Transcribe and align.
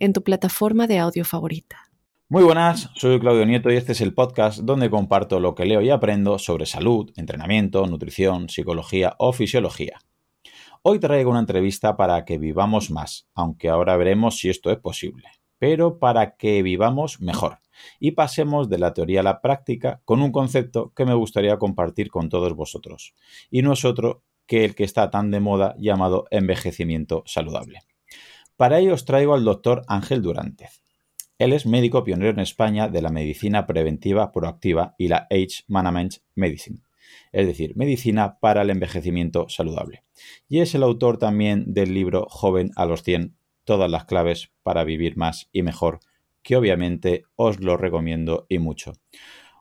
en 0.00 0.12
tu 0.12 0.24
plataforma 0.24 0.86
de 0.86 0.98
audio 0.98 1.24
favorita. 1.24 1.90
Muy 2.28 2.42
buenas, 2.42 2.90
soy 2.94 3.20
Claudio 3.20 3.44
Nieto 3.44 3.70
y 3.70 3.76
este 3.76 3.92
es 3.92 4.00
el 4.00 4.14
podcast 4.14 4.60
donde 4.60 4.88
comparto 4.88 5.40
lo 5.40 5.54
que 5.54 5.66
leo 5.66 5.82
y 5.82 5.90
aprendo 5.90 6.38
sobre 6.38 6.64
salud, 6.64 7.12
entrenamiento, 7.16 7.86
nutrición, 7.86 8.48
psicología 8.48 9.14
o 9.18 9.32
fisiología. 9.32 10.00
Hoy 10.82 10.98
traigo 10.98 11.30
una 11.30 11.40
entrevista 11.40 11.96
para 11.96 12.24
que 12.24 12.38
vivamos 12.38 12.90
más, 12.90 13.28
aunque 13.34 13.68
ahora 13.68 13.96
veremos 13.96 14.38
si 14.38 14.48
esto 14.48 14.70
es 14.70 14.78
posible, 14.78 15.24
pero 15.58 15.98
para 15.98 16.36
que 16.36 16.62
vivamos 16.62 17.20
mejor 17.20 17.58
y 17.98 18.12
pasemos 18.12 18.70
de 18.70 18.78
la 18.78 18.94
teoría 18.94 19.20
a 19.20 19.24
la 19.24 19.40
práctica 19.42 20.00
con 20.04 20.22
un 20.22 20.32
concepto 20.32 20.92
que 20.94 21.04
me 21.04 21.14
gustaría 21.14 21.58
compartir 21.58 22.10
con 22.10 22.28
todos 22.28 22.54
vosotros, 22.54 23.14
y 23.50 23.62
no 23.62 23.74
es 23.74 23.84
otro 23.84 24.22
que 24.46 24.64
el 24.64 24.74
que 24.74 24.84
está 24.84 25.10
tan 25.10 25.30
de 25.30 25.40
moda 25.40 25.74
llamado 25.78 26.26
envejecimiento 26.30 27.22
saludable. 27.26 27.80
Para 28.60 28.78
ello 28.78 28.92
os 28.92 29.06
traigo 29.06 29.32
al 29.32 29.42
doctor 29.42 29.84
Ángel 29.88 30.20
Durantez. 30.20 30.82
Él 31.38 31.54
es 31.54 31.64
médico 31.64 32.04
pionero 32.04 32.28
en 32.28 32.40
España 32.40 32.90
de 32.90 33.00
la 33.00 33.08
medicina 33.08 33.66
preventiva 33.66 34.32
proactiva 34.32 34.94
y 34.98 35.08
la 35.08 35.26
Age 35.30 35.64
Management 35.66 36.16
Medicine, 36.34 36.80
es 37.32 37.46
decir, 37.46 37.74
medicina 37.74 38.38
para 38.38 38.60
el 38.60 38.68
envejecimiento 38.68 39.48
saludable. 39.48 40.02
Y 40.46 40.60
es 40.60 40.74
el 40.74 40.82
autor 40.82 41.16
también 41.16 41.72
del 41.72 41.94
libro 41.94 42.26
Joven 42.28 42.70
a 42.76 42.84
los 42.84 43.02
100, 43.02 43.34
todas 43.64 43.90
las 43.90 44.04
claves 44.04 44.50
para 44.62 44.84
vivir 44.84 45.16
más 45.16 45.48
y 45.52 45.62
mejor, 45.62 46.00
que 46.42 46.56
obviamente 46.56 47.24
os 47.36 47.60
lo 47.60 47.78
recomiendo 47.78 48.44
y 48.50 48.58
mucho. 48.58 48.92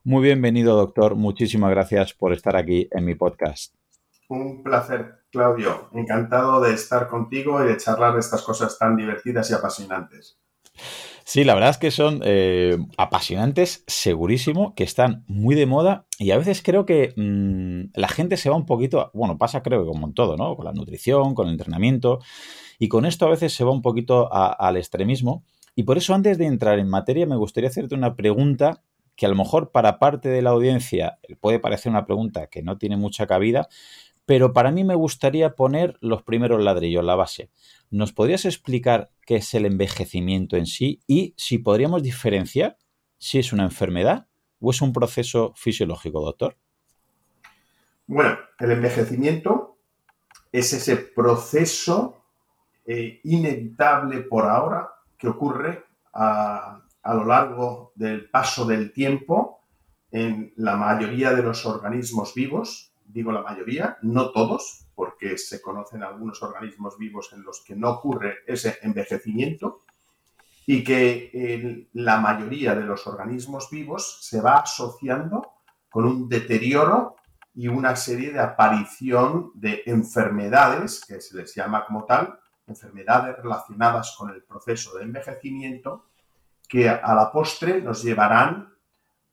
Muy 0.04 0.24
bienvenido, 0.24 0.76
doctor. 0.76 1.16
Muchísimas 1.16 1.72
gracias 1.72 2.14
por 2.14 2.34
estar 2.34 2.58
aquí 2.58 2.90
en 2.92 3.06
mi 3.06 3.16
podcast. 3.16 3.74
Un 4.28 4.62
placer, 4.62 5.19
Claudio. 5.32 5.90
Encantado 5.94 6.62
de 6.62 6.74
estar 6.74 7.08
contigo 7.08 7.64
y 7.64 7.68
de 7.68 7.78
charlar 7.78 8.14
de 8.14 8.20
estas 8.20 8.42
cosas 8.42 8.78
tan 8.78 8.96
divertidas 8.96 9.50
y 9.52 9.54
apasionantes. 9.54 10.40
Sí, 11.24 11.44
la 11.44 11.54
verdad 11.54 11.70
es 11.70 11.78
que 11.78 11.92
son 11.92 12.22
eh, 12.24 12.76
apasionantes, 12.98 13.84
segurísimo, 13.86 14.74
que 14.74 14.84
están 14.84 15.24
muy 15.28 15.54
de 15.54 15.68
moda 15.68 16.08
y 16.18 16.32
a 16.32 16.38
veces 16.40 16.64
creo 16.64 16.88
que 16.88 17.14
mm, 17.16 17.92
la 18.00 18.08
gente 18.08 18.36
se 18.36 18.50
va 18.50 18.56
un 18.56 18.66
poquito, 18.66 19.12
bueno, 19.14 19.38
pasa 19.38 19.62
creo 19.62 19.82
que 19.82 19.88
como 19.88 20.08
en 20.08 20.16
todo, 20.16 20.38
¿no? 20.38 20.56
Con 20.56 20.66
la 20.66 20.74
nutrición, 20.74 21.36
con 21.36 21.46
el 21.46 21.54
entrenamiento 21.54 22.20
y 22.80 22.88
con 22.88 23.06
esto 23.06 23.28
a 23.28 23.30
veces 23.30 23.54
se 23.54 23.64
va 23.64 23.70
un 23.70 23.84
poquito 23.84 24.28
al 24.34 24.78
extremismo 24.78 25.44
y 25.76 25.84
por 25.84 26.00
eso 26.00 26.16
antes 26.16 26.40
de 26.40 26.48
entrar 26.48 26.80
en 26.80 26.90
materia 26.90 27.28
me 27.28 27.36
gustaría 27.36 27.70
hacerte 27.70 27.94
una 27.94 28.16
pregunta 28.16 28.82
que 29.16 29.26
a 29.26 29.30
lo 29.30 29.36
mejor 29.36 29.72
para 29.72 30.00
parte 30.00 30.30
de 30.30 30.42
la 30.42 30.50
audiencia 30.52 31.20
puede 31.42 31.60
parecer 31.60 31.92
una 31.92 32.06
pregunta 32.06 32.48
que 32.48 32.64
no 32.64 32.78
tiene 32.78 32.98
mucha 32.98 33.28
cabida, 33.28 33.68
pero 34.30 34.54
para 34.54 34.70
mí 34.70 34.84
me 34.84 34.94
gustaría 34.94 35.56
poner 35.56 35.98
los 36.02 36.22
primeros 36.22 36.62
ladrillos, 36.62 37.04
la 37.04 37.16
base. 37.16 37.50
¿Nos 37.90 38.14
podrías 38.14 38.46
explicar 38.46 39.10
qué 39.26 39.38
es 39.38 39.56
el 39.56 39.66
envejecimiento 39.66 40.56
en 40.56 40.68
sí 40.68 41.02
y 41.08 41.34
si 41.36 41.58
podríamos 41.58 42.04
diferenciar 42.04 42.78
si 43.18 43.40
es 43.40 43.54
una 43.54 43.64
enfermedad 43.64 44.28
o 44.60 44.70
es 44.70 44.84
un 44.84 44.94
proceso 44.94 45.52
fisiológico, 45.56 46.22
doctor? 46.22 46.58
Bueno, 48.06 48.38
el 48.60 48.70
envejecimiento 48.70 49.80
es 50.52 50.74
ese 50.74 50.98
proceso 50.98 52.24
eh, 52.86 53.22
inevitable 53.24 54.20
por 54.20 54.46
ahora 54.46 54.92
que 55.18 55.28
ocurre 55.28 55.86
a, 56.14 56.84
a 57.02 57.14
lo 57.16 57.26
largo 57.26 57.94
del 57.96 58.30
paso 58.30 58.68
del 58.68 58.94
tiempo 58.94 59.62
en 60.12 60.54
la 60.56 60.76
mayoría 60.76 61.32
de 61.34 61.42
los 61.42 61.66
organismos 61.66 62.36
vivos, 62.36 62.89
digo 63.12 63.32
la 63.32 63.42
mayoría, 63.42 63.98
no 64.04 64.32
todos, 64.32 64.88
porque 64.94 65.38
se 65.38 65.62
conocen 65.62 66.04
algunos 66.04 66.42
organismos 66.44 66.98
vivos 66.98 67.32
en 67.34 67.44
los 67.44 67.64
que 67.66 67.76
no 67.76 67.90
ocurre 67.90 68.40
ese 68.46 68.78
envejecimiento 68.84 69.82
y 70.66 70.84
que 70.84 71.88
la 71.94 72.20
mayoría 72.20 72.76
de 72.76 72.84
los 72.84 73.08
organismos 73.08 73.70
vivos 73.72 74.20
se 74.22 74.40
va 74.40 74.58
asociando 74.58 75.54
con 75.90 76.06
un 76.06 76.30
deterioro 76.30 77.16
y 77.56 77.68
una 77.68 77.96
serie 77.96 78.32
de 78.32 78.40
aparición 78.40 79.52
de 79.56 79.82
enfermedades, 79.88 81.04
que 81.04 81.20
se 81.20 81.36
les 81.36 81.56
llama 81.56 81.86
como 81.86 82.06
tal, 82.06 82.40
enfermedades 82.68 83.36
relacionadas 83.38 84.16
con 84.16 84.30
el 84.30 84.44
proceso 84.44 84.96
de 84.96 85.06
envejecimiento, 85.06 86.06
que 86.68 86.88
a 86.88 87.16
la 87.16 87.32
postre 87.32 87.82
nos 87.82 88.04
llevarán 88.04 88.72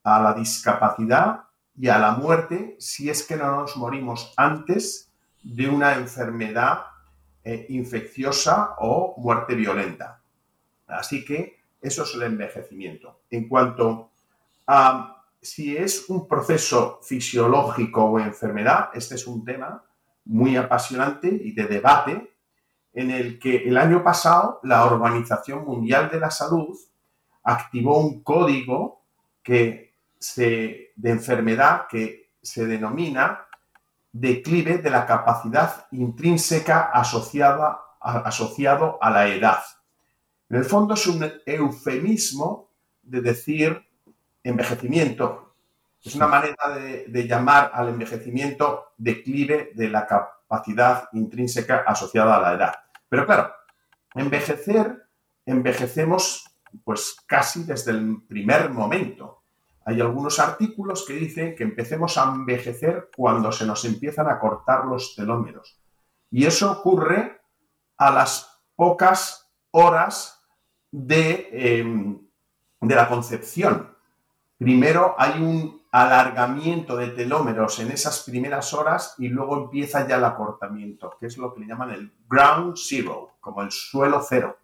a 0.02 0.22
la 0.22 0.32
discapacidad 0.32 1.42
y 1.78 1.88
a 1.88 1.98
la 1.98 2.12
muerte 2.12 2.76
si 2.78 3.10
es 3.10 3.22
que 3.24 3.36
no 3.36 3.60
nos 3.60 3.76
morimos 3.76 4.32
antes 4.36 5.12
de 5.42 5.68
una 5.68 5.94
enfermedad 5.94 6.86
eh, 7.44 7.66
infecciosa 7.68 8.74
o 8.78 9.14
muerte 9.18 9.54
violenta. 9.54 10.20
Así 10.86 11.24
que 11.24 11.60
eso 11.80 12.02
es 12.02 12.14
el 12.14 12.22
envejecimiento. 12.22 13.20
En 13.30 13.48
cuanto 13.48 14.10
a 14.66 15.24
si 15.40 15.76
es 15.76 16.08
un 16.08 16.26
proceso 16.26 16.98
fisiológico 17.02 18.04
o 18.04 18.18
enfermedad, 18.18 18.90
este 18.94 19.14
es 19.14 19.26
un 19.26 19.44
tema 19.44 19.84
muy 20.24 20.56
apasionante 20.56 21.28
y 21.28 21.52
de 21.52 21.66
debate 21.66 22.34
en 22.92 23.10
el 23.10 23.38
que 23.38 23.68
el 23.68 23.76
año 23.76 24.02
pasado 24.02 24.58
la 24.64 24.84
Organización 24.86 25.64
Mundial 25.64 26.10
de 26.10 26.18
la 26.18 26.30
Salud 26.30 26.76
activó 27.44 27.98
un 27.98 28.22
código 28.22 29.04
que 29.42 29.85
de 30.34 30.92
enfermedad 31.04 31.86
que 31.88 32.32
se 32.42 32.66
denomina 32.66 33.46
declive 34.12 34.78
de 34.78 34.90
la 34.90 35.06
capacidad 35.06 35.86
intrínseca 35.90 36.90
asociada, 36.92 37.80
asociado 38.00 38.98
a 39.00 39.10
la 39.10 39.28
edad. 39.28 39.62
En 40.48 40.58
el 40.58 40.64
fondo 40.64 40.94
es 40.94 41.06
un 41.06 41.30
eufemismo 41.44 42.70
de 43.02 43.20
decir 43.20 43.84
envejecimiento. 44.42 45.54
Es 46.02 46.14
una 46.14 46.28
manera 46.28 46.68
de 46.76 47.26
llamar 47.26 47.72
al 47.74 47.88
envejecimiento 47.88 48.92
declive 48.96 49.72
de 49.74 49.88
la 49.88 50.06
capacidad 50.06 51.08
intrínseca 51.12 51.84
asociada 51.86 52.36
a 52.36 52.40
la 52.40 52.52
edad. 52.54 52.74
Pero 53.08 53.26
claro, 53.26 53.52
envejecer, 54.14 55.08
envejecemos 55.44 56.44
pues 56.84 57.16
casi 57.26 57.64
desde 57.64 57.92
el 57.92 58.22
primer 58.28 58.70
momento. 58.70 59.42
Hay 59.88 60.00
algunos 60.00 60.40
artículos 60.40 61.06
que 61.06 61.12
dicen 61.12 61.54
que 61.54 61.62
empecemos 61.62 62.18
a 62.18 62.24
envejecer 62.24 63.08
cuando 63.16 63.52
se 63.52 63.64
nos 63.64 63.84
empiezan 63.84 64.28
a 64.28 64.40
cortar 64.40 64.84
los 64.84 65.14
telómeros. 65.14 65.80
Y 66.28 66.44
eso 66.44 66.72
ocurre 66.72 67.40
a 67.96 68.10
las 68.10 68.60
pocas 68.74 69.48
horas 69.70 70.44
de, 70.90 71.48
em, 71.52 72.18
de 72.80 72.94
la 72.96 73.08
concepción. 73.08 73.96
Primero 74.58 75.14
hay 75.16 75.40
un 75.40 75.80
alargamiento 75.92 76.96
de 76.96 77.10
telómeros 77.10 77.78
en 77.78 77.92
esas 77.92 78.24
primeras 78.24 78.74
horas 78.74 79.14
y 79.18 79.28
luego 79.28 79.56
empieza 79.56 80.06
ya 80.08 80.16
el 80.16 80.24
acortamiento, 80.24 81.16
que 81.20 81.26
es 81.26 81.38
lo 81.38 81.54
que 81.54 81.60
le 81.60 81.66
llaman 81.68 81.92
el 81.92 82.12
ground 82.28 82.74
zero, 82.76 83.36
como 83.40 83.62
el 83.62 83.70
suelo 83.70 84.20
cero. 84.28 84.58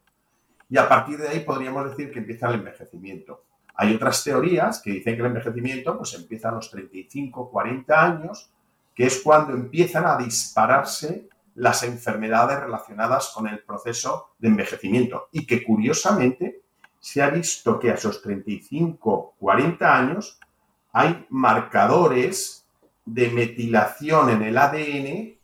Y 0.69 0.79
a 0.79 0.89
partir 0.89 1.19
de 1.19 1.29
ahí 1.29 1.41
podríamos 1.41 1.89
decir 1.89 2.11
que 2.11 2.19
empieza 2.19 2.49
el 2.49 2.57
envejecimiento. 2.57 3.45
Hay 3.75 3.95
otras 3.95 4.23
teorías 4.23 4.81
que 4.81 4.91
dicen 4.91 5.15
que 5.15 5.21
el 5.21 5.27
envejecimiento 5.27 5.97
pues, 5.97 6.15
empieza 6.15 6.51
a 6.51 6.53
los 6.53 6.71
35, 6.71 7.51
40 7.51 8.05
años, 8.05 8.51
que 8.95 9.07
es 9.07 9.21
cuando 9.21 9.55
empiezan 9.55 10.07
a 10.07 10.17
dispararse 10.17 11.29
las 11.55 11.83
enfermedades 11.83 12.61
relacionadas 12.61 13.31
con 13.35 13.47
el 13.47 13.61
proceso 13.61 14.35
de 14.39 14.49
envejecimiento 14.49 15.29
y 15.33 15.47
que 15.47 15.63
curiosamente 15.63 16.63
se 16.99 17.23
ha 17.23 17.31
visto 17.31 17.79
que 17.79 17.91
a 17.91 17.95
esos 17.95 18.23
35, 18.23 19.35
40 19.39 19.97
años 19.97 20.39
hay 20.93 21.27
marcadores 21.31 22.67
de 23.05 23.31
metilación 23.31 24.31
en 24.31 24.43
el 24.43 24.57
ADN 24.57 25.37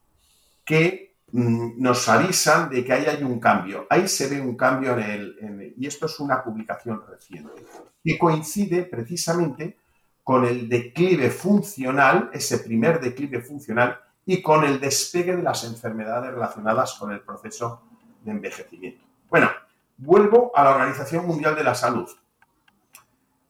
que 0.65 1.09
Mm, 1.31 1.83
nos 1.83 2.09
avisan 2.09 2.71
de 2.71 2.83
que 2.83 2.93
ahí 2.93 3.05
hay 3.05 3.23
un 3.23 3.39
cambio. 3.39 3.87
Ahí 3.91 4.09
se 4.09 4.29
ve 4.29 4.41
un 4.41 4.57
cambio 4.57 4.99
en 4.99 5.01
el, 5.01 5.75
y 5.77 5.87
esto 5.87 6.07
es 6.07 6.19
una 6.21 6.43
publicación 6.43 7.03
reciente, 7.07 7.63
que 8.09 8.19
coincide 8.19 8.85
precisamente 8.85 9.77
con 10.25 10.47
el 10.47 10.67
declive 10.67 11.29
funcional, 11.29 12.31
ese 12.33 12.61
primer 12.61 13.01
declive 13.01 13.43
funcional, 13.43 14.01
y 14.25 14.41
con 14.41 14.65
el 14.65 14.81
despegue 14.81 15.37
de 15.37 15.43
las 15.43 15.65
enfermedades 15.65 16.33
relacionadas 16.33 16.95
con 16.95 17.13
el 17.13 17.21
proceso 17.21 17.83
de 18.23 18.31
envejecimiento. 18.31 19.05
Bueno, 19.29 19.51
vuelvo 19.99 20.53
a 20.55 20.65
la 20.65 20.71
Organización 20.71 21.27
Mundial 21.27 21.55
de 21.55 21.65
la 21.65 21.75
Salud. 21.75 22.09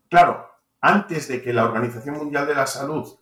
Claro, 0.08 0.50
antes 0.80 1.28
de 1.28 1.40
que 1.40 1.52
la 1.52 1.64
Organización 1.64 2.16
Mundial 2.16 2.44
de 2.48 2.56
la 2.56 2.66
Salud 2.66 3.16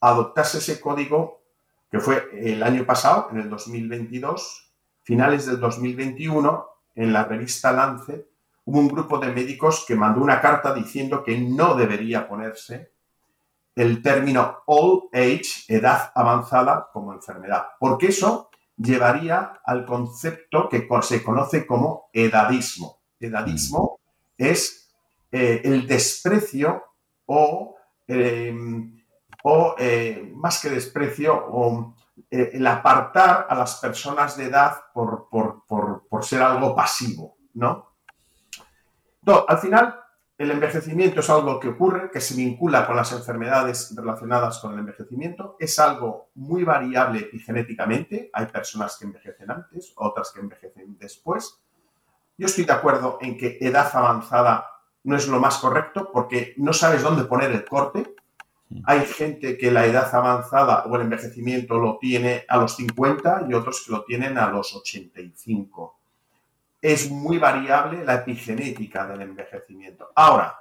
adoptase 0.00 0.58
ese 0.58 0.80
código, 0.80 1.42
que 1.90 1.98
fue 1.98 2.30
el 2.34 2.62
año 2.62 2.86
pasado, 2.86 3.30
en 3.32 3.40
el 3.40 3.50
2022, 3.50 4.72
finales 5.02 5.44
del 5.46 5.58
2021, 5.58 6.68
en 6.94 7.12
la 7.12 7.24
revista 7.24 7.72
Lancet, 7.72 8.27
hubo 8.68 8.80
un 8.80 8.88
grupo 8.88 9.16
de 9.18 9.32
médicos 9.32 9.86
que 9.88 9.94
mandó 9.94 10.20
una 10.20 10.42
carta 10.42 10.74
diciendo 10.74 11.24
que 11.24 11.38
no 11.38 11.74
debería 11.74 12.28
ponerse 12.28 12.92
el 13.74 14.02
término 14.02 14.58
old 14.66 15.04
age, 15.14 15.64
edad 15.68 16.12
avanzada, 16.14 16.90
como 16.92 17.14
enfermedad, 17.14 17.68
porque 17.80 18.08
eso 18.08 18.50
llevaría 18.76 19.54
al 19.64 19.86
concepto 19.86 20.68
que 20.68 20.86
se 21.00 21.24
conoce 21.24 21.66
como 21.66 22.10
edadismo. 22.12 23.00
Edadismo 23.18 24.00
es 24.36 24.92
eh, 25.32 25.62
el 25.64 25.86
desprecio 25.86 26.84
o, 27.24 27.74
em, 28.06 29.02
o 29.44 29.76
eh, 29.78 30.30
más 30.34 30.60
que 30.60 30.68
desprecio, 30.68 31.32
o 31.34 31.94
eh, 32.30 32.50
el 32.52 32.66
apartar 32.66 33.46
a 33.48 33.54
las 33.54 33.76
personas 33.76 34.36
de 34.36 34.44
edad 34.44 34.74
por, 34.92 35.26
por 35.30 36.22
ser 36.22 36.42
algo 36.42 36.76
pasivo, 36.76 37.38
¿no? 37.54 37.87
No, 39.28 39.44
al 39.46 39.58
final 39.58 39.94
el 40.38 40.50
envejecimiento 40.52 41.20
es 41.20 41.28
algo 41.28 41.60
que 41.60 41.68
ocurre, 41.68 42.10
que 42.10 42.18
se 42.18 42.34
vincula 42.34 42.86
con 42.86 42.96
las 42.96 43.12
enfermedades 43.12 43.94
relacionadas 43.94 44.58
con 44.58 44.72
el 44.72 44.78
envejecimiento. 44.78 45.54
Es 45.60 45.78
algo 45.78 46.30
muy 46.36 46.64
variable 46.64 47.18
epigenéticamente. 47.18 48.30
Hay 48.32 48.46
personas 48.46 48.96
que 48.96 49.04
envejecen 49.04 49.50
antes, 49.50 49.92
otras 49.96 50.32
que 50.32 50.40
envejecen 50.40 50.96
después. 50.98 51.60
Yo 52.38 52.46
estoy 52.46 52.64
de 52.64 52.72
acuerdo 52.72 53.18
en 53.20 53.36
que 53.36 53.58
edad 53.60 53.90
avanzada 53.92 54.64
no 55.04 55.14
es 55.14 55.28
lo 55.28 55.38
más 55.40 55.58
correcto 55.58 56.08
porque 56.10 56.54
no 56.56 56.72
sabes 56.72 57.02
dónde 57.02 57.24
poner 57.24 57.50
el 57.50 57.66
corte. 57.66 58.14
Hay 58.86 59.04
gente 59.04 59.58
que 59.58 59.70
la 59.70 59.84
edad 59.84 60.08
avanzada 60.14 60.86
o 60.86 60.96
el 60.96 61.02
envejecimiento 61.02 61.78
lo 61.78 61.98
tiene 61.98 62.46
a 62.48 62.56
los 62.56 62.76
50 62.76 63.44
y 63.46 63.52
otros 63.52 63.84
que 63.84 63.92
lo 63.92 64.04
tienen 64.04 64.38
a 64.38 64.48
los 64.48 64.74
85 64.74 65.97
es 66.80 67.10
muy 67.10 67.38
variable 67.38 68.04
la 68.04 68.14
epigenética 68.14 69.06
del 69.06 69.22
envejecimiento. 69.22 70.10
Ahora, 70.14 70.58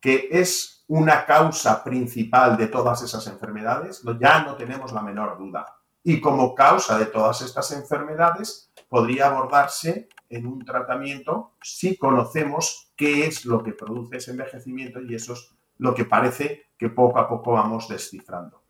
que 0.00 0.28
es 0.30 0.84
una 0.88 1.24
causa 1.24 1.82
principal 1.84 2.56
de 2.56 2.66
todas 2.66 3.02
esas 3.02 3.26
enfermedades, 3.28 4.02
ya 4.20 4.42
no 4.42 4.56
tenemos 4.56 4.92
la 4.92 5.02
menor 5.02 5.38
duda. 5.38 5.76
Y 6.02 6.20
como 6.20 6.54
causa 6.54 6.98
de 6.98 7.06
todas 7.06 7.40
estas 7.42 7.70
enfermedades, 7.70 8.72
podría 8.88 9.28
abordarse 9.28 10.08
en 10.28 10.46
un 10.46 10.64
tratamiento 10.64 11.52
si 11.62 11.96
conocemos 11.96 12.92
qué 12.96 13.26
es 13.26 13.44
lo 13.44 13.62
que 13.62 13.72
produce 13.72 14.16
ese 14.16 14.32
envejecimiento 14.32 15.00
y 15.00 15.14
eso 15.14 15.34
es 15.34 15.54
lo 15.78 15.94
que 15.94 16.04
parece 16.04 16.66
que 16.76 16.88
poco 16.88 17.18
a 17.18 17.28
poco 17.28 17.52
vamos 17.52 17.88
descifrando. 17.88 18.61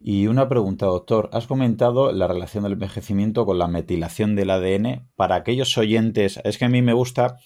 Y 0.00 0.28
una 0.28 0.48
pregunta, 0.48 0.86
doctor. 0.86 1.28
Has 1.32 1.46
comentado 1.46 2.12
la 2.12 2.28
relación 2.28 2.62
del 2.62 2.74
envejecimiento 2.74 3.44
con 3.44 3.58
la 3.58 3.66
metilación 3.66 4.36
del 4.36 4.50
ADN. 4.50 5.08
Para 5.16 5.34
aquellos 5.34 5.76
oyentes, 5.76 6.40
es 6.44 6.56
que 6.56 6.64
a 6.64 6.68
mí 6.68 6.82
me 6.82 6.92
gusta 6.92 7.38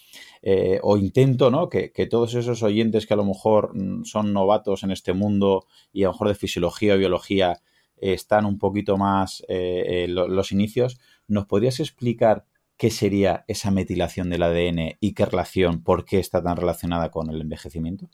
eh, 0.43 0.79
o 0.83 0.99
intento 0.99 1.51
¿no? 1.51 1.69
Que, 1.69 1.91
todos 2.11 2.35
esos 2.35 2.63
oyentes 2.63 3.07
que 3.07 3.15
a 3.15 3.17
lo 3.17 3.25
mejor 3.25 3.75
mm, 3.75 4.05
son 4.05 4.33
novatos 4.33 4.83
en 4.83 4.91
este 4.91 5.15
mundo 5.15 5.67
y 5.93 6.03
a 6.03 6.09
lo 6.09 6.13
mejor 6.13 6.29
de 6.29 6.35
fisiología 6.35 6.95
o 6.95 6.99
biología 6.99 7.61
están 7.97 8.45
un 8.45 8.59
poquito 8.59 8.97
más 8.97 9.45
eh, 9.49 10.07
los 10.09 10.51
inicios, 10.51 10.99
¿nos 11.29 11.47
podrías 11.47 11.79
explicar 11.79 12.47
qué 12.77 12.91
sería 12.91 13.45
esa 13.47 13.71
metilación 13.71 14.29
del 14.29 14.43
ADN 14.43 14.97
y 14.99 15.15
qué 15.15 15.25
relación, 15.25 15.85
por 15.85 16.05
qué 16.05 16.19
está 16.19 16.43
tan 16.43 16.57
relacionada 16.57 17.13
con 17.13 17.31
el 17.31 17.41
envejecimiento? 17.41 18.09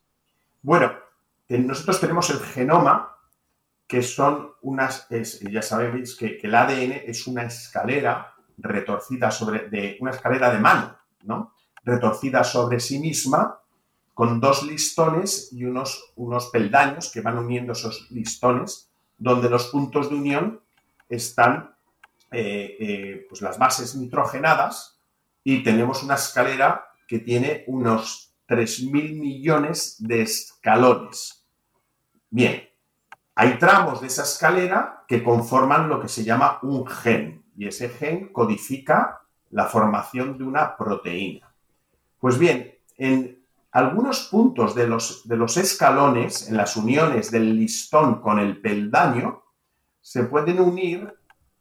Bueno, 0.60 0.92
nosotros 1.48 2.00
tenemos 2.00 2.28
el 2.28 2.40
genoma 2.40 3.17
que 3.88 4.02
son 4.02 4.52
unas, 4.60 5.08
ya 5.08 5.62
sabéis 5.62 6.14
que, 6.14 6.38
el 6.42 6.54
ADN 6.54 6.92
es 7.06 7.26
una 7.26 7.44
escalera 7.44 8.34
retorcida 8.58 9.30
sobre, 9.30 9.70
de, 9.70 9.96
una 10.00 10.10
escalera 10.10 10.52
de 10.52 10.60
mano, 10.60 10.96
¿no? 11.22 11.54
Retorcida 11.82 12.44
sobre 12.44 12.80
sí 12.80 12.98
misma 12.98 13.60
con 14.12 14.40
dos 14.40 14.64
listones 14.64 15.48
y 15.52 15.64
unos, 15.64 16.12
unos 16.16 16.50
peldaños 16.50 17.10
que 17.10 17.22
van 17.22 17.38
uniendo 17.38 17.72
esos 17.72 18.10
listones, 18.10 18.90
donde 19.16 19.48
los 19.48 19.68
puntos 19.68 20.10
de 20.10 20.16
unión 20.16 20.60
están 21.08 21.74
eh, 22.30 22.76
eh, 22.78 23.26
pues 23.26 23.40
las 23.40 23.58
bases 23.58 23.94
nitrogenadas 23.94 25.00
y 25.42 25.62
tenemos 25.62 26.02
una 26.02 26.16
escalera 26.16 26.88
que 27.06 27.20
tiene 27.20 27.64
unos 27.68 28.34
3.000 28.48 29.18
millones 29.18 29.96
de 29.98 30.22
escalones. 30.22 31.46
Bien, 32.28 32.67
hay 33.40 33.56
tramos 33.56 34.00
de 34.00 34.08
esa 34.08 34.24
escalera 34.24 35.04
que 35.06 35.22
conforman 35.22 35.88
lo 35.88 36.00
que 36.00 36.08
se 36.08 36.24
llama 36.24 36.58
un 36.62 36.84
gen 36.84 37.44
y 37.56 37.68
ese 37.68 37.88
gen 37.88 38.32
codifica 38.32 39.20
la 39.50 39.66
formación 39.66 40.36
de 40.36 40.42
una 40.42 40.76
proteína. 40.76 41.48
Pues 42.18 42.36
bien, 42.36 42.74
en 42.96 43.40
algunos 43.70 44.26
puntos 44.26 44.74
de 44.74 44.88
los, 44.88 45.28
de 45.28 45.36
los 45.36 45.56
escalones, 45.56 46.48
en 46.48 46.56
las 46.56 46.76
uniones 46.76 47.30
del 47.30 47.54
listón 47.54 48.20
con 48.20 48.40
el 48.40 48.60
peldaño, 48.60 49.44
se 50.00 50.24
pueden 50.24 50.58
unir 50.58 51.14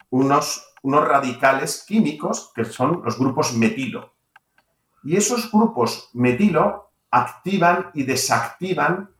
unos, 0.10 0.74
unos 0.82 1.08
radicales 1.08 1.86
químicos 1.88 2.52
que 2.56 2.66
son 2.66 3.04
los 3.06 3.20
grupos 3.20 3.54
metilo. 3.54 4.16
Y 5.04 5.16
esos 5.16 5.52
grupos 5.52 6.10
metilo 6.16 6.90
activan 7.12 7.92
y 7.94 8.02
desactivan 8.02 9.12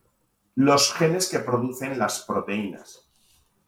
los 0.58 0.92
genes 0.92 1.28
que 1.28 1.38
producen 1.38 1.96
las 2.00 2.24
proteínas. 2.24 3.08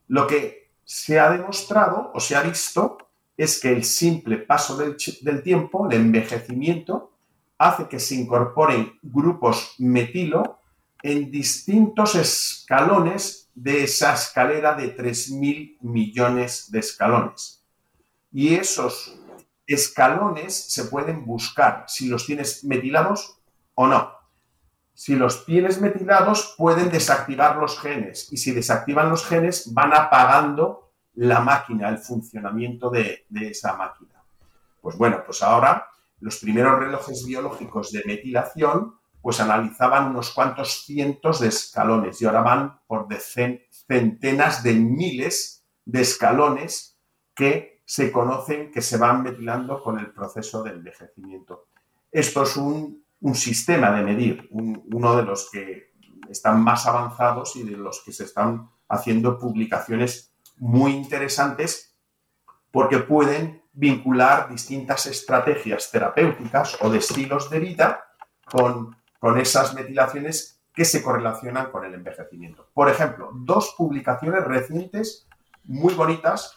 Lo 0.08 0.26
que 0.26 0.72
se 0.82 1.20
ha 1.20 1.30
demostrado 1.30 2.10
o 2.12 2.18
se 2.18 2.34
ha 2.34 2.42
visto 2.42 2.98
es 3.36 3.60
que 3.60 3.70
el 3.70 3.84
simple 3.84 4.38
paso 4.38 4.76
del, 4.76 4.96
tiempo, 5.44 5.88
el 5.88 5.98
envejecimiento, 5.98 7.12
hace 7.58 7.86
que 7.86 8.00
se 8.00 8.16
incorporen 8.16 8.98
grupos 9.02 9.76
metilo 9.78 10.58
en 11.00 11.30
distintos 11.30 12.16
escalones 12.16 13.48
de 13.54 13.84
esa 13.84 14.14
escalera 14.14 14.74
de 14.74 14.96
3.000 14.96 15.78
millones 15.82 16.72
de 16.72 16.80
escalones. 16.80 17.64
Y 18.32 18.56
esos 18.56 19.16
escalones 19.64 20.72
se 20.72 20.86
pueden 20.86 21.24
buscar 21.24 21.84
si 21.86 22.08
los 22.08 22.26
tienes 22.26 22.64
metilados 22.64 23.38
o 23.76 23.86
no 23.86 24.19
si 25.00 25.16
los 25.16 25.46
tienes 25.46 25.80
metilados 25.80 26.54
pueden 26.58 26.90
desactivar 26.90 27.56
los 27.56 27.80
genes 27.80 28.30
y 28.30 28.36
si 28.36 28.52
desactivan 28.52 29.08
los 29.08 29.24
genes 29.24 29.72
van 29.72 29.94
apagando 29.94 30.92
la 31.14 31.40
máquina, 31.40 31.88
el 31.88 31.96
funcionamiento 31.96 32.90
de, 32.90 33.24
esa 33.34 33.78
máquina. 33.78 34.22
Pues 34.82 34.98
bueno, 34.98 35.22
pues 35.24 35.42
ahora 35.42 35.86
los 36.18 36.36
primeros 36.36 36.78
relojes 36.78 37.24
biológicos 37.24 37.92
de 37.92 38.02
metilación 38.04 38.96
pues 39.22 39.40
analizaban 39.40 40.10
unos 40.10 40.32
cuantos 40.34 40.84
cientos 40.84 41.40
de 41.40 41.48
escalones 41.48 42.20
y 42.20 42.26
ahora 42.26 42.42
van 42.42 42.80
por 42.86 43.08
centenas 43.16 44.62
de 44.62 44.74
miles 44.74 45.64
de 45.86 46.02
escalones 46.02 46.98
que 47.34 47.80
se 47.86 48.12
conocen 48.12 48.70
que 48.70 48.82
se 48.82 48.98
van 48.98 49.22
metilando 49.22 49.82
con 49.82 49.98
el 49.98 50.12
proceso 50.12 50.62
de 50.62 50.72
envejecimiento. 50.72 51.68
Esto 52.12 52.42
es 52.42 52.54
un 52.58 52.99
un 53.20 53.34
sistema 53.34 53.90
de 53.92 54.02
medir, 54.02 54.48
uno 54.50 55.16
de 55.16 55.22
los 55.22 55.50
que 55.50 55.92
están 56.28 56.62
más 56.62 56.86
avanzados 56.86 57.56
y 57.56 57.62
de 57.64 57.76
los 57.76 58.02
que 58.04 58.12
se 58.12 58.24
están 58.24 58.70
haciendo 58.88 59.38
publicaciones 59.38 60.34
muy 60.56 60.92
interesantes 60.92 61.96
porque 62.70 62.98
pueden 62.98 63.62
vincular 63.72 64.48
distintas 64.48 65.06
estrategias 65.06 65.90
terapéuticas 65.90 66.76
o 66.80 66.90
de 66.90 66.98
estilos 66.98 67.50
de 67.50 67.58
vida 67.58 68.04
con, 68.44 68.96
con 69.18 69.38
esas 69.38 69.74
metilaciones 69.74 70.60
que 70.72 70.84
se 70.84 71.02
correlacionan 71.02 71.70
con 71.70 71.84
el 71.84 71.94
envejecimiento. 71.94 72.68
Por 72.72 72.88
ejemplo, 72.88 73.30
dos 73.34 73.74
publicaciones 73.76 74.44
recientes 74.44 75.26
muy 75.64 75.94
bonitas, 75.94 76.56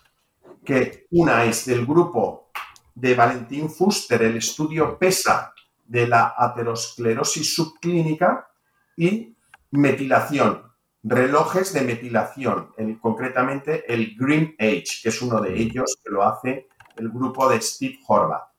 que 0.64 1.08
una 1.12 1.44
es 1.44 1.66
del 1.66 1.86
grupo 1.86 2.52
de 2.96 3.16
Valentín 3.16 3.70
Fuster, 3.70 4.22
el 4.22 4.38
estudio 4.38 4.98
PESA 4.98 5.54
de 5.94 6.08
la 6.08 6.34
aterosclerosis 6.36 7.54
subclínica 7.54 8.50
y 8.98 9.38
metilación, 9.70 10.64
relojes 11.04 11.72
de 11.72 11.82
metilación, 11.82 12.74
concretamente 13.00 13.94
el 13.94 14.16
Green 14.18 14.56
Age, 14.58 15.02
que 15.04 15.10
es 15.10 15.22
uno 15.22 15.40
de 15.40 15.56
ellos 15.56 16.00
que 16.04 16.10
lo 16.10 16.24
hace 16.24 16.68
el 16.98 17.10
grupo 17.10 17.48
de 17.48 17.62
Steve 17.62 18.00
Horvath. 18.08 18.50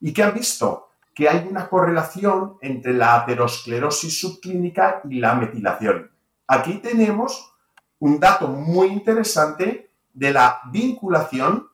Y 0.00 0.12
que 0.12 0.24
han 0.24 0.34
visto 0.34 0.88
que 1.14 1.28
hay 1.28 1.46
una 1.48 1.68
correlación 1.68 2.56
entre 2.60 2.94
la 2.94 3.14
aterosclerosis 3.14 4.20
subclínica 4.20 5.02
y 5.08 5.20
la 5.20 5.36
metilación. 5.36 6.10
Aquí 6.48 6.78
tenemos 6.78 7.54
un 8.00 8.18
dato 8.18 8.48
muy 8.48 8.88
interesante 8.88 9.92
de 10.12 10.32
la 10.32 10.60
vinculación 10.72 11.68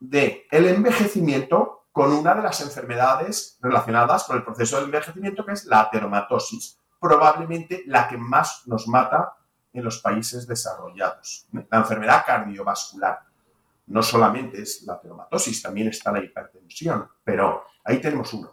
del 0.00 0.44
el 0.50 0.68
envejecimiento 0.68 1.83
con 1.94 2.10
una 2.10 2.34
de 2.34 2.42
las 2.42 2.60
enfermedades 2.60 3.56
relacionadas 3.60 4.24
con 4.24 4.36
el 4.36 4.42
proceso 4.42 4.74
del 4.74 4.86
envejecimiento, 4.86 5.46
que 5.46 5.52
es 5.52 5.64
la 5.66 5.82
ateromatosis, 5.82 6.80
probablemente 6.98 7.84
la 7.86 8.08
que 8.08 8.16
más 8.16 8.66
nos 8.66 8.88
mata 8.88 9.36
en 9.72 9.84
los 9.84 10.00
países 10.00 10.48
desarrollados. 10.48 11.46
La 11.52 11.78
enfermedad 11.78 12.24
cardiovascular. 12.26 13.20
No 13.86 14.02
solamente 14.02 14.60
es 14.60 14.82
la 14.82 14.94
ateromatosis, 14.94 15.62
también 15.62 15.86
está 15.86 16.10
la 16.10 16.18
hipertensión, 16.18 17.08
pero 17.22 17.64
ahí 17.84 18.00
tenemos 18.00 18.32
uno. 18.32 18.52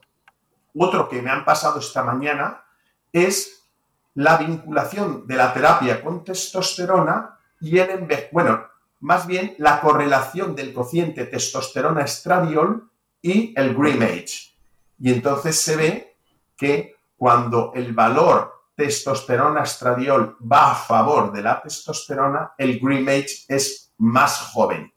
Otro 0.78 1.10
que 1.10 1.20
me 1.20 1.32
han 1.32 1.44
pasado 1.44 1.80
esta 1.80 2.04
mañana 2.04 2.64
es 3.12 3.68
la 4.14 4.38
vinculación 4.38 5.26
de 5.26 5.36
la 5.36 5.52
terapia 5.52 6.04
con 6.04 6.24
testosterona 6.24 7.40
y 7.60 7.80
el 7.80 7.90
envejecimiento. 7.90 8.34
Bueno, 8.34 8.66
más 9.00 9.26
bien 9.26 9.56
la 9.58 9.82
correlación 9.82 10.56
del 10.56 10.76
cociente 10.76 11.26
testosterona-estradiol 11.26 12.91
y 13.22 13.54
el 13.58 13.76
Green 13.76 14.02
Age. 14.02 14.56
Y 15.00 15.12
entonces 15.12 15.60
se 15.60 15.76
ve 15.76 16.18
que 16.58 16.96
cuando 17.18 17.72
el 17.76 17.94
valor 17.94 18.62
testosterona-estradiol 18.76 20.38
va 20.52 20.72
a 20.72 20.76
favor 20.76 21.32
de 21.32 21.42
la 21.42 21.62
testosterona, 21.62 22.54
el 22.58 22.80
Green 22.80 23.08
Age 23.08 23.46
es 23.48 23.94
más 23.98 24.40
joven. 24.40 24.92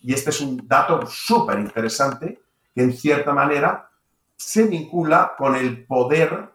Y 0.00 0.12
este 0.14 0.30
es 0.30 0.40
un 0.40 0.66
dato 0.66 1.06
súper 1.06 1.60
interesante 1.60 2.40
que 2.74 2.82
en 2.82 2.92
cierta 2.92 3.32
manera 3.32 3.88
se 4.36 4.64
vincula 4.64 5.34
con 5.38 5.54
el 5.54 5.86
poder 5.86 6.50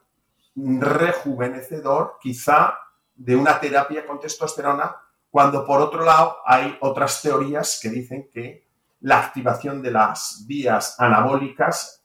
rejuvenecedor 0.56 2.18
quizá 2.22 2.78
de 3.16 3.36
una 3.36 3.60
terapia 3.60 4.06
con 4.06 4.20
testosterona, 4.20 4.96
cuando 5.30 5.66
por 5.66 5.82
otro 5.82 6.04
lado 6.04 6.38
hay 6.46 6.78
otras 6.82 7.22
teorías 7.22 7.80
que 7.82 7.90
dicen 7.90 8.30
que 8.34 8.67
la 9.02 9.20
activación 9.20 9.82
de 9.82 9.92
las 9.92 10.46
vías 10.48 11.00
anabólicas 11.00 12.04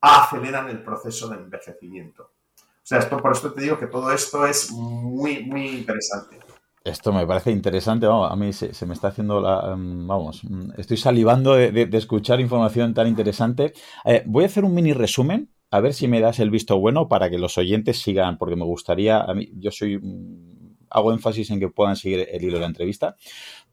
aceleran 0.00 0.68
el 0.68 0.82
proceso 0.82 1.28
de 1.28 1.36
envejecimiento. 1.36 2.22
O 2.22 2.86
sea, 2.90 2.98
esto, 2.98 3.18
por 3.18 3.32
esto 3.32 3.52
te 3.52 3.62
digo 3.62 3.78
que 3.78 3.86
todo 3.86 4.10
esto 4.10 4.46
es 4.46 4.70
muy, 4.72 5.44
muy 5.44 5.68
interesante. 5.68 6.38
Esto 6.82 7.12
me 7.12 7.26
parece 7.26 7.50
interesante, 7.50 8.06
vamos, 8.06 8.32
a 8.32 8.36
mí 8.36 8.54
se, 8.54 8.86
me 8.86 8.94
está 8.94 9.08
haciendo 9.08 9.38
la, 9.40 9.74
em, 9.74 10.06
vamos, 10.06 10.40
estoy 10.78 10.96
salivando 10.96 11.54
de, 11.54 11.88
escuchar 11.92 12.40
información 12.40 12.94
tan 12.94 13.06
interesante. 13.06 13.74
Eh, 14.06 14.22
voy 14.24 14.44
a 14.44 14.46
hacer 14.46 14.64
un 14.64 14.74
mini 14.74 14.94
resumen, 14.94 15.52
a 15.70 15.80
ver 15.80 15.92
si 15.92 16.08
me 16.08 16.20
das 16.20 16.38
el 16.38 16.50
visto 16.50 16.80
bueno 16.80 17.06
para 17.06 17.28
que 17.28 17.38
los 17.38 17.58
oyentes 17.58 18.00
sigan, 18.00 18.38
porque 18.38 18.56
me 18.56 18.64
gustaría, 18.64 19.20
a 19.20 19.34
mí, 19.34 19.50
yo 19.56 19.70
soy, 19.70 19.98
mm, 19.98 20.76
hago 20.88 21.12
énfasis 21.12 21.50
en 21.50 21.60
que 21.60 21.68
puedan 21.68 21.96
seguir 21.96 22.26
el 22.30 22.42
hilo 22.42 22.54
de 22.54 22.60
la 22.60 22.66
entrevista. 22.66 23.14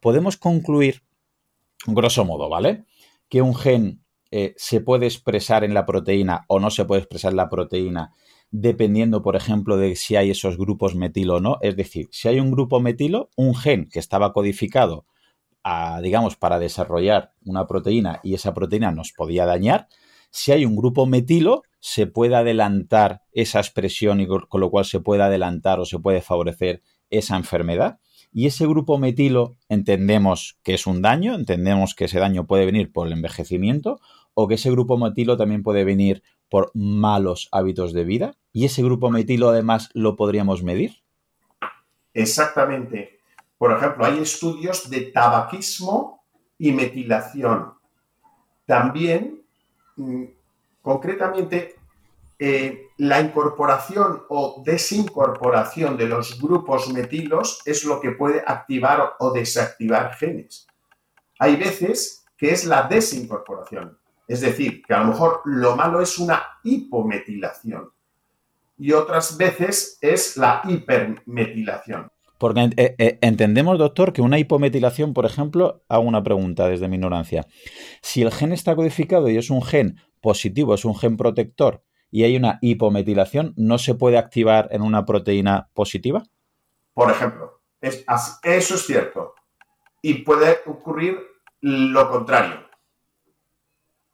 Podemos 0.00 0.36
concluir 0.36 1.02
grosso 1.94 2.24
modo, 2.24 2.48
¿vale? 2.48 2.84
Que 3.28 3.42
un 3.42 3.54
gen 3.54 4.04
eh, 4.30 4.54
se 4.56 4.80
puede 4.80 5.06
expresar 5.06 5.64
en 5.64 5.74
la 5.74 5.86
proteína 5.86 6.44
o 6.48 6.60
no 6.60 6.70
se 6.70 6.84
puede 6.84 7.00
expresar 7.00 7.32
en 7.32 7.36
la 7.36 7.48
proteína 7.48 8.12
dependiendo, 8.50 9.22
por 9.22 9.36
ejemplo, 9.36 9.76
de 9.76 9.94
si 9.96 10.16
hay 10.16 10.30
esos 10.30 10.56
grupos 10.56 10.94
metilo 10.94 11.36
o 11.36 11.40
no. 11.40 11.58
Es 11.60 11.76
decir, 11.76 12.08
si 12.10 12.28
hay 12.28 12.40
un 12.40 12.50
grupo 12.50 12.80
metilo, 12.80 13.30
un 13.36 13.54
gen 13.54 13.88
que 13.90 13.98
estaba 13.98 14.32
codificado, 14.32 15.06
a, 15.62 16.00
digamos, 16.00 16.36
para 16.36 16.58
desarrollar 16.58 17.32
una 17.44 17.66
proteína 17.66 18.20
y 18.22 18.34
esa 18.34 18.54
proteína 18.54 18.90
nos 18.90 19.12
podía 19.12 19.44
dañar, 19.44 19.88
si 20.30 20.52
hay 20.52 20.64
un 20.64 20.76
grupo 20.76 21.06
metilo, 21.06 21.62
se 21.80 22.06
puede 22.06 22.36
adelantar 22.36 23.22
esa 23.32 23.60
expresión 23.60 24.20
y 24.20 24.26
con 24.26 24.60
lo 24.60 24.70
cual 24.70 24.84
se 24.84 25.00
puede 25.00 25.22
adelantar 25.22 25.80
o 25.80 25.84
se 25.84 25.98
puede 25.98 26.20
favorecer 26.20 26.82
esa 27.10 27.36
enfermedad. 27.36 27.98
Y 28.32 28.46
ese 28.46 28.66
grupo 28.66 28.98
metilo 28.98 29.56
entendemos 29.68 30.58
que 30.62 30.74
es 30.74 30.86
un 30.86 31.02
daño, 31.02 31.34
entendemos 31.34 31.94
que 31.94 32.04
ese 32.04 32.18
daño 32.18 32.46
puede 32.46 32.66
venir 32.66 32.92
por 32.92 33.06
el 33.06 33.12
envejecimiento 33.14 34.00
o 34.34 34.46
que 34.46 34.54
ese 34.54 34.70
grupo 34.70 34.98
metilo 34.98 35.36
también 35.36 35.62
puede 35.62 35.84
venir 35.84 36.22
por 36.48 36.70
malos 36.74 37.48
hábitos 37.52 37.92
de 37.92 38.04
vida. 38.04 38.34
Y 38.52 38.64
ese 38.64 38.82
grupo 38.82 39.10
metilo 39.10 39.48
además 39.48 39.90
lo 39.94 40.16
podríamos 40.16 40.62
medir. 40.62 41.02
Exactamente. 42.14 43.20
Por 43.56 43.72
ejemplo, 43.72 44.04
hay 44.04 44.18
estudios 44.18 44.88
de 44.88 45.00
tabaquismo 45.02 46.24
y 46.58 46.72
metilación. 46.72 47.72
También, 48.66 49.42
mm, 49.96 50.24
concretamente, 50.82 51.77
eh, 52.38 52.90
la 52.98 53.20
incorporación 53.20 54.22
o 54.28 54.62
desincorporación 54.64 55.96
de 55.96 56.06
los 56.06 56.40
grupos 56.40 56.92
metilos 56.92 57.60
es 57.64 57.84
lo 57.84 58.00
que 58.00 58.12
puede 58.12 58.42
activar 58.46 59.14
o 59.18 59.32
desactivar 59.32 60.14
genes. 60.14 60.66
Hay 61.38 61.56
veces 61.56 62.24
que 62.36 62.50
es 62.50 62.64
la 62.64 62.84
desincorporación, 62.84 63.98
es 64.28 64.40
decir, 64.40 64.82
que 64.86 64.94
a 64.94 65.00
lo 65.00 65.06
mejor 65.06 65.40
lo 65.46 65.74
malo 65.74 66.00
es 66.00 66.18
una 66.18 66.42
hipometilación 66.62 67.90
y 68.78 68.92
otras 68.92 69.36
veces 69.36 69.98
es 70.00 70.36
la 70.36 70.62
hipermetilación. 70.68 72.12
Porque 72.38 72.70
eh, 72.76 72.94
eh, 72.98 73.18
entendemos, 73.20 73.78
doctor, 73.78 74.12
que 74.12 74.22
una 74.22 74.38
hipometilación, 74.38 75.12
por 75.12 75.26
ejemplo, 75.26 75.82
hago 75.88 76.04
una 76.04 76.22
pregunta 76.22 76.68
desde 76.68 76.86
mi 76.86 76.94
ignorancia. 76.94 77.46
Si 78.00 78.22
el 78.22 78.30
gen 78.30 78.52
está 78.52 78.76
codificado 78.76 79.28
y 79.28 79.36
es 79.36 79.50
un 79.50 79.62
gen 79.62 79.96
positivo, 80.20 80.74
es 80.74 80.84
un 80.84 80.94
gen 80.94 81.16
protector, 81.16 81.82
y 82.10 82.24
hay 82.24 82.36
una 82.36 82.58
hipometilación, 82.60 83.54
¿no 83.56 83.78
se 83.78 83.94
puede 83.94 84.18
activar 84.18 84.68
en 84.70 84.82
una 84.82 85.04
proteína 85.04 85.68
positiva? 85.74 86.22
Por 86.94 87.10
ejemplo, 87.10 87.60
eso 87.80 88.74
es 88.74 88.86
cierto. 88.86 89.34
Y 90.02 90.14
puede 90.22 90.58
ocurrir 90.66 91.18
lo 91.60 92.10
contrario, 92.10 92.66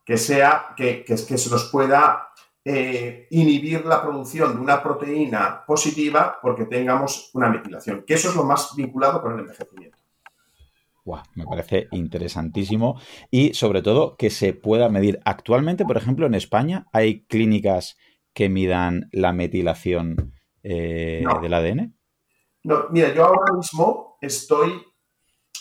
que 0.04 0.16
sea 0.16 0.74
que, 0.76 1.04
se 1.16 1.50
nos 1.50 1.70
pueda 1.70 2.28
eh, 2.64 3.26
inhibir 3.30 3.84
la 3.84 4.02
producción 4.02 4.54
de 4.54 4.60
una 4.60 4.82
proteína 4.82 5.64
positiva 5.66 6.38
porque 6.40 6.64
tengamos 6.64 7.30
una 7.34 7.48
metilación, 7.48 8.04
que 8.06 8.14
eso 8.14 8.30
es 8.30 8.36
lo 8.36 8.44
más 8.44 8.74
vinculado 8.74 9.20
con 9.20 9.34
el 9.34 9.40
envejecimiento 9.40 10.03
me 11.34 11.44
parece 11.44 11.88
interesantísimo 11.92 12.98
y 13.30 13.54
sobre 13.54 13.82
todo 13.82 14.16
que 14.16 14.30
se 14.30 14.54
pueda 14.54 14.88
medir. 14.88 15.20
Actualmente, 15.24 15.84
por 15.84 15.96
ejemplo, 15.96 16.26
en 16.26 16.34
España 16.34 16.86
hay 16.92 17.24
clínicas 17.26 17.96
que 18.32 18.48
midan 18.48 19.08
la 19.12 19.32
metilación 19.32 20.32
eh, 20.62 21.24
del 21.42 21.54
ADN. 21.54 21.94
No, 22.64 22.86
mira, 22.90 23.12
yo 23.14 23.26
ahora 23.26 23.52
mismo 23.54 24.16
estoy 24.20 24.82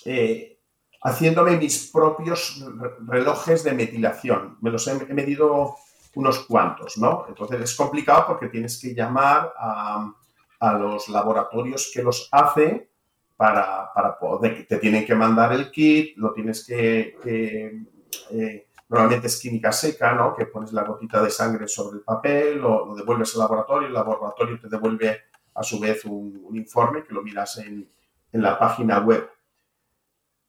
eh, 0.06 0.62
haciéndome 1.02 1.58
mis 1.58 1.92
propios 1.92 2.64
relojes 3.06 3.64
de 3.66 3.74
metilación. 3.74 4.58
Me 4.62 4.72
los 4.72 4.88
he, 4.88 5.14
medido 5.14 5.76
unos 6.16 6.40
cuantos, 6.46 6.98
¿no? 6.98 7.26
Entonces 7.28 7.62
es 7.62 7.76
complicado 7.76 8.26
porque 8.28 8.48
tienes 8.48 8.80
que 8.80 8.96
llamar 8.96 9.52
a, 9.60 10.14
a 10.60 10.74
los 10.74 11.10
laboratorios 11.10 11.92
que 11.94 12.02
los 12.02 12.30
hacen 12.32 12.88
para, 13.36 14.18
poder, 14.20 14.66
te 14.68 14.78
tienen 14.78 15.06
que 15.06 15.16
mandar 15.16 15.54
el 15.54 15.72
kit, 15.72 16.18
lo 16.18 16.34
tienes 16.34 16.66
que, 16.66 17.18
eh, 17.26 18.68
normalmente 18.90 19.28
es 19.28 19.40
química 19.40 19.72
seca, 19.72 20.14
¿no? 20.14 20.36
Que 20.36 20.46
pones 20.46 20.72
la 20.72 20.84
gotita 20.84 21.22
de 21.22 21.30
sangre 21.30 21.68
sobre 21.68 21.98
el 21.98 22.04
papel, 22.04 22.60
lo, 22.60 22.86
lo 22.86 22.96
devuelves 22.96 23.34
al 23.34 23.42
laboratorio, 23.42 23.88
el 23.88 23.94
laboratorio 23.94 24.60
te 24.60 24.70
devuelve 24.70 25.22
a 25.56 25.64
su 25.64 25.80
vez 25.80 26.06
un, 26.06 26.50
informe 26.54 27.04
que 27.04 27.14
lo 27.14 27.22
miras 27.22 27.58
en, 27.58 27.90
la 28.32 28.58
página 28.58 29.00
web. 29.00 29.30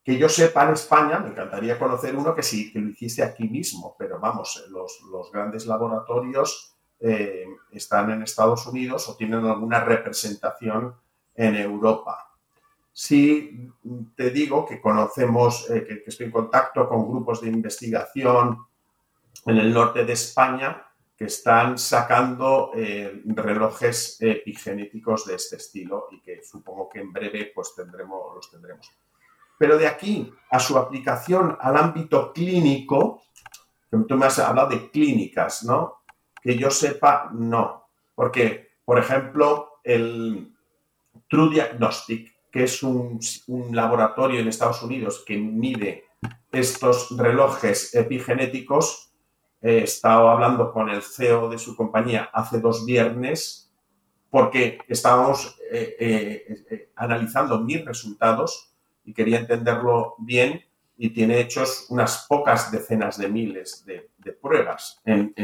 Que 0.03 0.19
yo 0.19 0.29
sepa 0.29 0.65
en 0.65 0.73
España, 0.73 1.19
me 1.19 1.29
encantaría 1.29 1.79
conocer 1.79 2.17
uno 2.17 2.35
que 2.35 2.43
sí, 2.43 2.73
que 2.73 2.79
lo 2.79 2.89
hiciste 2.89 3.23
aquí 3.23 3.49
mismo, 3.49 3.95
pero 3.99 4.19
vamos, 4.19 4.65
los, 4.71 5.01
los 5.11 5.31
grandes 5.31 5.67
laboratorios 5.67 6.77
eh, 7.01 7.45
están 7.73 8.11
en 8.11 8.23
Estados 8.23 8.67
Unidos 8.67 9.09
o 9.09 9.17
tienen 9.17 9.45
alguna 9.45 9.81
representación 9.85 10.95
en 11.35 11.57
Europa. 11.57 12.34
Sí 12.97 13.73
te 14.15 14.31
digo 14.31 14.65
que 14.65 14.81
conocemos, 14.81 15.69
eh, 15.69 15.85
que, 15.85 16.05
estoy 16.07 16.27
en 16.27 16.33
contacto 16.33 16.89
con 16.89 17.09
grupos 17.09 17.41
de 17.41 17.49
investigación 17.49 18.67
en 19.47 19.59
el 19.59 19.75
norte 19.75 20.05
de 20.05 20.13
España 20.13 20.87
que 21.17 21.25
están 21.25 21.77
sacando 21.77 22.71
eh, 22.73 23.21
relojes 23.27 24.17
epigenéticos 24.21 25.27
de 25.27 25.35
este 25.35 25.57
estilo 25.57 26.07
y 26.13 26.21
que 26.21 26.45
supongo 26.45 26.89
que 26.89 27.01
en 27.01 27.13
breve 27.13 27.51
pues 27.53 27.75
tendremos, 27.75 28.33
los 28.33 28.49
tendremos. 28.49 28.89
Pero 29.59 29.77
de 29.77 29.89
aquí 29.89 30.33
a 30.53 30.61
su 30.61 30.79
aplicación 30.79 31.59
al 31.61 31.77
ámbito 31.77 32.33
clínico, 32.33 33.23
tú 33.91 34.17
me 34.17 34.27
has 34.27 34.39
hablado 34.39 34.69
de 34.69 34.89
clínicas, 34.91 35.65
¿no? 35.65 36.05
Que 36.41 36.57
yo 36.57 36.71
sepa, 36.71 37.31
no. 37.33 37.89
Porque, 38.15 38.77
por 38.85 39.01
ejemplo, 39.01 39.81
el 39.83 40.55
True 41.29 41.51
Diagnostic 41.51 42.34
que 42.55 42.63
es 42.63 42.85
un, 42.85 43.19
laboratorio 43.73 44.39
en 44.39 44.47
Estados 44.47 44.81
Unidos 44.85 45.25
que 45.27 45.37
mide 45.37 46.05
estos 46.53 47.09
relojes 47.19 47.93
epigenéticos. 47.97 49.13
He 49.61 49.79
estado 49.79 50.31
hablando 50.31 50.73
con 50.73 50.89
el 50.89 51.03
CEO 51.03 51.49
de 51.49 51.59
su 51.59 51.75
compañía 51.75 52.31
hace 52.33 52.61
dos 52.61 52.87
viernes 52.87 53.73
porque 54.31 54.79
estábamos 54.87 55.59
eh, 55.73 55.97
eh, 55.99 56.65
eh, 56.71 56.91
analizando 56.95 57.59
mis 57.59 57.85
resultados 57.85 58.73
y 59.05 59.13
quería 59.13 59.41
entenderlo 59.41 60.15
bien 60.19 60.63
y 60.97 61.11
tiene 61.11 61.41
hechos 61.41 61.87
unas 61.89 62.25
pocas 62.29 62.71
decenas 62.71 63.19
de 63.19 63.29
miles 63.29 63.85
de, 63.85 64.09
pruebas 64.41 65.01
en 65.05 65.35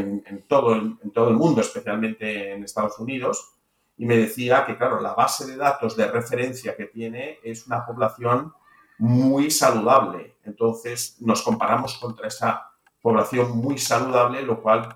todo 0.47 0.75
el 0.75 1.35
mundo, 1.35 1.61
especialmente 1.61 2.53
en 2.53 2.63
Estados 2.63 2.99
Unidos, 2.99 3.60
y 4.01 4.07
me 4.07 4.17
decía 4.17 4.65
que, 4.65 4.79
claro, 4.79 4.99
la 4.99 5.13
base 5.13 5.47
de 5.47 5.59
datos 5.59 5.95
de 5.95 6.11
referencia 6.11 6.75
que 6.75 6.87
tiene 6.87 7.39
es 7.43 7.67
una 7.67 7.85
población 7.85 8.55
muy 8.97 9.51
saludable. 9.51 10.37
Entonces, 10.43 11.19
nos 11.21 11.43
comparamos 11.43 11.99
contra 11.99 12.29
esa 12.29 12.73
población 13.03 13.59
muy 13.59 13.77
saludable, 13.77 14.41
lo 14.41 14.63
cual, 14.63 14.89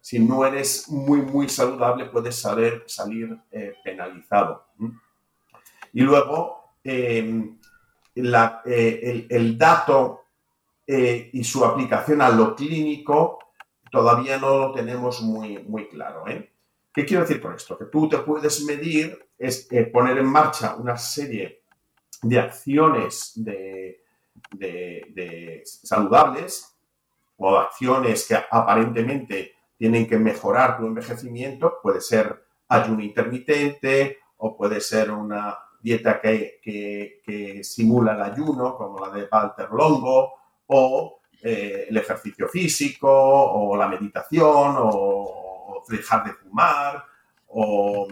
si 0.00 0.20
no 0.20 0.46
eres 0.46 0.88
muy, 0.88 1.20
muy 1.20 1.50
saludable, 1.50 2.06
puedes 2.06 2.40
saber, 2.40 2.84
salir 2.86 3.38
eh, 3.50 3.74
penalizado. 3.84 4.64
Y 5.92 6.00
luego, 6.00 6.76
em, 6.82 7.58
eh, 8.14 9.26
el, 9.28 9.58
dato 9.58 10.22
eh, 10.86 11.28
y 11.30 11.44
su 11.44 11.62
aplicación 11.62 12.22
a 12.22 12.30
lo 12.30 12.56
clínico 12.56 13.38
todavía 13.90 14.38
no 14.38 14.56
lo 14.56 14.72
tenemos 14.72 15.20
muy, 15.20 15.58
muy 15.58 15.88
claro. 15.88 16.26
¿eh? 16.26 16.55
¿Qué 16.96 17.04
quiero 17.04 17.24
decir 17.24 17.42
con 17.42 17.54
esto? 17.54 17.76
Que 17.76 17.84
tú 17.84 18.08
te 18.08 18.16
puedes 18.16 18.64
medir, 18.64 19.28
es 19.36 19.68
poner 19.92 20.16
en 20.16 20.24
marcha 20.24 20.76
una 20.76 20.96
serie 20.96 21.60
de 22.22 22.38
acciones 22.38 23.34
de, 23.36 24.00
saludables 25.62 26.74
o 27.36 27.58
acciones 27.58 28.26
que 28.26 28.36
aparentemente 28.50 29.56
tienen 29.76 30.08
que 30.08 30.16
mejorar 30.16 30.78
tu 30.78 30.86
envejecimiento, 30.86 31.80
puede 31.82 32.00
ser 32.00 32.46
ayuno 32.68 33.02
intermitente 33.02 34.20
o 34.38 34.56
puede 34.56 34.80
ser 34.80 35.10
una 35.10 35.54
dieta 35.78 36.18
que, 36.18 37.60
simula 37.62 38.14
el 38.14 38.22
ayuno, 38.22 38.74
como 38.74 39.04
la 39.04 39.12
de 39.12 39.28
Walter 39.30 39.68
Longo, 39.70 40.32
o 40.68 41.20
eh, 41.42 41.88
el 41.90 41.96
ejercicio 41.98 42.48
físico, 42.48 43.10
o 43.10 43.76
la 43.76 43.86
meditación, 43.86 44.76
o, 44.78 45.45
dejar 45.88 46.24
de 46.24 46.32
fumar, 46.34 47.04
o, 47.48 48.08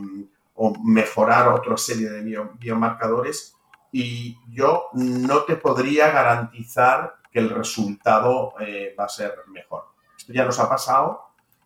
mejorar 0.85 1.49
otra 1.49 1.77
serie 1.77 2.09
de 2.09 2.49
biomarcadores. 2.59 3.57
Y 3.91 4.39
yo 4.49 4.89
no 4.93 5.43
te 5.43 5.57
podría 5.57 6.11
garantizar 6.11 7.17
que 7.31 7.41
el 7.41 7.51
resultado 7.51 8.55
eh, 8.61 8.95
va 8.99 9.05
a 9.05 9.09
ser 9.09 9.35
mejor. 9.49 9.87
Esto 10.17 10.33
ya 10.33 10.45
nos 10.45 10.59
ha 10.61 10.69
pasado 10.69 11.21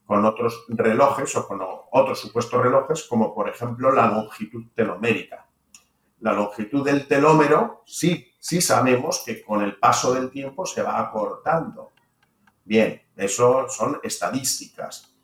con 0.06 0.24
otros 0.24 0.64
relojes 0.68 1.36
o 1.36 1.46
con 1.46 1.60
otros 1.92 2.18
supuestos 2.18 2.62
relojes, 2.62 3.04
como 3.04 3.34
por 3.34 3.48
ejemplo 3.48 3.92
la 3.92 4.06
longitud 4.06 4.64
telomérica 4.74 5.48
la 6.20 6.32
longitud 6.32 6.84
del 6.84 7.06
telómero, 7.06 7.82
sí, 7.86 8.32
sí 8.38 8.60
sabemos 8.60 9.22
que 9.24 9.42
con 9.42 9.62
el 9.62 9.76
paso 9.76 10.14
del 10.14 10.30
tiempo 10.30 10.66
se 10.66 10.82
va 10.82 10.98
acortando. 10.98 11.92
Bien, 12.64 13.02
eso 13.16 13.68
son 13.68 14.00
estadísticas. 14.02 15.14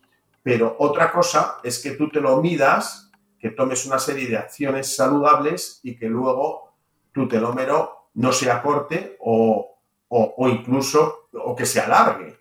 Pero 0.45 0.75
otra 0.77 1.11
cosa 1.11 1.57
es 1.63 1.79
que 1.79 1.93
tú 1.93 2.07
te 2.07 2.21
lo 2.21 2.39
midas, 2.39 3.09
que 3.39 3.49
tomes 3.49 3.83
una 3.87 3.97
serie 3.97 4.27
de 4.27 4.37
acciones 4.37 4.95
saludables 4.95 5.79
y 5.81 5.97
que 5.97 6.07
luego 6.07 6.75
tu 7.11 7.27
telómero 7.27 8.11
no 8.13 8.31
se 8.31 8.51
acorte 8.51 9.17
o, 9.21 9.79
incluso 10.47 11.29
o 11.33 11.55
que 11.55 11.65
se 11.65 11.79
alargue. 11.79 12.37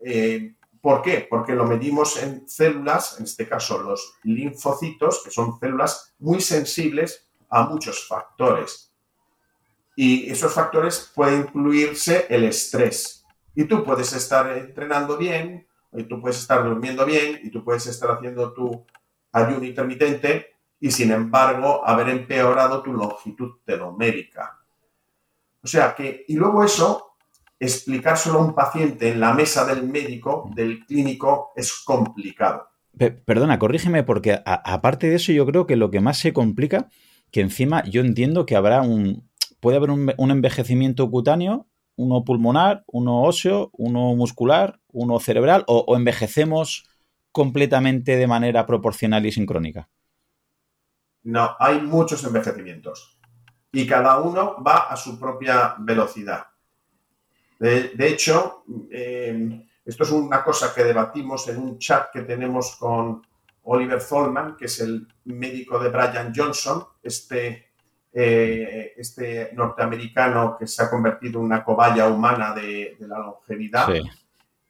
Eh, 0.00 0.54
¿Por 0.80 1.02
qué? 1.02 1.26
Porque 1.28 1.54
lo 1.54 1.66
medimos 1.66 2.16
en 2.22 2.48
células, 2.48 3.18
en 3.18 3.24
este 3.24 3.46
caso 3.46 3.76
los 3.76 4.14
linfocitos, 4.22 5.22
que 5.22 5.30
son 5.30 5.60
células 5.60 6.14
muy 6.20 6.40
sensibles 6.40 7.28
a 7.50 7.64
muchos 7.64 8.08
factores. 8.08 8.90
Y 9.94 10.30
esos 10.30 10.50
factores 10.54 11.12
pueden 11.14 11.40
incluirse 11.40 12.26
el 12.30 12.44
estrés. 12.44 13.22
Y 13.54 13.64
tú 13.64 13.84
puedes 13.84 14.14
estar 14.14 14.50
entrenando 14.56 15.18
bien, 15.18 15.68
y 15.94 16.04
tú 16.04 16.20
puedes 16.20 16.38
estar 16.38 16.64
durmiendo 16.64 17.04
bien, 17.06 17.40
y 17.42 17.50
tú 17.50 17.64
puedes 17.64 17.86
estar 17.86 18.10
haciendo 18.10 18.52
tu 18.52 18.84
ayuno 19.32 19.64
intermitente, 19.64 20.54
y 20.80 20.90
sin 20.90 21.12
embargo 21.12 21.86
haber 21.86 22.08
empeorado 22.08 22.82
tu 22.82 22.92
longitud 22.92 23.52
telomérica. 23.64 24.58
O 25.62 25.66
sea 25.66 25.94
que, 25.94 26.24
y 26.28 26.34
luego 26.36 26.62
eso, 26.62 27.16
explicárselo 27.58 28.38
a 28.38 28.44
un 28.44 28.54
paciente 28.54 29.08
en 29.08 29.20
la 29.20 29.32
mesa 29.32 29.64
del 29.64 29.84
médico, 29.84 30.50
del 30.54 30.84
clínico, 30.84 31.52
es 31.56 31.72
complicado. 31.84 32.68
Perdona, 32.96 33.58
corrígeme, 33.58 34.04
porque 34.04 34.40
aparte 34.44 35.08
de 35.08 35.16
eso, 35.16 35.32
yo 35.32 35.46
creo 35.46 35.66
que 35.66 35.76
lo 35.76 35.90
que 35.90 36.00
más 36.00 36.18
se 36.18 36.32
complica 36.32 36.88
que 37.34 37.40
encima 37.40 37.82
yo 37.84 38.00
entiendo 38.00 38.46
que 38.46 38.54
habrá 38.54 38.82
un, 38.82 39.28
puede 39.58 39.78
haber 39.78 39.90
un, 39.90 40.30
envejecimiento 40.30 41.10
cutáneo, 41.10 41.66
uno 41.96 42.24
pulmonar, 42.24 42.84
uno 42.86 43.22
óseo, 43.22 43.70
uno 43.72 44.14
muscular, 44.14 44.78
uno 44.94 45.20
cerebral, 45.20 45.64
o, 45.66 45.94
envejecemos 45.96 46.88
completamente 47.30 48.16
de 48.16 48.26
manera 48.26 48.64
proporcional 48.64 49.26
y 49.26 49.32
sincrónica. 49.32 49.88
No, 51.24 51.56
hay 51.58 51.80
muchos 51.80 52.24
envejecimientos 52.24 53.18
y 53.72 53.86
cada 53.86 54.20
uno 54.20 54.62
va 54.62 54.88
a 54.90 54.96
su 54.96 55.18
propia 55.18 55.74
velocidad. 55.78 56.46
De, 57.58 57.92
hecho, 57.98 58.64
eh, 58.90 59.66
esto 59.84 60.02
es 60.02 60.10
una 60.10 60.44
cosa 60.44 60.74
que 60.74 60.84
debatimos 60.84 61.48
en 61.48 61.58
un 61.58 61.78
chat 61.78 62.10
que 62.12 62.22
tenemos 62.22 62.76
con, 62.76 63.22
Oliver 63.64 64.00
Zollman, 64.00 64.56
que 64.56 64.66
es 64.66 64.80
el 64.80 65.06
médico 65.24 65.78
de 65.78 65.88
Brian 65.88 66.32
Johnson, 66.34 66.84
este, 67.02 67.70
eh, 68.12 68.92
este 68.96 69.50
norteamericano 69.54 70.56
que 70.58 70.66
se 70.66 70.82
ha 70.82 70.90
convertido 70.90 71.38
en 71.38 71.46
una 71.46 71.64
cobaya 71.64 72.08
humana 72.08 72.54
de, 72.54 72.96
la 73.00 73.18
longevidad. 73.18 73.88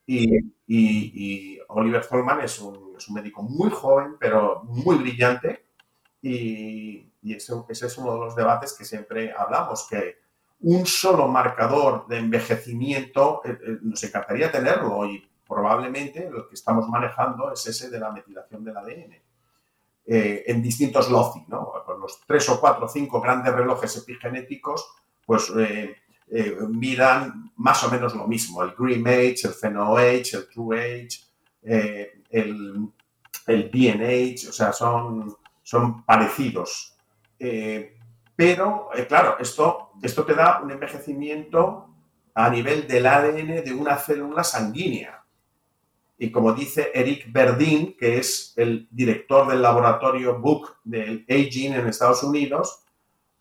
Y, 0.07 1.59
Oliver 1.69 2.05
Zollman 2.05 2.41
es 2.41 2.61
un, 2.61 2.95
médico 3.11 3.43
muy 3.43 3.71
joven, 3.71 4.17
pero 4.19 4.63
muy 4.65 4.97
brillante. 4.97 5.67
Y, 6.23 7.11
ese, 7.25 7.55
es 7.71 7.99
uno 7.99 8.15
de 8.15 8.21
los 8.21 8.37
debates 8.37 8.75
que 8.75 8.85
siempre 8.85 9.33
hablamos, 9.37 9.87
que 9.89 10.19
un 10.61 10.87
solo 10.87 11.29
marcador 11.29 12.07
de 12.07 12.19
envejecimiento 12.19 13.41
eh, 13.45 13.51
eh, 13.51 13.79
nos 13.83 14.03
encantaría 14.05 14.53
tenerlo 14.53 15.05
y 15.07 15.23
probablemente 15.47 16.31
lo 16.31 16.49
que 16.49 16.55
estamos 16.55 16.89
manejando 16.89 17.53
es 17.53 17.67
ese 17.67 17.91
de 17.91 17.99
la 17.99 18.11
metilación 18.11 18.65
del 18.65 18.77
ADN. 18.77 19.25
Eh, 20.07 20.45
en 20.49 20.61
distintos 20.61 21.11
LOCI, 21.11 21.47
¿no? 21.49 21.73
Con 21.87 21.99
los 21.99 22.21
tres 22.27 22.47
o 22.51 22.61
cuatro 22.61 22.85
o 22.85 22.89
cinco 22.89 23.23
grandes 23.23 23.55
relojes 23.55 23.97
epigenéticos, 23.97 24.87
pues 25.25 25.51
eh, 25.59 25.97
eh, 26.35 26.57
miran 26.69 27.53
más 27.57 27.85
o 27.85 27.91
menos 27.91 28.15
lo 28.15 28.27
mismo, 28.27 28.63
el 28.63 28.73
Green 28.77 29.07
Age, 29.07 29.43
el 29.45 29.55
Pheno 29.55 29.97
Age, 29.97 30.31
el 30.35 30.49
True 30.49 30.79
Age, 30.79 31.21
el, 32.31 32.89
el 33.47 33.71
DNA, 33.71 34.49
o 34.49 34.53
sea, 34.53 34.73
son, 34.73 35.37
son 35.63 36.05
parecidos. 36.05 36.97
pero, 38.37 38.91
claro, 39.09 39.37
esto, 39.39 39.93
esto 40.03 40.25
te 40.25 40.35
da 40.35 40.61
un 40.61 40.73
envejecimiento 40.73 41.95
a 42.35 42.51
nivel 42.51 42.89
del 42.89 43.07
ADN 43.07 43.65
de 43.65 43.73
una 43.73 43.97
célula 43.97 44.43
sanguínea. 44.43 45.25
Y 46.19 46.31
como 46.31 46.53
dice 46.53 46.91
Eric 46.95 47.33
Verdin, 47.33 47.97
que 47.97 48.19
es 48.19 48.55
el 48.57 48.89
director 48.91 49.49
del 49.49 49.63
laboratorio 49.63 50.39
Book 50.39 50.77
del 50.85 51.25
Aging 51.29 51.75
en 51.75 51.87
Estados 51.87 52.23
Unidos, 52.23 52.84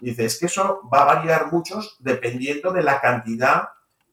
dice, 0.04 0.26
es 0.26 0.40
que 0.40 0.46
eso 0.46 0.82
va 0.94 1.02
a 1.04 1.16
variar 1.16 1.52
mucho 1.52 1.82
dependiendo 2.00 2.72
de 2.72 2.84
la 2.84 3.02
cantidad 3.02 3.70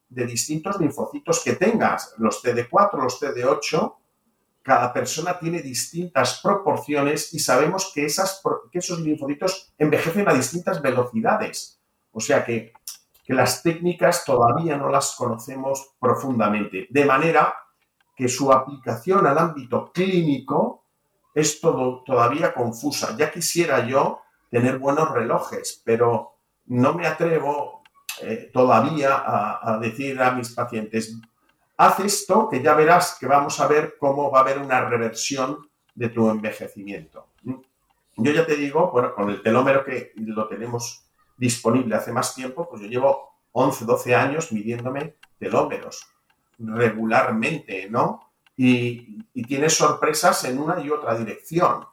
de 0.08 0.26
distintos 0.26 0.78
linfocitos 0.80 1.42
que 1.44 1.54
tengas. 1.54 2.14
Los 2.18 2.42
CD4, 2.42 3.02
los 3.02 3.20
CD8, 3.20 3.94
cada 4.62 4.92
persona 4.92 5.38
tiene 5.38 5.62
distintas 5.62 6.40
proporciones 6.42 7.32
y 7.32 7.38
sabemos 7.38 7.92
que, 7.94 8.04
esas, 8.04 8.42
que 8.70 8.78
esos 8.80 9.00
linfocitos 9.00 9.72
envejecen 9.78 10.28
a 10.28 10.34
distintas 10.34 10.82
velocidades. 10.82 11.80
O 12.12 12.20
sea 12.20 12.44
que, 12.44 12.72
que 13.24 13.34
las 13.34 13.62
técnicas 13.62 14.24
todavía 14.24 14.76
no 14.76 14.88
las 14.90 15.14
conocemos 15.16 15.94
profundamente. 15.98 16.88
De 16.90 17.04
manera 17.04 17.54
que 18.16 18.28
su 18.28 18.52
aplicación 18.52 19.26
al 19.26 19.38
ámbito 19.38 19.92
clínico 19.92 20.84
es 21.34 21.60
todo, 21.60 22.02
todavía 22.04 22.52
confusa. 22.52 23.16
Ya 23.16 23.30
quisiera 23.30 23.86
yo 23.86 24.20
tener 24.50 24.78
buenos 24.78 25.10
relojes, 25.12 25.80
pero 25.84 26.36
no 26.66 26.94
me 26.94 27.06
atrevo 27.06 27.82
eh, 28.22 28.50
todavía 28.52 29.22
a, 29.24 29.78
decir 29.78 30.20
a 30.20 30.32
mis 30.32 30.50
pacientes, 30.50 31.16
haz 31.76 32.00
esto 32.00 32.48
que 32.48 32.62
ya 32.62 32.74
verás 32.74 33.16
que 33.18 33.26
vamos 33.26 33.60
a 33.60 33.66
ver 33.66 33.96
cómo 33.98 34.30
va 34.30 34.40
a 34.40 34.42
haber 34.42 34.58
una 34.58 34.84
reversión 34.84 35.68
de 35.94 36.08
tu 36.08 36.28
envejecimiento. 36.28 37.28
Yo 38.16 38.32
ya 38.32 38.44
te 38.44 38.56
digo, 38.56 38.90
bueno, 38.90 39.14
con 39.14 39.30
el 39.30 39.42
telómero 39.42 39.84
que 39.84 40.12
lo 40.16 40.46
tenemos 40.46 41.04
disponible 41.38 41.94
hace 41.94 42.12
más 42.12 42.34
tiempo, 42.34 42.68
pues 42.68 42.82
yo 42.82 42.88
llevo 42.88 43.30
11, 43.52 43.84
12 43.86 44.14
años 44.14 44.52
midiéndome 44.52 45.16
telómeros 45.38 46.06
regularmente, 46.58 47.88
¿no? 47.88 48.30
Y, 48.56 49.24
tienes 49.48 49.74
sorpresas 49.74 50.44
en 50.44 50.58
una 50.58 50.80
y 50.80 50.90
otra 50.90 51.16
dirección. 51.16 51.84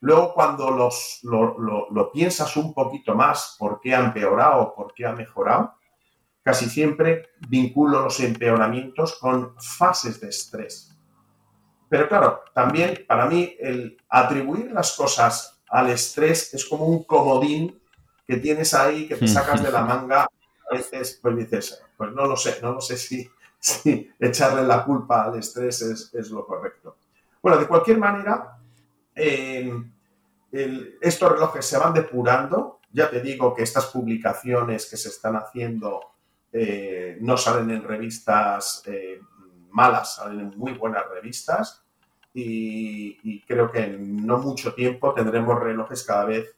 Luego, 0.00 0.32
cuando 0.32 0.70
lo, 0.70 2.12
piensas 2.12 2.56
un 2.56 2.72
poquito 2.72 3.14
más, 3.14 3.56
por 3.58 3.80
qué 3.80 3.94
ha 3.94 4.00
empeorado, 4.00 4.74
por 4.74 4.94
qué 4.94 5.06
ha 5.06 5.12
mejorado, 5.12 5.74
casi 6.42 6.68
siempre 6.68 7.30
vinculo 7.48 8.02
los 8.02 8.18
empeoramientos 8.20 9.18
con 9.18 9.54
fases 9.58 10.20
de 10.20 10.30
estrés. 10.30 10.96
Pero 11.88 12.08
claro, 12.08 12.44
también 12.54 13.04
para 13.06 13.26
mí 13.26 13.56
el 13.58 13.98
atribuir 14.08 14.70
las 14.72 14.92
cosas 14.92 15.60
al 15.68 15.90
estrés 15.90 16.54
es 16.54 16.64
como 16.64 16.86
un 16.86 17.04
comodín 17.04 17.80
que 18.26 18.36
tienes 18.36 18.72
ahí, 18.74 19.08
que 19.08 19.16
te 19.16 19.26
sacas 19.26 19.62
de 19.62 19.72
la 19.72 19.82
manga. 19.82 20.22
A 20.22 20.74
veces, 20.74 21.18
pues 21.20 21.36
dices, 21.36 21.82
pues 21.96 22.12
no 22.12 22.26
lo 22.26 22.36
sé, 22.36 22.58
no 22.62 22.72
lo 22.72 22.80
sé 22.80 22.96
si, 22.96 23.28
echarle 24.18 24.62
la 24.62 24.84
culpa 24.84 25.24
al 25.24 25.38
estrés 25.38 25.82
es, 25.82 26.30
lo 26.30 26.46
correcto. 26.46 26.96
Bueno, 27.42 27.58
de 27.58 27.66
cualquier 27.66 27.98
manera, 27.98 28.59
estos 31.00 31.32
relojes 31.32 31.64
se 31.64 31.78
van 31.78 31.94
depurando. 31.94 32.80
Ya 32.92 33.08
te 33.08 33.20
digo 33.20 33.54
que 33.54 33.62
estas 33.62 33.86
publicaciones 33.86 34.88
que 34.90 34.96
se 34.96 35.08
están 35.08 35.36
haciendo 35.36 36.00
eh, 36.52 37.16
no 37.20 37.36
salen 37.36 37.70
en 37.70 37.84
revistas 37.84 38.82
eh, 38.86 39.20
malas, 39.70 40.16
salen 40.16 40.40
en 40.40 40.58
muy 40.58 40.72
buenas 40.72 41.04
revistas 41.08 41.84
y, 42.32 43.40
creo 43.42 43.70
que 43.70 43.80
en 43.80 44.26
no 44.26 44.38
mucho 44.38 44.74
tiempo 44.74 45.12
tendremos 45.14 45.58
relojes 45.58 46.04
cada 46.04 46.24
vez, 46.24 46.56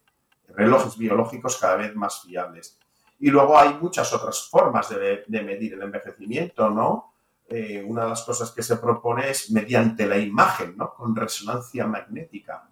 relojes 0.48 0.96
biológicos 0.96 1.58
cada 1.58 1.76
vez 1.76 1.94
más 1.94 2.22
fiables. 2.22 2.78
Y 3.18 3.30
luego 3.30 3.58
hay 3.58 3.74
muchas 3.74 4.12
otras 4.12 4.48
formas 4.48 4.90
de, 4.90 5.24
medir 5.28 5.74
el 5.74 5.82
envejecimiento, 5.82 6.68
¿no? 6.70 7.11
Eh, 7.48 7.84
una 7.86 8.04
de 8.04 8.08
las 8.10 8.22
cosas 8.22 8.50
que 8.50 8.62
se 8.62 8.76
propone 8.76 9.30
es 9.30 9.50
mediante 9.50 10.06
la 10.06 10.18
imagen, 10.18 10.76
¿no? 10.76 10.94
Con 10.94 11.14
resonancia 11.14 11.86
magnética. 11.86 12.68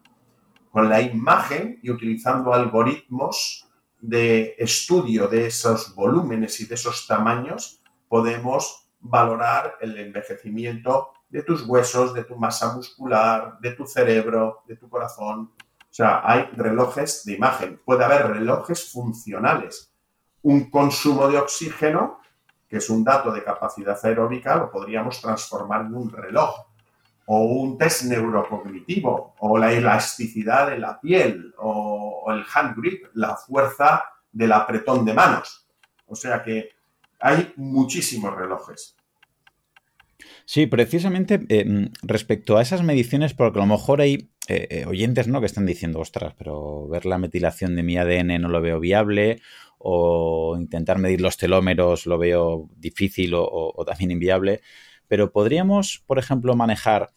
Con 0.71 0.89
la 0.89 1.01
imagen 1.01 1.79
y 1.83 1.91
utilizando 1.91 2.55
algoritmos 2.55 3.69
de 4.01 4.55
estudio 4.59 5.29
de 5.29 5.47
esos 5.47 5.95
volúmenes 5.95 6.61
y 6.61 6.67
de 6.67 6.75
esos 6.75 7.07
tamaños, 7.07 7.83
podemos 8.09 8.89
valorar 9.01 9.77
el 9.81 9.97
envejecimiento 9.99 11.13
de 11.29 11.43
tus 11.43 11.67
huesos, 11.67 12.13
de 12.15 12.25
tu 12.25 12.37
masa 12.37 12.75
muscular, 12.75 13.59
de 13.61 13.73
tu 13.73 13.87
cerebro, 13.87 14.63
de 14.67 14.77
tu 14.77 14.89
corazón. 14.89 15.53
O 15.79 15.93
sea, 15.93 16.23
hay 16.25 16.49
relojes 16.57 17.25
de 17.25 17.35
imagen. 17.35 17.81
Puede 17.85 18.05
haber 18.05 18.29
relojes 18.29 18.91
funcionales. 18.91 19.93
Un 20.43 20.71
consumo 20.71 21.29
de 21.29 21.39
oxígeno, 21.39 22.20
que 22.71 22.77
es 22.77 22.89
un 22.89 23.03
dato 23.03 23.33
de 23.33 23.43
capacidad 23.43 23.99
aeróbica, 24.05 24.55
lo 24.55 24.71
podríamos 24.71 25.21
transformar 25.21 25.87
en 25.87 25.95
un 25.95 26.11
reloj. 26.11 26.67
O 27.27 27.43
un 27.45 27.77
test 27.77 28.05
neurocognitivo, 28.05 29.35
o 29.39 29.59
la 29.59 29.73
elasticidad 29.73 30.71
de 30.71 30.79
la 30.79 31.01
piel, 31.01 31.53
o, 31.59 32.27
el 32.29 32.45
hand 32.55 32.77
grip, 32.77 33.07
la 33.15 33.37
fuerza 33.37 34.05
del 34.33 34.53
apretón 34.53 35.05
de 35.05 35.15
manos. 35.15 35.69
O 36.07 36.15
sea 36.15 36.43
que 36.43 36.71
hay 37.19 37.53
muchísimos 37.57 38.35
relojes. 38.35 38.97
Sí, 40.45 40.67
precisamente 40.67 41.41
eh, 41.49 41.91
respecto 42.03 42.57
a 42.57 42.63
esas 42.63 42.83
mediciones, 42.83 43.35
porque 43.35 43.59
a 43.59 43.63
lo 43.63 43.67
mejor 43.67 44.01
hay 44.01 44.31
eh, 44.49 44.67
eh, 44.71 44.85
oyentes 44.87 45.29
¿no? 45.29 45.41
que 45.41 45.47
están 45.47 45.67
diciendo, 45.67 46.01
ostras, 46.01 46.35
pero 46.37 46.89
ver 46.89 47.07
la 47.07 47.19
metilación 47.19 47.77
de 47.77 47.85
mi 47.85 47.97
ADN 47.97 48.41
no 48.41 48.49
lo 48.49 48.61
veo 48.61 48.81
viable, 48.81 49.41
o 49.83 50.57
intentar 50.59 50.99
medir 50.99 51.21
los 51.21 51.37
telómeros 51.37 52.07
lo 52.07 52.19
veo 52.19 52.69
difícil 52.77 53.33
o, 53.35 53.85
también 53.87 54.13
inviable. 54.13 54.61
Pero 55.09 55.33
podríamos, 55.33 56.05
por 56.07 56.19
ejemplo, 56.19 56.55
manejar 56.55 57.11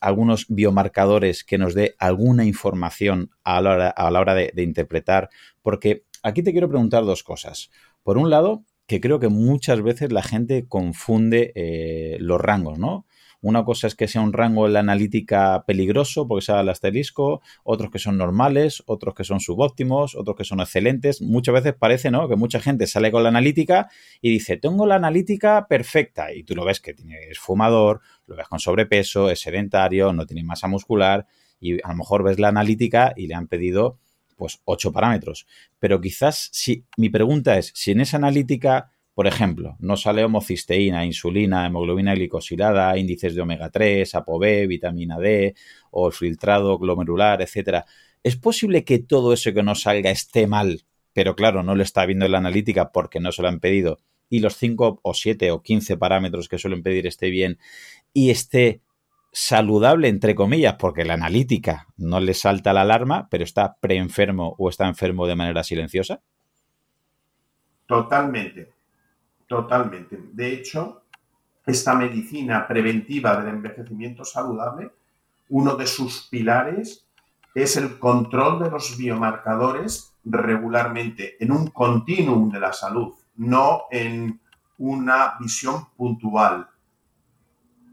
algunos 0.00 0.46
biomarcadores 0.48 1.44
que 1.44 1.56
nos 1.56 1.74
dé 1.74 1.94
alguna 1.98 2.44
información 2.44 3.30
a 3.44 3.60
la 3.62 3.70
hora, 3.70 3.88
a 3.88 4.10
la 4.10 4.20
hora 4.20 4.34
de 4.34 4.62
interpretar, 4.62 5.30
porque 5.62 6.04
aquí 6.22 6.42
te 6.42 6.52
quiero 6.52 6.68
preguntar 6.68 7.04
dos 7.04 7.22
cosas. 7.22 7.70
Por 8.02 8.18
un 8.18 8.28
lado, 8.28 8.64
que 8.86 9.00
creo 9.00 9.18
que 9.18 9.28
muchas 9.28 9.82
veces 9.82 10.12
la 10.12 10.22
gente 10.22 10.66
confunde 10.68 11.52
eh, 11.54 12.16
los 12.20 12.40
rangos, 12.40 12.78
¿no? 12.78 13.06
Una 13.46 13.64
cosa 13.64 13.86
es 13.86 13.94
que 13.94 14.08
sea 14.08 14.22
un 14.22 14.32
rango 14.32 14.66
en 14.66 14.72
la 14.72 14.80
analítica 14.80 15.62
peligroso 15.68 16.26
porque 16.26 16.44
sea 16.44 16.62
el 16.62 16.68
asterisco, 16.68 17.42
otros 17.62 17.92
que 17.92 18.00
son 18.00 18.18
normales, 18.18 18.82
otros 18.86 19.14
que 19.14 19.22
son 19.22 19.38
subóptimos, 19.38 20.16
otros 20.16 20.36
que 20.36 20.42
son 20.42 20.58
excelentes. 20.58 21.22
Muchas 21.22 21.54
veces 21.54 21.74
parece, 21.74 22.10
¿no? 22.10 22.28
Que 22.28 22.34
mucha 22.34 22.58
gente 22.58 22.88
sale 22.88 23.12
con 23.12 23.22
la 23.22 23.28
analítica 23.28 23.88
y 24.20 24.30
dice, 24.30 24.56
tengo 24.56 24.84
la 24.84 24.96
analítica 24.96 25.68
perfecta. 25.68 26.34
Y 26.34 26.42
tú 26.42 26.56
lo 26.56 26.64
ves 26.64 26.80
que 26.80 26.92
tiene, 26.92 27.20
es 27.30 27.38
fumador, 27.38 28.00
lo 28.26 28.34
ves 28.34 28.48
con 28.48 28.58
sobrepeso, 28.58 29.30
es 29.30 29.38
sedentario, 29.38 30.12
no 30.12 30.26
tiene 30.26 30.42
masa 30.42 30.66
muscular 30.66 31.28
y 31.60 31.74
a 31.74 31.90
lo 31.90 31.98
mejor 31.98 32.24
ves 32.24 32.40
la 32.40 32.48
analítica 32.48 33.12
y 33.16 33.28
le 33.28 33.36
han 33.36 33.46
pedido 33.46 34.00
pues 34.34 34.60
ocho 34.64 34.90
parámetros. 34.90 35.46
Pero 35.78 36.00
quizás 36.00 36.48
si 36.50 36.84
mi 36.96 37.10
pregunta 37.10 37.56
es 37.58 37.70
si 37.76 37.92
en 37.92 38.00
esa 38.00 38.16
analítica, 38.16 38.90
por 39.16 39.26
ejemplo, 39.26 39.76
no 39.78 39.96
sale 39.96 40.24
homocisteína, 40.24 41.06
insulina, 41.06 41.64
hemoglobina 41.64 42.14
glicosilada, 42.14 42.98
índices 42.98 43.34
de 43.34 43.40
omega 43.40 43.70
3, 43.70 44.14
ApoB, 44.14 44.66
vitamina 44.68 45.18
D 45.18 45.54
o 45.90 46.08
el 46.08 46.12
filtrado 46.12 46.78
glomerular, 46.78 47.40
etcétera, 47.40 47.86
¿es 48.22 48.36
posible 48.36 48.84
que 48.84 48.98
todo 48.98 49.32
eso 49.32 49.54
que 49.54 49.62
no 49.62 49.74
salga 49.74 50.10
esté 50.10 50.46
mal? 50.46 50.82
Pero 51.14 51.34
claro, 51.34 51.62
no 51.62 51.74
lo 51.74 51.82
está 51.82 52.04
viendo 52.04 52.26
en 52.26 52.32
la 52.32 52.36
analítica 52.36 52.92
porque 52.92 53.18
no 53.18 53.32
se 53.32 53.40
lo 53.40 53.48
han 53.48 53.58
pedido 53.58 54.00
y 54.28 54.40
los 54.40 54.58
5 54.58 55.00
o 55.02 55.14
7 55.14 55.50
o 55.50 55.62
15 55.62 55.96
parámetros 55.96 56.50
que 56.50 56.58
suelen 56.58 56.82
pedir 56.82 57.06
esté 57.06 57.30
bien 57.30 57.58
y 58.12 58.28
esté 58.28 58.82
saludable, 59.32 60.08
entre 60.08 60.34
comillas, 60.34 60.74
porque 60.78 61.06
la 61.06 61.14
analítica 61.14 61.86
no 61.96 62.20
le 62.20 62.34
salta 62.34 62.74
la 62.74 62.82
alarma, 62.82 63.28
pero 63.30 63.44
está 63.44 63.78
preenfermo 63.80 64.56
o 64.58 64.68
está 64.68 64.86
enfermo 64.86 65.26
de 65.26 65.36
manera 65.36 65.64
silenciosa? 65.64 66.20
Totalmente, 67.86 68.75
totalmente. 69.46 70.18
De 70.32 70.52
hecho, 70.52 71.02
esta 71.64 71.94
medicina 71.94 72.66
preventiva 72.66 73.36
del 73.36 73.54
envejecimiento 73.54 74.24
saludable, 74.24 74.92
uno 75.48 75.76
de 75.76 75.86
sus 75.86 76.28
pilares 76.28 77.06
es 77.54 77.76
el 77.76 77.98
control 77.98 78.62
de 78.62 78.70
los 78.70 78.96
biomarcadores 78.96 80.14
regularmente 80.24 81.36
en 81.42 81.52
un 81.52 81.68
continuum 81.68 82.50
de 82.50 82.60
la 82.60 82.72
salud, 82.72 83.14
no 83.36 83.84
en 83.90 84.40
una 84.78 85.34
visión 85.40 85.88
puntual 85.96 86.68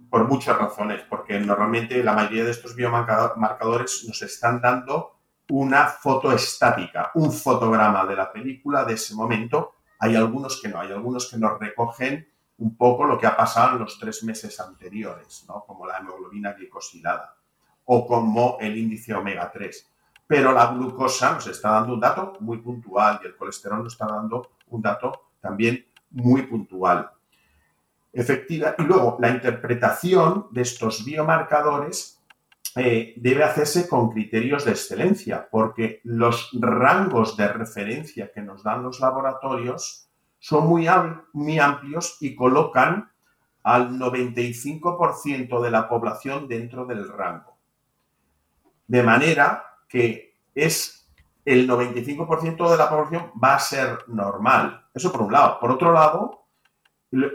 por 0.10 0.28
muchas 0.28 0.58
razones, 0.58 1.02
porque 1.10 1.40
normalmente 1.40 2.04
la 2.04 2.14
mayoría 2.14 2.44
de 2.44 2.52
estos 2.52 2.76
biomarcadores 2.76 4.04
nos 4.08 4.22
están 4.22 4.62
dando 4.62 5.16
una 5.50 5.88
foto 5.88 6.32
estática, 6.32 7.12
un 7.16 7.32
fotograma 7.32 8.06
de 8.06 8.16
la 8.16 8.32
película 8.32 8.86
de 8.86 8.94
ese 8.94 9.16
momento. 9.16 9.76
Hay 10.04 10.18
algunos 10.18 10.60
que 10.62 10.68
no, 10.68 10.82
hay 10.82 10.92
algunos 10.92 11.32
que 11.32 11.38
nos 11.38 11.58
recogen 11.58 12.28
un 12.58 12.76
poco 12.76 13.06
lo 13.06 13.18
que 13.18 13.26
ha 13.26 13.38
pasado 13.38 13.78
en 13.78 13.84
los 13.84 13.98
tres 13.98 14.22
meses 14.26 14.60
anteriores, 14.60 15.46
¿no? 15.48 15.64
como 15.66 15.88
la 15.88 15.98
hemoglobina 15.98 16.52
glicosilada 16.52 17.38
o 17.86 18.06
como 18.06 18.58
el 18.60 18.78
índice 18.78 19.14
omega 19.14 19.50
3. 19.50 19.90
Pero 20.28 20.52
la 20.52 20.74
glucosa 20.74 21.32
nos 21.32 21.48
está 21.48 21.72
dando 21.72 21.94
un 21.94 22.02
dato 22.02 22.34
muy 22.42 22.58
puntual 22.58 23.22
y 23.24 23.28
el 23.28 23.38
colesterol 23.38 23.82
nos 23.82 23.94
está 23.94 24.06
dando 24.06 24.52
un 24.72 24.82
dato 24.82 25.28
también 25.40 25.86
muy 26.12 26.42
puntual 26.42 27.10
efectiva. 28.12 28.76
Y 28.78 28.84
luego 28.84 29.16
la 29.22 29.30
interpretación 29.30 30.48
de 30.52 30.64
estos 30.64 31.06
biomarcadores 31.06 32.13
eh, 32.76 33.14
debe 33.18 33.44
hacerse 33.44 33.88
con 33.88 34.10
criterios 34.10 34.66
de 34.66 34.72
excelencia, 34.72 35.48
porque 35.52 36.02
los 36.04 36.50
rangos 36.54 37.38
de 37.38 37.48
referencia 37.48 38.32
que 38.32 38.42
nos 38.42 38.64
dan 38.64 38.84
los 38.84 39.00
laboratorios 39.00 40.10
son 40.40 40.68
muy, 40.68 40.88
muy 41.34 41.60
amplios 41.60 42.18
y 42.20 42.36
colocan 42.36 43.12
al 43.64 43.92
95% 43.98 45.62
de 45.62 45.72
la 45.72 45.88
población 45.88 46.48
dentro 46.48 46.86
del 46.86 47.08
rango. 47.08 47.58
De 48.88 49.04
manera 49.04 49.64
que 49.88 50.36
es 50.54 51.10
el 51.46 51.70
95% 51.70 52.72
de 52.72 52.78
la 52.78 52.90
población 52.90 53.32
va 53.42 53.56
a 53.56 53.60
ser 53.60 54.00
normal. 54.08 54.86
Eso 54.94 55.12
por 55.12 55.22
un 55.22 55.32
lado. 55.32 55.60
Por 55.60 55.72
otro 55.72 55.94
lado, 55.94 56.46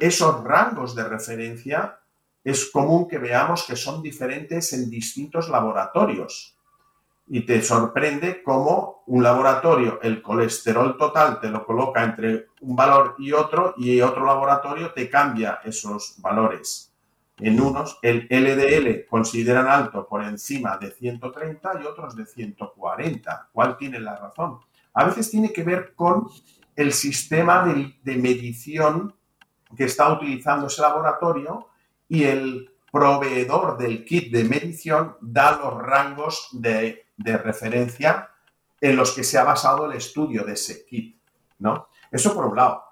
esos 0.01 0.43
rangos 0.45 0.95
de 0.95 1.05
referencia 1.05 1.98
es 2.51 2.71
común 2.71 3.07
que 3.07 3.19
veamos 3.19 3.65
que 3.65 3.77
son 3.77 4.03
diferentes 4.03 4.73
en 4.73 4.89
distintos 4.89 5.49
laboratorios. 5.49 6.57
Y 7.27 7.43
te 7.43 7.61
sorprende 7.61 8.43
cómo 8.43 9.03
un 9.07 9.23
laboratorio, 9.23 10.01
el 10.03 10.23
colesterol 10.23 10.97
total 10.97 11.41
te 11.41 11.51
lo 11.51 11.67
coloca 11.67 12.03
entre 12.03 12.47
un 12.63 12.75
valor 12.75 13.17
y 13.19 13.33
otro, 13.33 13.75
y 13.77 14.01
otro 14.01 14.25
laboratorio 14.25 14.93
te 14.93 15.11
cambia 15.11 15.61
esos 15.63 16.15
valores. 16.19 16.95
En 17.37 17.61
unos, 17.61 17.99
el 18.03 18.27
LDL 18.31 19.07
consideran 19.07 19.69
alto 19.69 20.07
por 20.09 20.25
encima 20.25 20.79
de 20.79 20.91
130 20.91 21.83
y 21.83 21.87
otros 21.87 22.17
de 22.17 22.25
140. 22.25 23.49
¿Cuál 23.53 23.77
tiene 23.77 24.01
la 24.01 24.17
razón? 24.17 24.59
A 24.95 25.05
veces 25.05 25.31
tiene 25.31 25.53
que 25.53 25.63
ver 25.63 25.95
con 25.95 26.29
el 26.75 26.93
sistema 26.95 27.65
de, 27.65 27.95
de 28.03 28.17
medición 28.17 29.15
que 29.77 29.85
está 29.85 30.11
utilizando 30.11 30.69
ese 30.69 30.81
laboratorio 30.81 31.69
y 32.09 32.25
el 32.25 32.71
proveedor 32.91 33.77
del 33.77 34.05
kit 34.05 34.33
de 34.33 34.45
medición 34.45 35.17
da 35.21 35.59
los 35.59 35.75
rangos 35.75 36.49
de, 36.53 37.05
referencia 37.17 38.31
en 38.81 38.97
los 38.97 39.13
que 39.13 39.25
se 39.25 39.39
ha 39.39 39.45
basado 39.45 39.87
el 39.87 39.97
estudio 39.97 40.45
de 40.45 40.53
ese 40.53 40.87
kit, 40.87 41.21
¿no? 41.59 41.89
Eso 42.11 42.33
por 42.33 42.47
un 42.47 42.57
lado. 42.57 42.85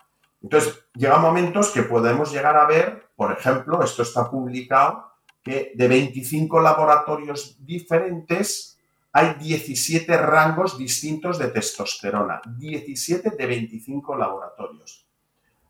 Entonces, 0.42 0.84
llegan 0.94 1.22
momentos 1.22 1.70
que 1.70 1.82
podemos 1.82 2.32
llegar 2.32 2.56
a 2.56 2.66
ver, 2.66 3.08
por 3.14 3.32
ejemplo, 3.32 3.82
esto 3.82 4.02
está 4.02 4.28
publicado, 4.28 5.12
que 5.42 5.72
de 5.74 5.88
25 5.88 6.60
laboratorios 6.60 7.56
diferentes 7.64 8.76
hay 9.12 9.34
17 9.34 10.14
rangos 10.18 10.76
distintos 10.76 11.38
de 11.38 11.48
testosterona. 11.48 12.42
17 12.44 13.30
de 13.30 13.46
25 13.46 14.16
laboratorios. 14.16 15.06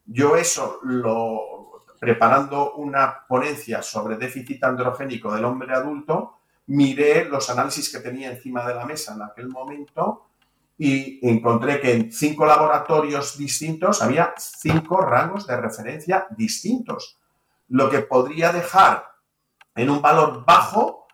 Yo 0.04 0.34
eso 0.36 0.80
lo 0.82 1.65
preparando 1.98 2.72
una 2.74 3.26
ponencia 3.26 3.82
sobre 3.82 4.16
déficit 4.16 4.62
androgénico 4.64 5.34
del 5.34 5.44
hombre 5.44 5.74
adulto, 5.74 6.38
miré 6.66 7.24
los 7.24 7.48
análisis 7.50 7.90
que 7.90 8.00
tenía 8.00 8.30
encima 8.30 8.66
de 8.66 8.74
la 8.74 8.84
mesa 8.84 9.14
en 9.14 9.22
aquel 9.22 9.48
momento 9.48 10.26
y 10.78 11.26
encontré 11.26 11.80
que 11.80 11.92
en 11.92 12.12
cinco 12.12 12.44
laboratorios 12.44 13.38
distintos 13.38 14.02
había 14.02 14.34
cinco 14.36 15.00
rangos 15.00 15.46
de 15.46 15.56
referencia 15.56 16.26
distintos, 16.36 17.18
lo 17.68 17.88
que 17.88 18.00
podría 18.00 18.52
dejar 18.52 19.04
en 19.74 19.90
un 19.90 20.02
valor 20.02 20.44
bajo 20.44 21.06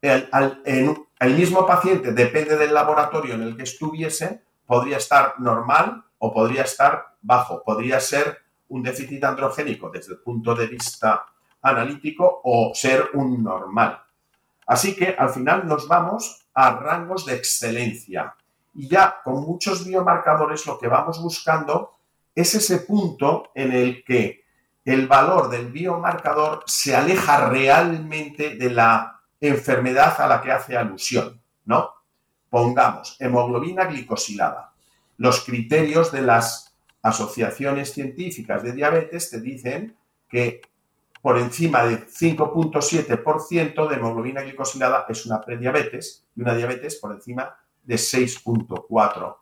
el, 0.00 1.36
mismo 1.36 1.66
paciente, 1.66 2.12
depende 2.12 2.56
del 2.56 2.74
laboratorio 2.74 3.34
en 3.34 3.42
el 3.42 3.56
que 3.56 3.64
estuviese, 3.64 4.42
podría 4.66 4.98
estar 4.98 5.40
normal 5.40 6.04
o 6.18 6.32
podría 6.32 6.62
estar 6.62 7.16
bajo, 7.20 7.62
podría 7.64 8.00
ser 8.00 8.38
un 8.68 8.82
déficit 8.82 9.22
androgénico 9.24 9.90
desde 9.90 10.12
el 10.12 10.18
punto 10.20 10.54
de 10.54 10.66
vista 10.66 11.26
analítico 11.62 12.40
o 12.44 12.72
ser 12.74 13.10
un 13.14 13.42
normal. 13.42 14.00
Así 14.66 14.94
que 14.94 15.16
al 15.18 15.30
final 15.30 15.66
nos 15.66 15.88
vamos 15.88 16.46
a 16.54 16.70
rangos 16.70 17.24
de 17.24 17.34
excelencia. 17.34 18.34
Y 18.74 18.88
ya 18.88 19.20
con 19.24 19.42
muchos 19.42 19.84
biomarcadores 19.86 20.66
lo 20.66 20.78
que 20.78 20.88
vamos 20.88 21.20
buscando 21.20 21.96
es 22.34 22.54
ese 22.54 22.80
punto 22.80 23.50
en 23.54 23.72
el 23.72 24.04
que 24.04 24.44
el 24.84 25.06
valor 25.06 25.50
del 25.50 25.72
biomarcador 25.72 26.62
se 26.66 26.94
aleja 26.94 27.48
realmente 27.48 28.56
de 28.56 28.70
la 28.70 29.20
enfermedad 29.40 30.20
a 30.20 30.26
la 30.26 30.40
que 30.40 30.52
hace 30.52 30.76
alusión, 30.76 31.40
¿no? 31.64 31.90
Pongamos 32.48 33.16
hemoglobina 33.18 33.84
glicosilada. 33.84 34.72
Los 35.16 35.44
criterios 35.44 36.12
de 36.12 36.22
las 36.22 36.67
asociaciones 37.02 37.92
científicas 37.92 38.62
de 38.62 38.72
diabetes 38.72 39.30
te 39.30 39.40
dicen 39.40 39.96
que 40.28 40.60
por 41.22 41.38
encima 41.38 41.84
de 41.84 42.06
5.7% 42.06 43.88
de 43.88 43.96
hemoglobina 43.96 44.42
glicosilada 44.42 45.06
es 45.08 45.26
una 45.26 45.40
prediabetes 45.40 46.24
y 46.36 46.42
una 46.42 46.54
diabetes 46.54 46.96
por 46.96 47.12
encima 47.12 47.56
de 47.82 47.96
6.4. 47.96 49.36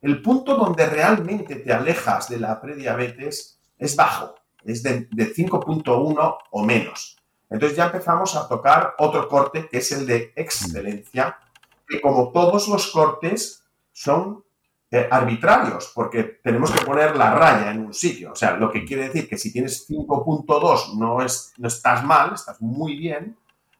El 0.00 0.22
punto 0.22 0.56
donde 0.56 0.86
realmente 0.86 1.56
te 1.56 1.72
alejas 1.72 2.28
de 2.28 2.38
la 2.38 2.60
prediabetes 2.60 3.60
es 3.78 3.96
bajo, 3.96 4.34
es 4.64 4.82
de, 4.82 5.08
5.1 5.10 6.38
o 6.50 6.64
menos. 6.64 7.18
Entonces 7.50 7.76
ya 7.76 7.86
empezamos 7.86 8.34
a 8.34 8.48
tocar 8.48 8.94
otro 8.98 9.28
corte 9.28 9.68
que 9.68 9.78
es 9.78 9.92
el 9.92 10.06
de 10.06 10.32
excelencia, 10.34 11.38
que 11.86 12.00
como 12.00 12.32
todos 12.32 12.68
los 12.68 12.90
cortes 12.90 13.62
son 13.92 14.42
eh, 14.94 15.08
arbitrarios, 15.10 15.90
porque 15.94 16.22
tenemos 16.42 16.70
que 16.70 16.84
poner 16.84 17.16
la 17.16 17.34
raya 17.34 17.70
en 17.70 17.80
un 17.80 17.94
sitio. 17.94 18.32
O 18.32 18.34
sea, 18.34 18.58
lo 18.58 18.70
que 18.70 18.84
quiere 18.84 19.04
decir 19.04 19.26
que 19.26 19.38
si 19.38 19.50
tienes 19.50 19.88
5.2 19.88 20.98
no, 20.98 21.22
es, 21.22 21.54
no 21.56 21.68
estás 21.68 22.04
mal, 22.04 22.34
estás 22.34 22.60
muy 22.60 22.96
bien, 22.96 23.34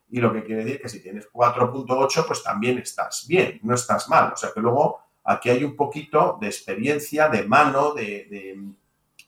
y 0.09 0.21
lo 0.21 0.33
que 0.33 0.43
quiere 0.43 0.65
decir 0.65 0.81
que 0.81 0.89
si 0.89 1.03
tienes 1.03 1.31
4.8, 1.31 2.27
pues 2.27 2.43
también 2.43 2.79
estás 2.79 3.27
bien, 3.29 3.61
no 3.63 3.75
estás 3.75 4.09
mal. 4.09 4.33
O 4.33 4.37
sea 4.39 4.53
que 4.55 4.61
luego 4.61 5.01
aquí 5.23 5.51
hay 5.51 5.65
un 5.65 5.77
poquito 5.77 6.39
de 6.41 6.47
experiencia, 6.47 7.29
de 7.29 7.43
mano, 7.47 7.93
de, 7.93 8.65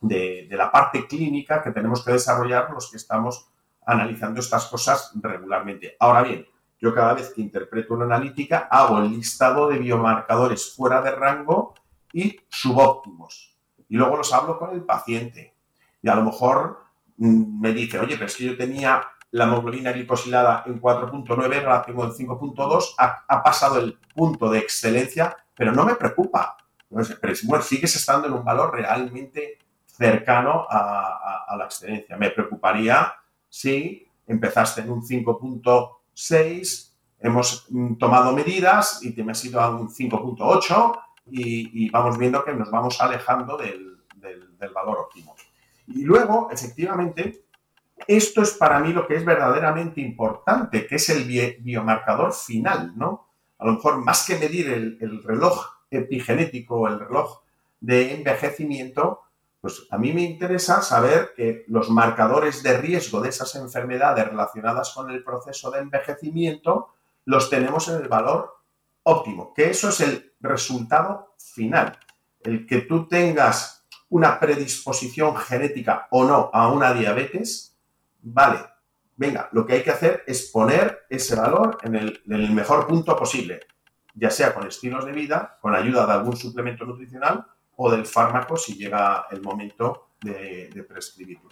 de, 0.00 0.46
de 0.48 0.56
la 0.56 0.72
parte 0.72 1.06
clínica 1.06 1.62
que 1.62 1.70
tenemos 1.70 2.02
que 2.02 2.12
desarrollar 2.12 2.70
los 2.70 2.90
que 2.90 2.96
estamos 2.96 3.46
analizando 3.84 4.40
estas 4.40 4.64
cosas 4.68 5.12
regularmente. 5.16 5.98
Ahora 6.00 6.22
bien, 6.22 6.46
yo 6.84 6.94
cada 6.94 7.14
vez 7.14 7.32
que 7.34 7.40
interpreto 7.40 7.94
una 7.94 8.04
analítica 8.04 8.68
hago 8.70 8.98
el 8.98 9.10
listado 9.10 9.68
de 9.68 9.78
biomarcadores 9.78 10.74
fuera 10.74 11.00
de 11.00 11.12
rango 11.12 11.72
y 12.12 12.38
subóptimos. 12.50 13.56
Y 13.88 13.96
luego 13.96 14.18
los 14.18 14.34
hablo 14.34 14.58
con 14.58 14.74
el 14.74 14.82
paciente. 14.82 15.54
Y 16.02 16.10
a 16.10 16.14
lo 16.14 16.24
mejor 16.24 16.84
mm, 17.16 17.58
me 17.58 17.72
dice, 17.72 17.98
oye, 17.98 18.16
pero 18.16 18.26
es 18.26 18.36
que 18.36 18.44
yo 18.44 18.56
tenía 18.58 19.02
la 19.30 19.44
hemoglobina 19.44 19.92
glicosilada 19.92 20.62
en 20.66 20.78
4.9, 20.78 21.62
ahora 21.62 21.82
tengo 21.82 22.04
en 22.04 22.10
5.2, 22.10 22.94
ha, 22.98 23.42
pasado 23.42 23.78
el 23.80 23.98
punto 24.14 24.50
de 24.50 24.58
excelencia, 24.58 25.34
pero 25.56 25.72
no 25.72 25.86
me 25.86 25.94
preocupa. 25.94 26.58
Pero 26.90 27.34
bueno, 27.44 27.64
sigues 27.64 27.96
estando 27.96 28.28
en 28.28 28.34
un 28.34 28.44
valor 28.44 28.74
realmente 28.74 29.58
cercano 29.86 30.66
a, 30.68 31.46
a 31.48 31.56
la 31.56 31.64
excelencia. 31.64 32.18
Me 32.18 32.28
preocuparía 32.28 33.14
si 33.48 34.06
empezaste 34.26 34.82
en 34.82 34.90
un 34.90 35.00
5.2 35.00 35.93
6, 36.14 36.96
hemos 37.20 37.66
mm, 37.70 37.94
tomado 37.96 38.32
medidas 38.32 39.00
y 39.02 39.10
me 39.22 39.32
has 39.32 39.44
ido 39.44 39.60
a 39.60 39.70
un 39.70 39.88
5.8 39.88 41.00
y, 41.26 41.90
vamos 41.90 42.18
viendo 42.18 42.44
que 42.44 42.52
nos 42.52 42.70
vamos 42.70 43.00
alejando 43.00 43.56
del, 43.56 43.92
valor 44.72 44.98
óptimo. 44.98 45.36
Y 45.88 46.04
luego, 46.04 46.48
efectivamente, 46.50 47.44
esto 48.06 48.40
es 48.40 48.52
para 48.52 48.80
mí 48.80 48.94
lo 48.94 49.06
que 49.06 49.16
es 49.16 49.24
verdaderamente 49.24 50.00
importante, 50.00 50.86
que 50.86 50.96
es 50.96 51.08
el 51.10 51.24
biomarcador 51.60 52.32
final, 52.32 52.94
¿no? 52.96 53.28
A 53.58 53.66
lo 53.66 53.74
mejor 53.74 53.98
más 53.98 54.26
que 54.26 54.38
medir 54.38 54.70
el, 54.70 54.96
el 55.02 55.22
reloj 55.22 55.66
epigenético, 55.90 56.88
el 56.88 56.98
reloj 56.98 57.42
de 57.80 58.14
envejecimiento, 58.14 59.23
pues 59.64 59.86
a 59.88 59.96
mí 59.96 60.12
me 60.12 60.20
interesa 60.20 60.82
saber 60.82 61.32
que 61.34 61.64
los 61.68 61.88
marcadores 61.88 62.62
de 62.62 62.76
riesgo 62.76 63.22
de 63.22 63.30
esas 63.30 63.54
enfermedades 63.54 64.28
relacionadas 64.28 64.92
con 64.92 65.10
el 65.10 65.24
proceso 65.24 65.70
de 65.70 65.78
envejecimiento 65.78 66.90
los 67.24 67.48
tenemos 67.48 67.88
en 67.88 68.02
el 68.02 68.08
valor 68.08 68.58
óptimo, 69.04 69.54
que 69.54 69.70
eso 69.70 69.88
es 69.88 70.00
el 70.00 70.34
resultado 70.38 71.34
final. 71.38 71.98
El 72.42 72.66
que 72.66 72.82
tú 72.82 73.08
tengas 73.08 73.86
una 74.10 74.38
predisposición 74.38 75.34
genética 75.34 76.08
o 76.10 76.24
no 76.24 76.50
a 76.52 76.68
una 76.68 76.92
diabetes, 76.92 77.74
vale, 78.20 78.58
venga, 79.16 79.48
lo 79.52 79.64
que 79.64 79.76
hay 79.76 79.82
que 79.82 79.92
hacer 79.92 80.24
es 80.26 80.50
poner 80.50 81.06
ese 81.08 81.36
valor 81.36 81.78
en 81.80 81.94
el, 81.94 82.22
en 82.26 82.34
el 82.34 82.50
mejor 82.50 82.86
punto 82.86 83.16
posible, 83.16 83.60
ya 84.12 84.28
sea 84.28 84.52
con 84.52 84.66
estilos 84.66 85.06
de 85.06 85.12
vida, 85.12 85.56
con 85.62 85.74
ayuda 85.74 86.04
de 86.04 86.12
algún 86.12 86.36
suplemento 86.36 86.84
nutricional 86.84 87.46
o 87.76 87.90
del 87.90 88.06
fármaco 88.06 88.56
si 88.56 88.74
llega 88.74 89.26
el 89.30 89.42
momento 89.42 90.08
de, 90.22 90.84
prescribirlo. 90.88 91.50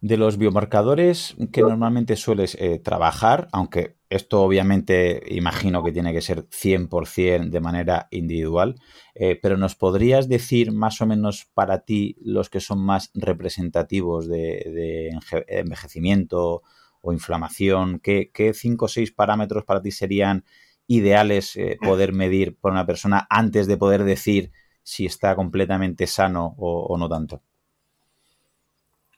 De 0.00 0.16
los 0.16 0.36
biomarcadores 0.36 1.34
que 1.50 1.62
normalmente 1.62 2.16
sueles 2.16 2.56
eh, 2.60 2.78
trabajar, 2.78 3.48
aunque 3.52 3.96
esto 4.14 4.42
obviamente 4.42 5.22
imagino 5.28 5.82
que 5.82 5.90
tiene 5.90 6.12
que 6.12 6.20
ser 6.20 6.48
100% 6.48 7.50
de 7.50 7.60
manera 7.60 8.06
individual, 8.10 8.76
eh, 9.14 9.38
pero 9.40 9.56
¿nos 9.56 9.74
podrías 9.74 10.28
decir 10.28 10.70
más 10.70 11.00
o 11.00 11.06
menos 11.06 11.48
para 11.52 11.80
ti 11.80 12.16
los 12.20 12.48
que 12.48 12.60
son 12.60 12.80
más 12.80 13.10
representativos 13.14 14.28
de, 14.28 15.10
envejecimiento 15.48 16.62
o 17.00 17.12
inflamación? 17.12 17.98
¿Qué, 17.98 18.52
cinco 18.54 18.84
o 18.84 18.88
seis 18.88 19.10
parámetros 19.10 19.64
para 19.64 19.82
ti 19.82 19.90
serían 19.90 20.44
ideales 20.86 21.56
eh, 21.56 21.76
poder 21.82 22.12
medir 22.12 22.56
por 22.56 22.70
una 22.70 22.86
persona 22.86 23.26
antes 23.30 23.66
de 23.66 23.76
poder 23.76 24.04
decir 24.04 24.52
si 24.84 25.06
está 25.06 25.34
completamente 25.34 26.06
sano 26.06 26.54
o, 26.58 26.96
no 26.98 27.08
tanto. 27.08 27.40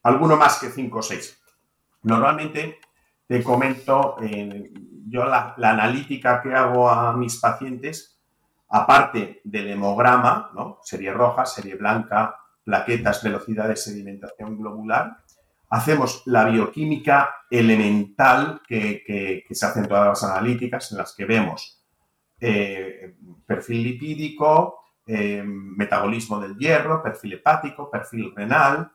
Alguno 0.05 0.37
más 0.37 0.61
que 0.61 0.71
5 0.71 0.99
o 0.99 1.03
6. 1.03 1.43
Normalmente 2.05 2.79
te 3.27 3.43
comento, 3.43 4.17
eh, 4.23 4.73
yo 5.09 5.25
la, 5.25 5.55
analítica 5.59 6.41
que 6.41 6.55
hago 6.55 6.89
a 6.89 7.13
mis 7.15 7.41
pacientes, 7.41 8.17
aparte 8.69 9.41
del 9.43 9.71
hemograma, 9.71 10.53
¿no? 10.55 10.79
serie 10.83 11.13
roja, 11.13 11.45
serie 11.45 11.75
blanca, 11.75 12.37
plaquetas, 12.65 13.25
velocidad 13.25 13.69
de 13.69 13.77
sedimentación 13.77 14.57
globular, 14.57 15.19
hacemos 15.71 16.23
la 16.27 16.45
bioquímica 16.45 17.35
elemental 17.51 18.63
que, 18.69 19.45
se 19.51 19.67
hace 19.67 19.81
en 19.81 19.89
todas 19.89 20.07
las 20.07 20.23
analíticas, 20.23 20.93
en 20.93 20.99
las 20.99 21.13
que 21.13 21.25
vemos 21.25 21.83
eh, 22.41 23.17
perfil 23.45 23.83
lipídico, 23.83 24.86
eh, 25.07 25.43
metabolismo 25.45 26.41
del 26.41 26.57
hierro, 26.57 27.03
perfil 27.03 27.35
hepático, 27.35 27.91
perfil 27.91 28.33
renal, 28.35 28.91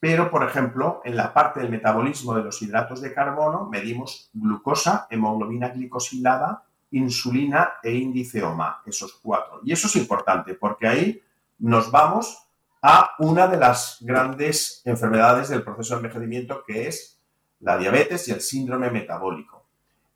pero, 0.00 0.30
por 0.30 0.42
ejemplo, 0.42 1.02
en 1.04 1.14
la 1.14 1.34
parte 1.34 1.60
del 1.60 1.68
metabolismo 1.68 2.34
de 2.34 2.42
los 2.42 2.60
hidratos 2.62 3.02
de 3.02 3.12
carbono 3.12 3.68
medimos 3.68 4.30
glucosa, 4.32 5.06
hemoglobina 5.10 5.68
glicosilada, 5.68 6.64
insulina 6.92 7.74
e 7.82 7.92
índice 7.92 8.42
OMA, 8.42 8.82
esos 8.86 9.20
cuatro. 9.22 9.60
Y 9.62 9.72
eso 9.72 9.88
es 9.88 9.96
importante 9.96 10.54
porque 10.54 10.88
ahí 10.88 11.22
nos 11.58 11.90
vamos 11.90 12.48
a 12.80 13.10
una 13.18 13.46
de 13.46 13.58
las 13.58 13.98
grandes 14.00 14.80
enfermedades 14.86 15.50
del 15.50 15.62
proceso 15.62 15.94
de 15.94 16.00
envejecimiento 16.00 16.64
que 16.66 16.88
es 16.88 17.20
la 17.60 17.76
diabetes 17.76 18.26
y 18.28 18.32
el 18.32 18.40
síndrome 18.40 18.90
metabólico. 18.90 19.66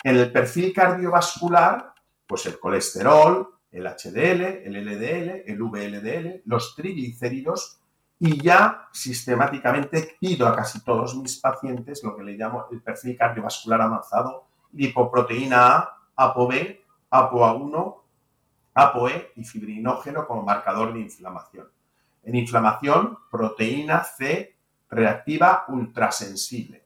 En 0.03 0.17
el 0.17 0.33
perfil 0.33 0.73
cardiovascular, 0.73 1.93
pues 2.27 2.47
el 2.47 2.59
colesterol, 2.59 3.54
el 3.75 3.87
HDL, 3.87 4.63
el 4.65 4.75
LDL, 4.85 5.43
el 5.47 5.63
VLDL, 5.63 6.43
los 6.47 6.77
triglicéridos 6.77 7.81
y 8.21 8.41
ya 8.41 8.89
sistemáticamente 8.93 10.17
pido 10.21 10.47
a 10.47 10.55
casi 10.55 10.83
todos 10.85 11.17
mis 11.17 11.37
pacientes 11.39 12.03
lo 12.05 12.17
que 12.17 12.23
le 12.23 12.37
llamo 12.37 12.67
el 12.71 12.81
perfil 12.81 13.19
cardiovascular 13.19 13.83
avanzado, 13.83 14.47
lipoproteína 14.73 15.77
A, 15.77 15.97
ApoB, 16.15 16.53
ApoA1, 17.11 17.97
ApoE 18.75 19.33
y 19.35 19.45
fibrinógeno 19.45 20.25
como 20.27 20.43
marcador 20.43 20.93
de 20.93 21.01
inflamación. 21.01 21.69
En 22.23 22.37
inflamación, 22.37 23.19
proteína 23.29 24.05
C 24.05 24.57
reactiva 24.89 25.65
ultrasensible. 25.69 26.84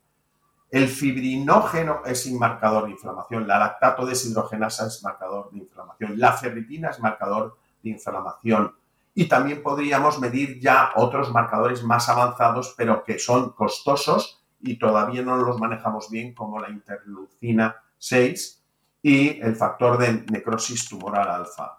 El 0.71 0.89
fibrinógeno 0.89 2.03
es 2.05 2.27
un 2.27 2.39
marcador 2.39 2.85
de 2.85 2.91
inflamación, 2.91 3.49
la 3.49 3.59
lactato 3.59 4.05
deshidrogenasa 4.05 4.87
es 4.87 5.03
marcador 5.03 5.51
de 5.51 5.59
inflamación, 5.59 6.19
la 6.19 6.35
ferritina 6.35 6.91
es 6.91 7.01
marcador 7.01 7.57
de 7.83 7.91
inflamación. 7.91 8.75
Y 9.15 9.27
también 9.29 9.63
podríamos 9.63 10.21
medir 10.21 10.61
ya 10.61 10.93
otros 10.97 11.33
marcadores 11.33 11.83
más 11.83 12.09
avanzados, 12.09 12.75
pero 12.77 13.03
que 13.03 13.19
son 13.19 13.51
costosos 13.53 14.45
y 14.61 14.79
todavía 14.79 15.23
no 15.23 15.37
los 15.37 15.59
manejamos 15.59 16.11
bien, 16.11 16.35
como 16.35 16.61
la 16.61 16.69
interleucina 16.69 17.83
6 17.97 18.63
y 19.03 19.41
el 19.41 19.57
factor 19.57 19.97
de 19.99 20.25
necrosis 20.31 20.89
tumoral 20.89 21.29
alfa. 21.29 21.79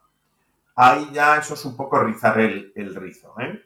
Ahí 0.75 1.09
ya 1.13 1.37
eso 1.37 1.53
es 1.53 1.65
un 1.65 1.75
poco 1.75 1.99
rizar 1.99 2.39
el, 2.39 2.95
rizo. 2.95 3.35
¿eh? 3.39 3.61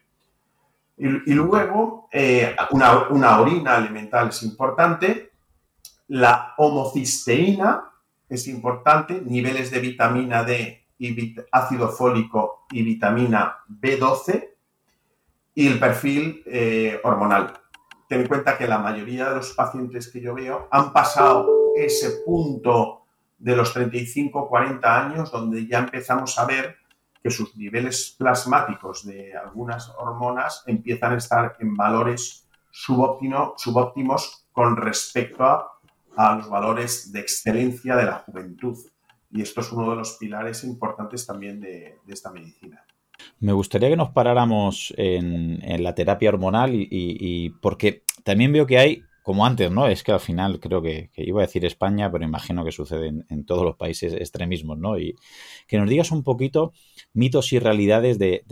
Y, 0.95 1.33
luego, 1.33 2.07
eh, 2.11 2.55
una, 2.71 3.07
una, 3.09 3.41
orina 3.41 3.77
elemental 3.77 4.29
es 4.29 4.43
importante, 4.43 5.31
la 6.07 6.53
homocisteína 6.57 7.89
es 8.29 8.47
importante, 8.47 9.21
niveles 9.25 9.71
de 9.71 9.79
vitamina 9.79 10.43
D 10.43 10.85
y 10.99 11.35
ácido 11.51 11.89
fólico 11.89 12.65
y 12.71 12.83
vitamina 12.83 13.57
B12 13.67 14.49
y 15.55 15.67
el 15.67 15.79
perfil 15.79 16.43
eh, 16.45 16.99
hormonal. 17.03 17.53
Ten 18.07 18.21
en 18.21 18.27
cuenta 18.27 18.57
que 18.57 18.67
la 18.67 18.77
mayoría 18.77 19.29
de 19.29 19.35
los 19.37 19.53
pacientes 19.53 20.11
que 20.11 20.21
yo 20.21 20.33
veo 20.33 20.67
han 20.71 20.93
pasado 20.93 21.49
ese 21.75 22.21
punto 22.25 23.05
de 23.37 23.55
los 23.55 23.75
35-40 23.75 24.83
años 24.83 25.31
donde 25.31 25.67
ya 25.67 25.79
empezamos 25.79 26.37
a 26.39 26.45
ver 26.45 26.77
que 27.23 27.31
sus 27.31 27.55
niveles 27.55 28.15
plasmáticos 28.17 29.05
de 29.05 29.33
algunas 29.33 29.89
hormonas 29.97 30.63
empiezan 30.67 31.13
a 31.13 31.17
estar 31.17 31.55
en 31.59 31.73
valores 31.73 32.49
subóptimos 32.69 34.45
con 34.51 34.75
respecto 34.75 35.45
a, 35.45 35.69
los 36.35 36.49
valores 36.49 37.11
de 37.13 37.21
excelencia 37.21 37.95
de 37.95 38.05
la 38.05 38.19
juventud. 38.19 38.77
Y 39.31 39.41
esto 39.41 39.61
es 39.61 39.71
uno 39.71 39.89
de 39.91 39.95
los 39.95 40.13
pilares 40.13 40.63
importantes 40.63 41.25
también 41.25 41.59
de, 41.59 41.97
esta 42.07 42.31
medicina. 42.31 42.83
Me 43.39 43.53
gustaría 43.53 43.89
que 43.89 43.95
nos 43.95 44.09
paráramos 44.09 44.93
en, 44.97 45.61
la 45.81 45.95
terapia 45.95 46.29
hormonal 46.29 46.71
y, 46.73 47.49
porque 47.61 48.03
también 48.23 48.51
veo 48.51 48.67
que 48.67 48.77
hay 48.77 49.03
como 49.23 49.45
antes, 49.45 49.71
¿no? 49.71 49.87
Es 49.87 50.03
que 50.03 50.11
al 50.11 50.19
final 50.19 50.59
creo 50.59 50.81
que, 50.81 51.09
iba 51.15 51.41
a 51.41 51.45
decir 51.45 51.63
España, 51.63 52.11
pero 52.11 52.25
imagino 52.25 52.65
que 52.65 52.73
sucede 52.73 53.07
en, 53.07 53.45
todos 53.45 53.63
los 53.63 53.77
países 53.77 54.13
extremismos, 54.13 54.77
¿no? 54.77 54.99
Y 54.99 55.15
que 55.65 55.77
nos 55.77 55.89
digas 55.89 56.11
un 56.11 56.23
poquito 56.23 56.73
mitos 57.13 57.53
y 57.53 57.59
realidades 57.59 58.19
de, 58.19 58.43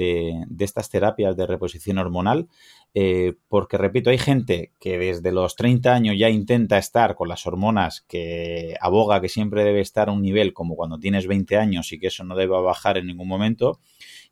estas 0.57 0.89
terapias 0.89 1.35
de 1.35 1.45
reposición 1.45 1.97
hormonal, 1.97 2.47
eh, 2.93 3.33
porque 3.49 3.77
repito, 3.77 4.09
hay 4.09 4.17
gente 4.17 4.71
que 4.79 4.97
desde 4.97 5.33
los 5.33 5.57
30 5.57 5.93
años 5.93 6.15
ya 6.17 6.29
intenta 6.29 6.77
estar 6.77 7.15
con 7.15 7.27
las 7.27 7.45
hormonas 7.45 8.05
que 8.07 8.75
aboga 8.79 9.19
que 9.19 9.29
siempre 9.29 9.65
debe 9.65 9.81
estar 9.81 10.07
a 10.07 10.13
un 10.13 10.21
nivel 10.21 10.53
como 10.53 10.75
cuando 10.75 10.99
tienes 10.99 11.27
20 11.27 11.57
años 11.57 11.91
y 11.91 11.99
que 11.99 12.07
eso 12.07 12.23
no 12.23 12.35
debe 12.35 12.59
bajar 12.61 12.97
en 12.97 13.07
ningún 13.07 13.27
momento. 13.27 13.79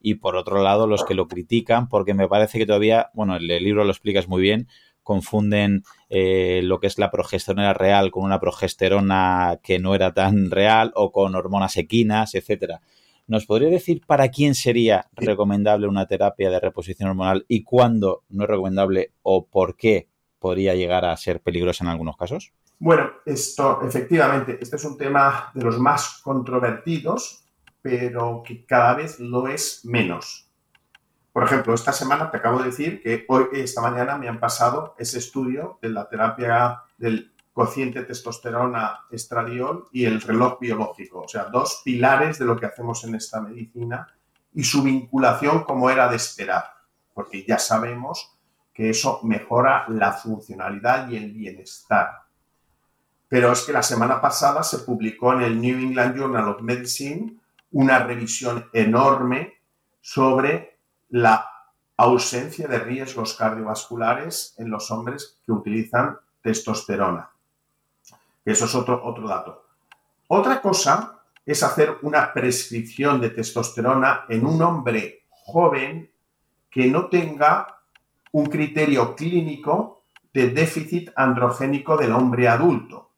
Y 0.02 0.15
por 0.15 0.38
otro 0.38 0.63
lado, 0.63 0.88
los 0.88 1.04
que 1.04 1.13
lo 1.13 1.28
critican, 1.28 1.89
porque 1.89 2.13
me 2.13 2.30
parece 2.30 2.58
que 2.58 2.65
todavía, 2.65 3.10
bueno, 3.13 3.36
el 3.36 3.47
libro 3.47 3.84
lo 3.84 3.91
explicas 3.91 4.30
muy 4.30 4.41
bien, 4.41 4.69
confunden 5.10 5.82
eh, 6.08 6.62
lo 6.63 6.80
que 6.80 6.86
es 6.86 7.00
la 7.00 7.10
progesterona 7.10 7.74
real 7.74 8.12
con 8.12 8.24
una 8.24 8.39
progesterona 8.39 9.60
que 9.63 9.80
no 9.80 9.95
era 9.95 10.13
tan 10.13 10.52
real 10.52 10.91
o 10.93 11.12
con 11.12 11.34
hormonas 11.34 11.78
equinas, 11.78 12.36
etcétera. 12.36 12.82
¿Nos 13.26 13.48
podría 13.48 13.69
decir 13.69 14.02
para 14.06 14.30
quién 14.30 14.54
sería 14.54 15.08
recomendable 15.13 15.88
una 15.88 16.06
terapia 16.06 16.52
de 16.52 16.60
reposición 16.60 17.10
hormonal 17.10 17.43
y 17.48 17.63
cuándo 17.63 18.24
no 18.30 18.43
es 18.43 18.50
recomendable 18.52 19.13
o 19.24 19.48
por 19.48 19.76
qué 19.76 20.10
podría 20.38 20.76
llegar 20.76 21.06
a 21.06 21.17
ser 21.17 21.41
peligrosa 21.41 21.84
en 21.84 21.89
algunos 21.89 22.15
casos? 22.15 22.54
Bueno, 22.78 23.10
esto 23.26 23.82
efectivamente, 23.82 24.60
este 24.62 24.76
es 24.76 24.86
un 24.86 24.95
tema 24.95 25.50
de 25.56 25.63
los 25.63 25.80
más 25.80 26.22
controvertidos, 26.24 27.45
pero 27.82 28.43
que 28.45 28.63
cada 28.63 28.93
vez 28.93 29.19
lo 29.19 29.48
es 29.48 29.84
menos. 29.86 30.48
Por 31.32 31.44
ejemplo, 31.44 31.74
esta 31.74 31.94
semana 31.94 32.32
te 32.32 32.38
acabo 32.38 32.60
de 32.60 32.65
decir 32.65 33.02
que 33.02 33.26
hoy, 33.28 33.46
esta 33.54 33.82
mañana, 33.82 34.18
me 34.18 34.28
han 34.28 34.39
pasado 34.39 34.96
ese 34.98 35.20
estudio 35.20 35.78
de 35.82 35.89
la 35.89 36.10
terapia 36.10 36.82
del 36.98 37.34
cociente 37.54 38.04
testosterona 38.04 39.02
estradiol 39.12 39.88
y 39.92 40.06
el 40.06 40.22
reloj 40.22 40.60
biológico, 40.60 41.22
o 41.22 41.28
sea, 41.28 41.46
dos 41.46 41.82
pilares 41.84 42.39
de 42.39 42.46
lo 42.46 42.58
que 42.58 42.65
hacemos 42.65 43.04
en 43.04 43.15
esta 43.15 43.42
medicina 43.42 44.08
y 44.54 44.63
su 44.63 44.82
vinculación 44.82 45.63
como 45.63 45.89
era 45.89 46.08
de 46.08 46.15
esperar, 46.15 46.63
porque 47.13 47.46
ya 47.46 47.60
sabemos 47.60 48.38
que 48.74 48.89
eso 48.89 49.20
mejora 49.24 49.86
la 49.89 50.13
funcionalidad 50.13 51.10
y 51.10 51.18
el 51.18 51.34
bienestar. 51.34 52.10
Pero 53.28 53.52
es 53.52 53.63
que 53.63 53.74
la 53.74 53.84
semana 53.84 54.22
pasada 54.22 54.63
se 54.63 54.80
publicó 54.80 55.34
en 55.34 55.42
el 55.42 55.60
New 55.62 55.78
England 55.78 56.15
Journal 56.15 56.48
of 56.48 56.62
Medicine 56.62 57.36
una 57.72 58.00
revisión 58.00 58.70
enorme 58.74 59.56
sobre 60.02 60.68
la 61.10 61.50
ausencia 61.98 62.67
de 62.67 62.80
riesgos 62.80 63.34
cardiovasculares 63.34 64.56
en 64.58 64.69
los 64.69 64.89
hombres 64.91 65.39
que 65.45 65.52
utilizan 65.52 66.17
testosterona. 66.41 67.30
Eso 68.45 68.65
es 68.65 68.76
otro, 68.76 69.02
otro 69.04 69.28
dato. 69.28 69.65
Otra 70.28 70.62
cosa 70.62 71.19
es 71.45 71.63
hacer 71.63 71.98
una 72.04 72.32
prescripción 72.32 73.19
de 73.19 73.32
testosterona 73.32 74.26
en 74.30 74.45
un 74.45 74.62
hombre 74.62 75.24
joven 75.30 76.10
que 76.69 76.88
no 76.88 77.08
tenga 77.08 77.80
un 78.32 78.45
criterio 78.45 79.15
clínico 79.15 80.04
de 80.32 80.50
déficit 80.50 81.12
androgénico 81.15 81.98
del 81.98 82.12
hombre 82.12 82.48
adulto 82.48 83.10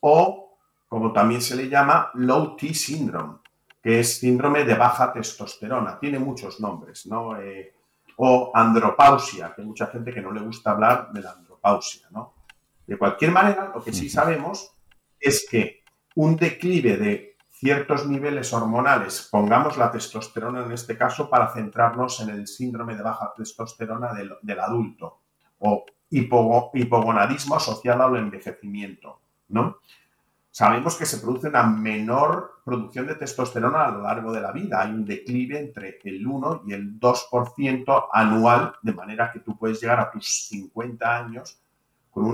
o, 0.00 0.56
como 0.88 1.12
también 1.12 1.40
se 1.40 1.56
le 1.56 1.68
llama, 1.68 2.10
low 2.14 2.56
T 2.56 2.72
syndrome, 2.74 3.38
que 3.84 4.00
es 4.00 4.18
síndrome 4.18 4.64
de 4.64 4.76
baja 4.76 5.12
testosterona. 5.12 5.98
Tiene 6.00 6.18
muchos 6.18 6.58
nombres, 6.58 7.04
¿no? 7.04 7.38
Eh, 7.38 7.74
o 8.16 8.50
andropausia, 8.54 9.52
que 9.54 9.60
hay 9.60 9.68
mucha 9.68 9.88
gente 9.88 10.10
que 10.10 10.22
no 10.22 10.32
le 10.32 10.40
gusta 10.40 10.70
hablar 10.70 11.12
de 11.12 11.20
la 11.20 11.32
andropausia, 11.32 12.06
¿no? 12.10 12.32
De 12.86 12.96
cualquier 12.96 13.30
manera, 13.30 13.72
lo 13.74 13.84
que 13.84 13.92
sí 13.92 14.08
sabemos 14.08 14.72
es 15.20 15.46
que 15.50 15.84
un 16.14 16.34
declive 16.36 16.96
de 16.96 17.36
ciertos 17.50 18.06
niveles 18.06 18.54
hormonales, 18.54 19.28
pongamos 19.30 19.76
la 19.76 19.90
testosterona 19.90 20.64
en 20.64 20.72
este 20.72 20.96
caso 20.96 21.28
para 21.28 21.52
centrarnos 21.52 22.20
en 22.20 22.30
el 22.30 22.46
síndrome 22.46 22.96
de 22.96 23.02
baja 23.02 23.34
testosterona 23.36 24.14
del, 24.14 24.60
adulto 24.60 25.20
o 25.58 25.84
hipogonadismo 26.08 27.56
asociado 27.56 28.04
al 28.04 28.16
envejecimiento, 28.16 29.20
¿no? 29.48 29.76
Sabemos 30.56 30.94
que 30.94 31.04
se 31.04 31.18
produce 31.18 31.48
una 31.48 31.64
menor 31.64 32.60
producción 32.64 33.08
de 33.08 33.16
testosterona 33.16 33.86
a 33.86 33.90
lo 33.90 34.02
largo 34.02 34.30
de 34.30 34.40
la 34.40 34.52
vida. 34.52 34.82
Hay 34.82 34.92
un 34.92 35.04
declive 35.04 35.58
entre 35.58 35.98
el 36.04 36.24
1 36.24 36.62
y 36.68 36.74
el 36.74 37.00
2% 37.00 38.08
anual, 38.12 38.72
de 38.80 38.92
manera 38.92 39.32
que 39.32 39.40
tú 39.40 39.58
puedes 39.58 39.80
llegar 39.80 39.98
a 39.98 40.12
tus 40.12 40.46
50 40.46 41.16
años 41.16 41.60
con 42.08 42.32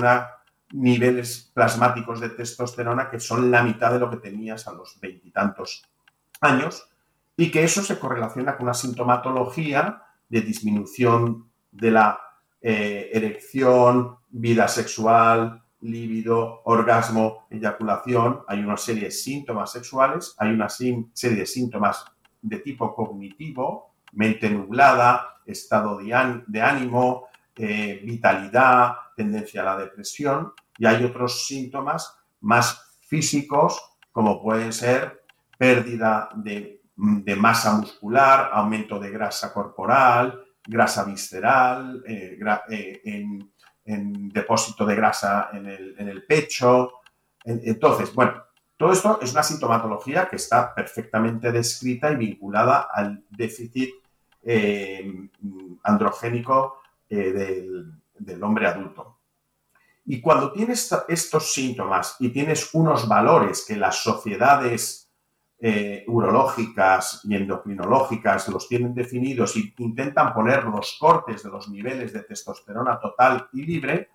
niveles 0.75 1.51
plasmáticos 1.55 2.21
de 2.21 2.29
testosterona 2.29 3.09
que 3.09 3.19
son 3.19 3.51
la 3.51 3.63
mitad 3.63 3.91
de 3.91 4.01
lo 4.01 4.11
que 4.11 4.19
tenías 4.19 4.69
a 4.69 4.75
los 4.75 5.01
veintitantos 5.01 5.89
años 6.43 6.91
y 7.39 7.51
que 7.51 7.65
eso 7.65 7.83
se 7.83 7.99
correlaciona 7.99 8.55
con 8.55 8.65
una 8.65 8.75
sintomatología 8.75 10.03
de 10.29 10.43
disminución 10.43 11.51
de 11.73 11.91
la 11.91 12.21
eh, 12.61 13.13
erección, 13.15 14.19
vida 14.29 14.69
sexual, 14.69 15.60
líbido, 15.83 16.63
orgasmo, 16.65 17.47
eyaculación, 17.51 18.43
hay 18.47 18.61
una 18.61 18.77
serie 18.77 19.05
de 19.05 19.11
síntomas 19.11 19.73
sexuales, 19.73 20.35
hay 20.39 20.51
una 20.51 20.69
serie 20.69 21.09
de 21.21 21.47
síntomas 21.47 22.05
de 22.43 22.59
tipo 22.59 22.95
cognitivo, 22.95 23.95
mente 24.13 24.51
nublada, 24.51 25.41
estado 25.47 25.99
de, 25.99 26.63
ánimo, 26.63 27.27
eh, 27.57 28.01
vitalidad, 28.05 28.95
tendencia 29.17 29.63
a 29.63 29.65
la 29.65 29.77
depresión, 29.77 30.53
y 30.79 30.87
hay 30.87 31.05
otros 31.05 31.47
síntomas 31.47 32.17
más 32.41 32.99
físicos, 33.07 33.81
como 34.13 34.43
pueden 34.43 34.73
ser 34.73 35.23
pérdida 35.59 36.31
de, 36.35 36.81
masa 37.37 37.75
muscular, 37.75 38.51
aumento 38.53 38.99
de 38.99 39.11
grasa 39.11 39.53
corporal, 39.53 40.43
grasa 40.67 41.05
visceral, 41.05 42.03
eh, 42.07 42.39
eh, 42.71 43.01
en 43.05 43.53
en 43.91 44.29
depósito 44.29 44.87
de 44.87 44.95
grasa 44.95 45.51
en 45.53 45.67
el, 45.67 46.25
pecho. 46.25 46.93
Entonces, 47.45 48.15
bueno, 48.15 48.43
todo 48.77 48.93
esto 48.93 49.19
es 49.21 49.33
una 49.33 49.43
sintomatología 49.43 50.29
que 50.29 50.37
está 50.37 50.75
perfectamente 50.75 51.53
descrita 51.53 52.11
y 52.11 52.17
vinculada 52.17 52.89
al 52.93 53.23
déficit 53.29 53.91
eh, 54.43 55.29
androgénico 55.83 56.81
eh, 57.09 57.33
del, 58.19 58.43
hombre 58.43 58.67
adulto. 58.67 59.19
Y 60.07 60.21
cuando 60.21 60.53
tienes 60.53 60.91
estos 61.09 61.53
síntomas 61.53 62.17
y 62.21 62.31
tienes 62.31 62.73
unos 62.73 63.07
valores 63.07 63.65
que 63.67 63.77
las 63.77 63.97
sociedades 63.97 65.10
eh, 65.63 66.05
urológicas 66.07 67.21
y 67.25 67.35
endocrinológicas 67.35 68.49
los 68.49 68.67
tienen 68.67 68.95
definidos 68.95 69.57
y 69.57 69.75
intentan 69.79 70.33
poner 70.33 70.65
los 70.65 70.97
cortes 70.99 71.43
de 71.43 71.51
los 71.51 71.69
niveles 71.69 72.15
de 72.15 72.23
testosterona 72.23 72.99
total 72.99 73.49
y 73.53 73.63
libre, 73.65 74.09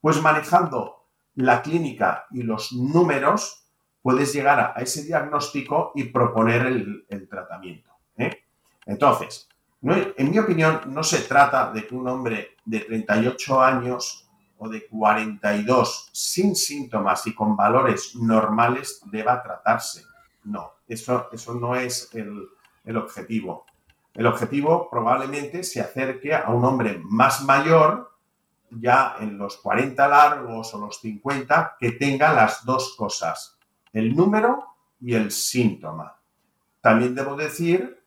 pues 0.00 0.22
manejando 0.22 1.08
la 1.34 1.60
clínica 1.60 2.26
y 2.30 2.42
los 2.42 2.72
números 2.72 3.66
puedes 4.00 4.32
llegar 4.32 4.74
a, 4.76 4.80
ese 4.80 5.02
diagnóstico 5.04 5.92
y 5.94 6.04
proponer 6.04 6.66
el, 7.08 7.28
tratamiento. 7.28 7.90
¿eh? 8.16 8.44
Entonces, 8.86 9.48
en 9.82 10.30
mi 10.30 10.38
opinión, 10.38 10.82
no 10.86 11.02
se 11.02 11.22
trata 11.22 11.72
de 11.72 11.86
que 11.86 11.94
un 11.94 12.06
hombre 12.06 12.56
de 12.64 12.80
38 12.80 13.60
años 13.60 14.28
o 14.58 14.68
de 14.68 14.86
42 14.86 16.10
sin 16.12 16.54
síntomas 16.54 17.26
y 17.26 17.34
con 17.34 17.56
valores 17.56 18.14
normales 18.14 19.02
deba 19.10 19.42
tratarse. 19.42 20.04
No, 20.44 20.74
eso, 20.92 21.28
eso 21.32 21.54
no 21.54 21.74
es 21.74 22.10
el, 22.14 22.96
objetivo. 22.96 23.66
El 24.14 24.26
objetivo 24.26 24.88
probablemente 24.90 25.62
se 25.62 25.80
acerque 25.80 26.34
a 26.34 26.50
un 26.50 26.64
hombre 26.64 27.00
más 27.02 27.42
mayor, 27.42 28.12
ya 28.70 29.16
en 29.20 29.38
los 29.38 29.56
40 29.58 30.08
largos 30.08 30.74
o 30.74 30.78
los 30.78 31.00
50, 31.00 31.76
que 31.78 31.92
tenga 31.92 32.32
las 32.32 32.64
dos 32.64 32.94
cosas, 32.96 33.58
el 33.92 34.14
número 34.14 34.64
y 35.00 35.14
el 35.14 35.30
síntoma. 35.30 36.16
También 36.80 37.14
debo 37.14 37.36
decir 37.36 38.02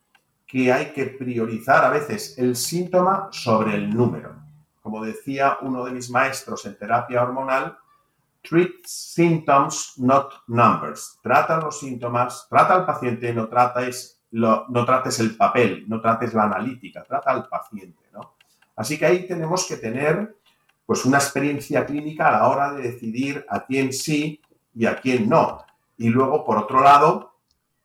que 0.46 0.72
hay 0.72 0.92
que 0.92 1.06
priorizar 1.06 1.84
a 1.84 1.90
veces 1.90 2.38
el 2.38 2.56
síntoma 2.56 3.28
sobre 3.32 3.74
el 3.74 3.90
número. 3.90 4.36
Como 4.80 5.04
decía 5.04 5.58
uno 5.62 5.84
de 5.84 5.90
mis 5.90 6.10
maestros 6.10 6.64
en 6.66 6.78
terapia 6.78 7.22
hormonal, 7.22 7.78
treat 8.48 8.84
symptoms, 8.84 9.94
not 9.98 10.32
numbers. 10.48 11.18
Trata 11.22 11.60
los 11.60 11.80
síntomas, 11.80 12.46
trata 12.48 12.74
al 12.74 12.86
paciente, 12.86 13.32
no 13.32 13.48
trates, 13.48 14.22
no 14.30 14.84
trates 14.84 15.20
el 15.20 15.36
papel, 15.36 15.84
no 15.88 16.00
trates 16.00 16.34
la 16.34 16.44
analítica, 16.44 17.02
trata 17.02 17.30
al 17.30 17.48
paciente. 17.48 18.06
Así 18.76 18.98
que 18.98 19.06
ahí 19.06 19.26
tenemos 19.26 19.66
que 19.66 19.78
tener 19.78 20.36
pues, 20.84 21.04
una 21.06 21.16
experiencia 21.16 21.84
clínica 21.86 22.28
a 22.28 22.32
la 22.32 22.48
hora 22.48 22.72
de 22.74 22.82
decidir 22.82 23.44
a 23.48 23.64
quién 23.64 23.92
sí 23.92 24.40
y 24.74 24.86
a 24.86 25.00
quién 25.00 25.28
no. 25.28 25.64
Y 25.96 26.10
luego, 26.10 26.44
por 26.44 26.58
otro 26.58 26.82
lado, 26.82 27.38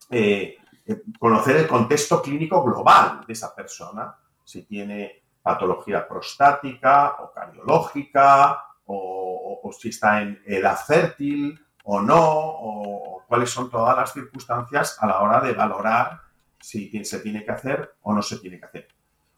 eh, 0.10 0.58
eh, 0.86 1.02
conocer 1.18 1.56
el 1.56 1.68
contexto 1.68 2.22
clínico 2.22 2.62
global 2.62 3.24
de 3.26 3.34
esa 3.34 3.56
persona, 3.56 4.14
si 4.44 4.64
tiene 4.64 5.24
patología 5.42 6.06
prostática 6.06 7.16
o 7.20 7.32
cardiológica, 7.32 8.71
o, 8.94 9.72
si 9.72 9.90
está 9.90 10.22
en 10.22 10.42
edad 10.46 10.78
fértil 10.78 11.60
o 11.84 12.02
no, 12.02 12.20
o 12.20 13.24
cuáles 13.28 13.50
son 13.50 13.70
todas 13.70 13.96
las 13.96 14.14
circunstancias 14.14 14.98
a 15.00 15.08
la 15.08 15.20
hora 15.20 15.40
de 15.40 15.54
valorar 15.54 16.22
si 16.60 17.04
se 17.06 17.20
tiene 17.20 17.44
que 17.44 17.52
hacer 17.52 17.96
o 18.02 18.14
no 18.14 18.22
se 18.22 18.38
tiene 18.38 18.60
que 18.60 18.66
hacer. 18.66 18.88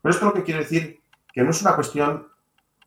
Pero 0.01 0.13
esto 0.13 0.25
lo 0.25 0.33
que 0.33 0.43
quiere 0.43 0.61
decir 0.61 1.01
que 1.31 1.43
no 1.43 1.51
es 1.51 1.61
una 1.61 1.75
cuestión 1.75 2.27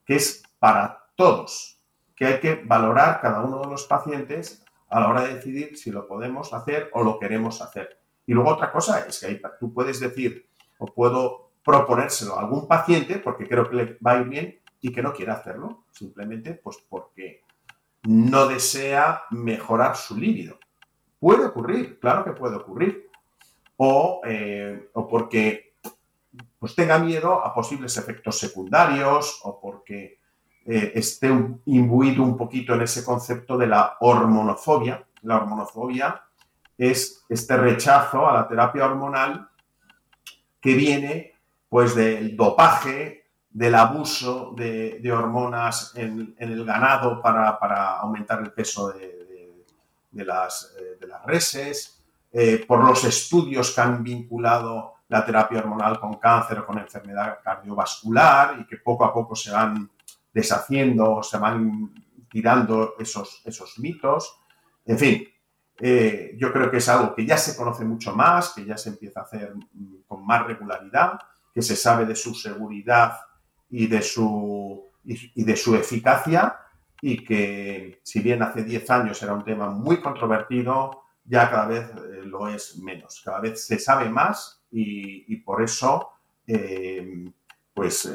que 0.04 0.16
es 0.16 0.42
para 0.58 1.06
todos, 1.16 1.80
que 2.14 2.26
hay 2.26 2.40
que 2.40 2.62
valorar 2.64 3.20
cada 3.20 3.42
uno 3.42 3.60
de 3.60 3.68
los 3.68 3.84
pacientes 3.84 4.64
a 4.88 5.00
la 5.00 5.08
hora 5.08 5.22
de 5.22 5.34
decidir 5.34 5.76
si 5.76 5.90
lo 5.90 6.06
podemos 6.06 6.52
hacer 6.52 6.90
o 6.92 7.02
lo 7.02 7.18
queremos 7.18 7.62
hacer. 7.62 8.00
Y 8.26 8.34
luego 8.34 8.50
otra 8.50 8.72
cosa 8.72 9.00
es 9.06 9.20
que 9.20 9.40
tú 9.58 9.72
puedes 9.72 10.00
decir 10.00 10.48
o 10.78 10.86
puedo 10.86 11.52
proponérselo 11.64 12.36
a 12.36 12.40
algún 12.40 12.68
paciente 12.68 13.18
porque 13.18 13.48
creo 13.48 13.68
que 13.68 13.76
le 13.76 13.98
va 14.04 14.12
a 14.12 14.18
ir 14.18 14.28
bien 14.28 14.60
y 14.86 14.92
que 14.92 15.02
no 15.02 15.12
quiere 15.12 15.32
hacerlo, 15.32 15.84
simplemente 15.90 16.54
pues 16.54 16.76
porque 16.88 17.42
no 18.04 18.46
desea 18.46 19.22
mejorar 19.30 19.96
su 19.96 20.16
líbido. 20.16 20.60
Puede 21.18 21.46
ocurrir, 21.46 21.98
claro 21.98 22.24
que 22.24 22.30
puede 22.30 22.54
ocurrir. 22.54 23.10
O, 23.78 24.22
eh, 24.24 24.88
o 24.94 25.08
porque 25.08 25.74
pues 26.58 26.74
tenga 26.76 26.98
miedo 26.98 27.44
a 27.44 27.52
posibles 27.52 27.96
efectos 27.96 28.38
secundarios 28.38 29.40
o 29.42 29.60
porque 29.60 30.20
eh, 30.64 30.92
esté 30.94 31.30
imbuido 31.66 32.22
un 32.22 32.36
poquito 32.36 32.74
en 32.74 32.82
ese 32.82 33.04
concepto 33.04 33.58
de 33.58 33.66
la 33.66 33.96
hormonofobia. 34.00 35.04
La 35.22 35.38
hormonofobia 35.38 36.22
es 36.78 37.24
este 37.28 37.56
rechazo 37.56 38.26
a 38.28 38.34
la 38.34 38.48
terapia 38.48 38.86
hormonal 38.86 39.48
que 40.60 40.74
viene 40.74 41.34
pues 41.68 41.94
del 41.96 42.36
dopaje, 42.36 43.25
del 43.56 43.74
abuso 43.74 44.52
de, 44.54 45.10
hormonas 45.10 45.92
en, 45.96 46.34
el 46.38 46.62
ganado 46.66 47.22
para, 47.22 47.96
aumentar 47.96 48.40
el 48.42 48.52
peso 48.52 48.88
de, 48.92 49.64
las, 50.12 50.74
eh, 50.78 51.06
las, 51.06 51.24
reses, 51.24 52.04
eh, 52.32 52.62
por 52.68 52.84
los 52.84 53.02
estudios 53.04 53.74
que 53.74 53.80
han 53.80 54.02
vinculado 54.02 54.96
la 55.08 55.24
terapia 55.24 55.60
hormonal 55.60 55.98
con 55.98 56.18
cáncer 56.18 56.58
o 56.58 56.66
con 56.66 56.78
enfermedad 56.78 57.38
cardiovascular 57.42 58.58
y 58.60 58.66
que 58.66 58.76
poco 58.76 59.06
a 59.06 59.14
poco 59.14 59.34
se 59.34 59.50
van 59.50 59.90
deshaciendo, 60.34 61.22
se 61.22 61.38
van 61.38 61.94
tirando 62.28 62.96
esos, 62.98 63.40
esos 63.42 63.78
mitos. 63.78 64.38
En 64.84 64.98
fin, 64.98 65.26
eh, 65.80 66.36
yo 66.36 66.52
creo 66.52 66.70
que 66.70 66.76
es 66.76 66.88
algo 66.90 67.14
que 67.14 67.24
ya 67.24 67.38
se 67.38 67.56
conoce 67.56 67.86
mucho 67.86 68.14
más, 68.14 68.50
que 68.50 68.66
ya 68.66 68.76
se 68.76 68.90
empieza 68.90 69.20
a 69.20 69.22
hacer 69.22 69.54
mm, 69.54 70.02
con 70.06 70.26
más 70.26 70.46
regularidad, 70.46 71.18
que 71.54 71.62
se 71.62 71.74
sabe 71.74 72.04
de 72.04 72.14
su 72.14 72.34
seguridad 72.34 73.16
y 73.70 73.86
de 73.86 74.02
su, 74.02 74.84
y, 75.04 75.44
de 75.44 75.56
su 75.56 75.74
eficacia 75.74 76.58
y 77.00 77.24
que 77.24 78.00
si 78.02 78.20
bien 78.20 78.42
hace 78.42 78.64
10 78.64 78.90
años 78.90 79.22
era 79.22 79.34
un 79.34 79.44
tema 79.44 79.68
muy 79.70 80.00
controvertido, 80.00 81.02
ya 81.24 81.50
cada 81.50 81.66
vez 81.66 81.90
eh, 81.90 82.22
lo 82.24 82.48
es 82.48 82.78
menos, 82.78 83.20
cada 83.24 83.40
vez 83.40 83.64
se 83.64 83.78
sabe 83.78 84.08
más 84.08 84.62
y, 84.70 85.36
por 85.36 85.62
eso 85.62 86.10
eh, 86.46 87.30
pues, 87.72 88.12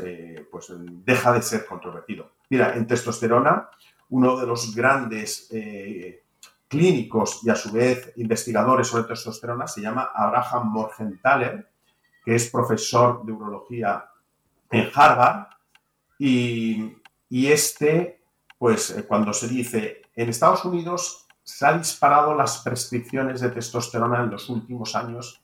pues 0.51 0.73
deja 1.05 1.33
de 1.33 1.41
ser 1.41 1.65
controvertido. 1.65 2.31
Mira, 2.49 2.75
en 2.75 2.87
testosterona, 2.87 3.69
uno 4.09 4.37
de 4.37 4.47
los 4.47 4.75
grandes 4.75 5.49
clínicos 6.71 7.41
y 7.43 7.49
a 7.49 7.55
su 7.55 7.69
vez 7.69 8.13
investigadores 8.15 8.87
sobre 8.87 9.03
testosterona 9.03 9.67
se 9.67 9.81
llama 9.81 10.09
Abraham 10.15 10.71
Morgenthaler, 10.71 11.69
que 12.23 12.35
es 12.35 12.49
profesor 12.49 13.25
de 13.25 13.33
urología 13.33 14.05
en 14.71 14.89
Harvard. 14.93 15.47
Y, 16.17 16.93
este, 17.29 18.23
pues 18.57 18.91
eh, 18.91 19.05
cuando 19.05 19.33
se 19.33 19.47
dice, 19.47 20.01
en 20.15 20.29
Estados 20.29 20.63
Unidos 20.65 21.27
se 21.43 21.65
han 21.65 21.79
disparado 21.79 22.35
las 22.35 22.59
prescripciones 22.59 23.41
de 23.41 23.49
testosterona 23.49 24.23
en 24.23 24.29
los 24.29 24.49
últimos 24.49 24.95
años 24.95 25.41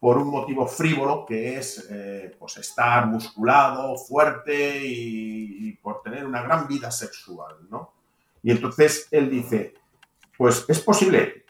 por 0.00 0.16
un 0.16 0.30
motivo 0.30 0.66
frívolo 0.66 1.26
que 1.26 1.58
es 1.58 1.86
eh, 1.90 2.34
pues 2.38 2.56
estar 2.56 3.06
musculado, 3.06 3.96
fuerte 3.96 4.86
y, 4.86 5.68
y, 5.68 5.72
por 5.72 6.02
tener 6.02 6.24
una 6.24 6.42
gran 6.42 6.66
vida 6.68 6.90
sexual, 6.90 7.56
¿no? 7.68 7.92
Y 8.42 8.52
entonces 8.52 9.08
él 9.10 9.28
dice, 9.28 9.74
pues 10.36 10.64
es 10.68 10.80
posible, 10.80 11.44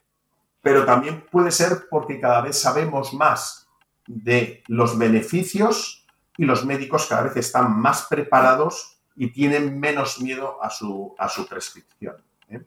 pero 0.62 0.84
también 0.84 1.26
puede 1.30 1.50
ser 1.50 1.86
porque 1.90 2.18
cada 2.18 2.40
vez 2.40 2.58
sabemos 2.58 3.12
más 3.12 3.68
de 4.06 4.62
los 4.66 4.98
beneficios 4.98 6.06
y 6.38 6.44
los 6.44 6.64
médicos 6.64 7.06
cada 7.06 7.24
vez 7.24 7.36
están 7.36 7.78
más 7.78 8.06
preparados 8.08 9.00
y 9.16 9.30
tienen 9.32 9.78
menos 9.78 10.20
miedo 10.20 10.62
a 10.62 10.70
su, 10.70 11.14
a 11.18 11.28
su 11.28 11.46
prescripción. 11.46 12.14
¿eh? 12.48 12.64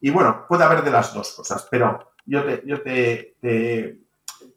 Y 0.00 0.10
bueno, 0.10 0.46
puede 0.48 0.64
haber 0.64 0.82
de 0.82 0.90
las 0.90 1.12
dos 1.12 1.32
cosas, 1.34 1.68
pero 1.70 2.12
yo, 2.24 2.44
te, 2.44 2.62
yo 2.66 2.80
te, 2.80 3.36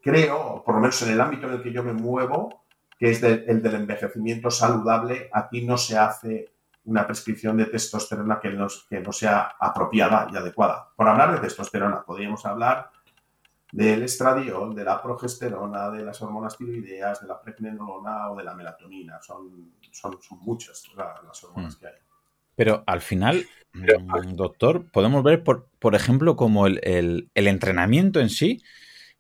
creo, 0.01 0.63
por 0.65 0.75
lo 0.75 0.82
menos 0.82 1.01
en 1.01 1.11
el 1.11 1.21
ámbito 1.21 1.47
en 1.47 1.53
el 1.55 1.61
que 1.61 1.73
yo 1.73 1.84
me 1.84 1.93
muevo, 1.93 2.63
que 2.97 3.11
es 3.11 3.21
el 3.21 3.61
del 3.61 3.75
envejecimiento 3.75 4.49
saludable, 4.49 5.29
aquí 5.34 5.65
no 5.65 5.77
se 5.77 5.97
hace 5.97 6.53
una 6.86 7.05
prescripción 7.05 7.57
de 7.57 7.65
testosterona 7.65 8.39
que 8.39 8.49
no, 8.51 8.67
que 8.89 9.01
no 9.01 9.11
sea 9.11 9.55
apropiada 9.59 10.27
y 10.32 10.38
adecuada. 10.38 10.89
Por 10.95 11.07
hablar 11.07 11.34
de 11.34 11.39
testosterona, 11.39 12.03
podríamos 12.03 12.45
hablar 12.45 12.91
del 13.72 14.03
estradiol, 14.03 14.76
de 14.76 14.84
la 14.84 15.01
progesterona, 15.01 15.89
de 15.89 16.03
las 16.03 16.22
hormonas 16.22 16.57
tiroideas, 16.57 17.22
de 17.22 17.28
la 17.28 17.41
pregnenolona 17.41 18.32
o 18.32 18.36
de 18.36 18.43
la 18.43 18.53
melatonina. 18.53 19.22
Son, 19.22 19.74
son, 19.91 20.17
muchas 20.41 20.84
las 20.95 21.43
hormonas 21.43 21.76
mm. 21.76 21.80
que 21.80 21.88
hay. 21.88 21.93
Pero 22.55 22.84
al 22.86 23.01
final, 23.01 23.45
mm, 23.74 24.34
doctor, 24.36 24.91
podemos 24.91 25.24
ver, 25.24 25.43
por, 25.43 25.67
por 25.80 25.95
ejemplo, 25.95 26.36
como 26.36 26.67
el, 26.67 27.30
el 27.34 27.47
entrenamiento 27.47 28.19
en 28.19 28.30
sí 28.30 28.61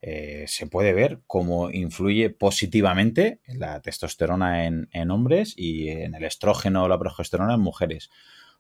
eh, 0.03 0.45
se 0.47 0.65
puede 0.65 0.93
ver 0.93 1.19
cómo 1.27 1.69
influye 1.69 2.31
positivamente 2.31 3.39
la 3.47 3.81
testosterona 3.81 4.65
en, 4.65 5.11
hombres 5.11 5.53
y 5.55 5.89
en 5.89 6.15
el 6.15 6.23
estrógeno 6.23 6.83
o 6.83 6.87
la 6.87 6.97
progesterona 6.97 7.53
en 7.53 7.61
mujeres. 7.61 8.09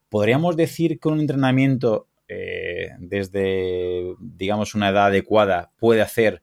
¿Podríamos 0.09 0.55
decir 0.55 0.99
que 0.99 1.07
un 1.07 1.19
entrenamiento 1.19 2.07
desde, 2.99 4.15
digamos, 4.19 4.75
una 4.75 4.89
edad 4.89 5.07
adecuada 5.07 5.71
puede 5.79 6.01
hacer 6.01 6.41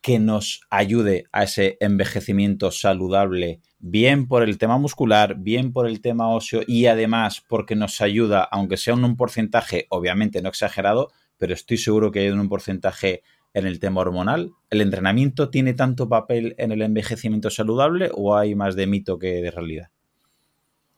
que 0.00 0.18
nos 0.18 0.62
ayude 0.70 1.24
a 1.32 1.44
ese 1.44 1.76
envejecimiento 1.80 2.70
saludable, 2.70 3.60
bien 3.78 4.28
por 4.28 4.42
el 4.42 4.56
tema 4.56 4.78
muscular, 4.78 5.36
bien 5.36 5.72
por 5.72 5.86
el 5.86 6.00
tema 6.00 6.28
óseo 6.28 6.62
y 6.66 6.86
además 6.86 7.42
porque 7.46 7.76
nos 7.76 8.00
ayuda, 8.00 8.42
aunque 8.42 8.76
sea 8.76 8.94
en 8.94 9.04
un 9.04 9.16
porcentaje 9.16 9.86
obviamente 9.90 10.40
no 10.40 10.48
exagerado, 10.48 11.10
pero 11.36 11.54
estoy 11.54 11.76
seguro 11.76 12.10
que 12.10 12.20
hay 12.20 12.30
un 12.30 12.48
porcentaje 12.48 13.22
en 13.52 13.66
el 13.66 13.80
tema 13.80 14.00
hormonal. 14.00 14.52
¿El 14.70 14.80
entrenamiento 14.80 15.50
tiene 15.50 15.74
tanto 15.74 16.08
papel 16.08 16.54
en 16.58 16.72
el 16.72 16.82
envejecimiento 16.82 17.50
saludable 17.50 18.10
o 18.14 18.36
hay 18.36 18.54
más 18.54 18.76
de 18.76 18.86
mito 18.86 19.18
que 19.18 19.42
de 19.42 19.50
realidad? 19.50 19.90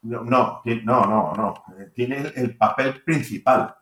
No, 0.02 0.24
no, 0.24 0.62
no, 0.64 1.32
no. 1.36 1.54
Tiene 1.94 2.32
el 2.34 2.56
papel 2.56 3.02
principal. 3.02 3.74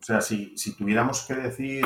O 0.00 0.04
sea, 0.04 0.20
si, 0.20 0.56
si 0.56 0.76
tuviéramos 0.76 1.22
que 1.26 1.34
decir 1.34 1.84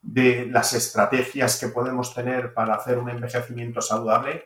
de 0.00 0.46
las 0.46 0.72
estrategias 0.72 1.60
que 1.60 1.68
podemos 1.68 2.14
tener 2.14 2.52
para 2.54 2.74
hacer 2.74 2.98
un 2.98 3.08
envejecimiento 3.08 3.80
saludable, 3.80 4.44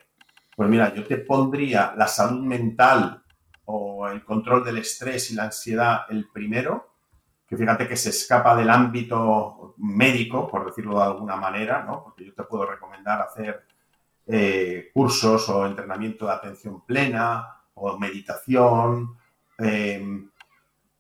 pues 0.55 0.69
mira, 0.69 0.93
yo 0.95 1.05
te 1.05 1.19
pondría 1.19 1.95
la 1.97 2.07
salud 2.07 2.45
mental 2.45 3.23
o 3.67 4.09
el 4.09 4.25
control 4.25 4.65
del 4.65 4.79
estrés 4.79 5.31
y 5.31 5.35
la 5.35 5.45
ansiedad 5.45 6.03
el 6.09 6.29
primero, 6.29 6.95
que 7.49 7.57
fíjate 7.57 7.87
que 7.87 7.97
se 7.97 8.11
escapa 8.11 8.57
del 8.57 8.71
ámbito 8.71 9.75
médico, 9.79 10.49
por 10.49 10.67
decirlo 10.67 10.99
de 10.99 11.05
alguna 11.05 11.37
manera, 11.37 11.85
¿no? 11.85 12.03
Porque 12.03 12.25
yo 12.25 12.35
te 12.35 12.43
puedo 12.43 12.67
recomendar 12.67 13.21
hacer 13.21 13.65
eh, 14.27 14.91
cursos 14.93 15.49
o 15.49 15.67
entrenamiento 15.67 16.27
de 16.27 16.33
atención 16.33 16.85
plena 16.85 17.47
o 17.75 17.97
meditación. 17.99 19.17
Eh, 19.59 20.27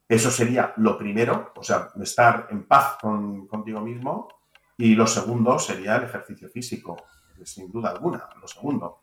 eso 0.09 0.31
sería 0.31 0.73
lo 0.77 0.97
primero, 0.97 1.53
o 1.57 1.63
sea, 1.63 1.91
estar 2.01 2.47
en 2.51 2.65
paz 2.65 2.97
con, 3.01 3.47
contigo 3.47 3.81
mismo 3.81 4.29
y 4.77 4.95
lo 4.95 5.07
segundo 5.07 5.59
sería 5.59 5.97
el 5.97 6.05
ejercicio 6.05 6.49
físico, 6.49 6.97
sin 7.45 7.71
duda 7.71 7.91
alguna, 7.91 8.29
lo 8.41 8.47
segundo. 8.47 9.03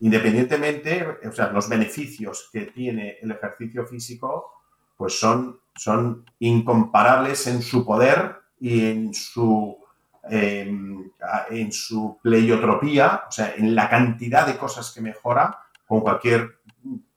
Independientemente, 0.00 1.18
o 1.26 1.32
sea, 1.32 1.50
los 1.50 1.68
beneficios 1.68 2.50
que 2.52 2.66
tiene 2.66 3.16
el 3.22 3.30
ejercicio 3.30 3.86
físico, 3.86 4.52
pues 4.96 5.18
son, 5.18 5.60
son 5.74 6.24
incomparables 6.38 7.46
en 7.46 7.62
su 7.62 7.84
poder 7.84 8.36
y 8.60 8.90
en 8.90 9.14
su, 9.14 9.78
em, 10.24 11.10
en 11.50 11.72
su 11.72 12.18
pleiotropía, 12.22 13.24
o 13.28 13.32
sea, 13.32 13.54
en 13.56 13.74
la 13.74 13.88
cantidad 13.88 14.46
de 14.46 14.58
cosas 14.58 14.92
que 14.92 15.00
mejora 15.00 15.60
con 15.86 16.00
cualquier 16.00 16.58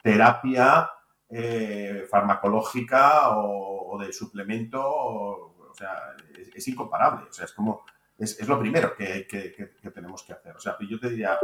terapia 0.02 0.90
eh, 1.32 2.08
farmacológica 2.10 3.38
o, 3.38 3.98
de 4.00 4.12
suplemento, 4.12 4.82
o, 4.84 5.74
sea, 5.74 6.16
es, 6.56 6.68
incomparable. 6.68 7.28
O 7.30 7.34
sea, 7.34 7.46
es 7.46 7.54
como, 7.54 7.84
es, 8.18 8.48
lo 8.48 8.60
primero 8.60 8.96
que, 8.96 9.28
tenemos 9.94 10.24
que 10.24 10.34
hacer. 10.34 10.56
O 10.56 10.60
sea, 10.60 10.76
yo 10.80 11.00
te 11.00 11.10
diría, 11.10 11.38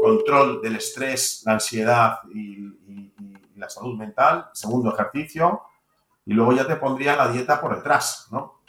control 0.00 0.60
del 0.62 0.76
estrés, 0.76 1.42
la 1.44 1.54
ansiedad 1.54 2.18
y, 2.32 3.12
la 3.56 3.68
salud 3.68 3.96
mental, 3.96 4.48
segundo 4.52 4.92
ejercicio, 4.92 5.62
y 6.24 6.32
luego 6.34 6.52
ya 6.52 6.66
te 6.66 6.76
pondría 6.76 7.14
la 7.14 7.28
dieta 7.28 7.60
por 7.60 7.76
detrás, 7.76 8.26
¿no? 8.32 8.60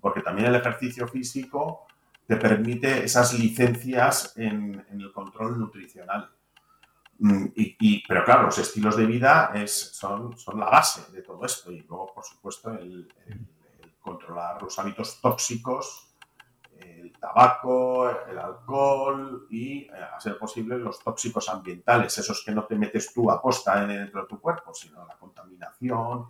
Porque 0.00 0.20
también 0.20 0.48
el 0.48 0.56
ejercicio 0.56 1.06
físico 1.06 1.86
te 2.26 2.36
permite 2.36 3.04
esas 3.04 3.38
licencias 3.38 4.36
en 4.36 4.84
el 4.90 5.12
control 5.12 5.60
nutricional. 5.60 6.28
Mm, 7.24 7.52
y, 7.54 8.04
pero 8.08 8.24
claro, 8.24 8.42
los 8.42 8.58
estilos 8.58 8.96
de 8.96 9.06
vida 9.06 9.52
es, 9.54 9.72
son, 9.94 10.36
son 10.36 10.58
la 10.58 10.68
base 10.68 11.12
de 11.12 11.22
todo 11.22 11.46
esto 11.46 11.70
y 11.70 11.80
luego, 11.82 12.12
por 12.12 12.24
supuesto, 12.24 12.72
el, 12.72 13.08
controlar 14.00 14.60
los 14.60 14.76
hábitos 14.80 15.20
tóxicos, 15.20 16.16
el 16.80 17.12
tabaco, 17.12 18.10
el 18.10 18.36
alcohol 18.36 19.46
y, 19.48 19.82
eh, 19.82 19.90
a 20.16 20.18
ser 20.18 20.36
posible, 20.36 20.76
los 20.78 20.98
tóxicos 20.98 21.48
ambientales, 21.48 22.18
esos 22.18 22.42
que 22.44 22.50
no 22.50 22.64
te 22.64 22.74
metes 22.74 23.14
tú 23.14 23.30
a 23.30 23.40
posta 23.40 23.86
dentro 23.86 24.22
de 24.22 24.26
tu 24.26 24.40
cuerpo, 24.40 24.74
sino 24.74 25.06
la 25.06 25.16
contaminación 25.16 26.26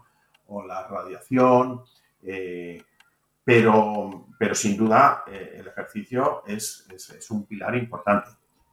o 0.49 0.67
la 0.67 0.87
radiación. 0.89 1.85
Eh, 2.23 2.85
pero, 3.43 4.27
pero 4.39 4.55
sin 4.55 4.77
duda 4.77 5.25
eh, 5.27 5.55
el 5.57 5.69
ejercicio 5.69 6.43
es, 6.47 6.87
es 6.91 7.31
un 7.31 7.47
pilar 7.47 7.75
importante. 7.77 8.29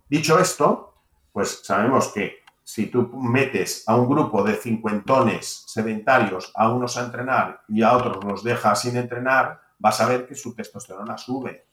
Dicho 0.09 0.37
esto, 0.37 0.88
pues 1.31 1.61
sabemos 1.63 2.09
que 2.09 2.43
si 2.63 2.87
tú 2.87 3.09
metes 3.17 3.83
a 3.87 3.95
un 3.95 4.07
grupo 4.07 4.43
de 4.43 4.55
cincuentones 4.55 5.63
sedentarios 5.65 6.51
a 6.55 6.71
unos 6.71 6.97
a 6.97 7.05
entrenar 7.05 7.63
y 7.67 7.81
a 7.81 7.93
otros 7.93 8.23
los 8.23 8.43
dejas 8.43 8.81
sin 8.81 8.95
entrenar, 8.95 9.59
vas 9.79 9.99
a 10.01 10.07
ver 10.07 10.27
que 10.27 10.35
su 10.35 10.53
testosterona 10.53 11.17
sube. 11.17 11.65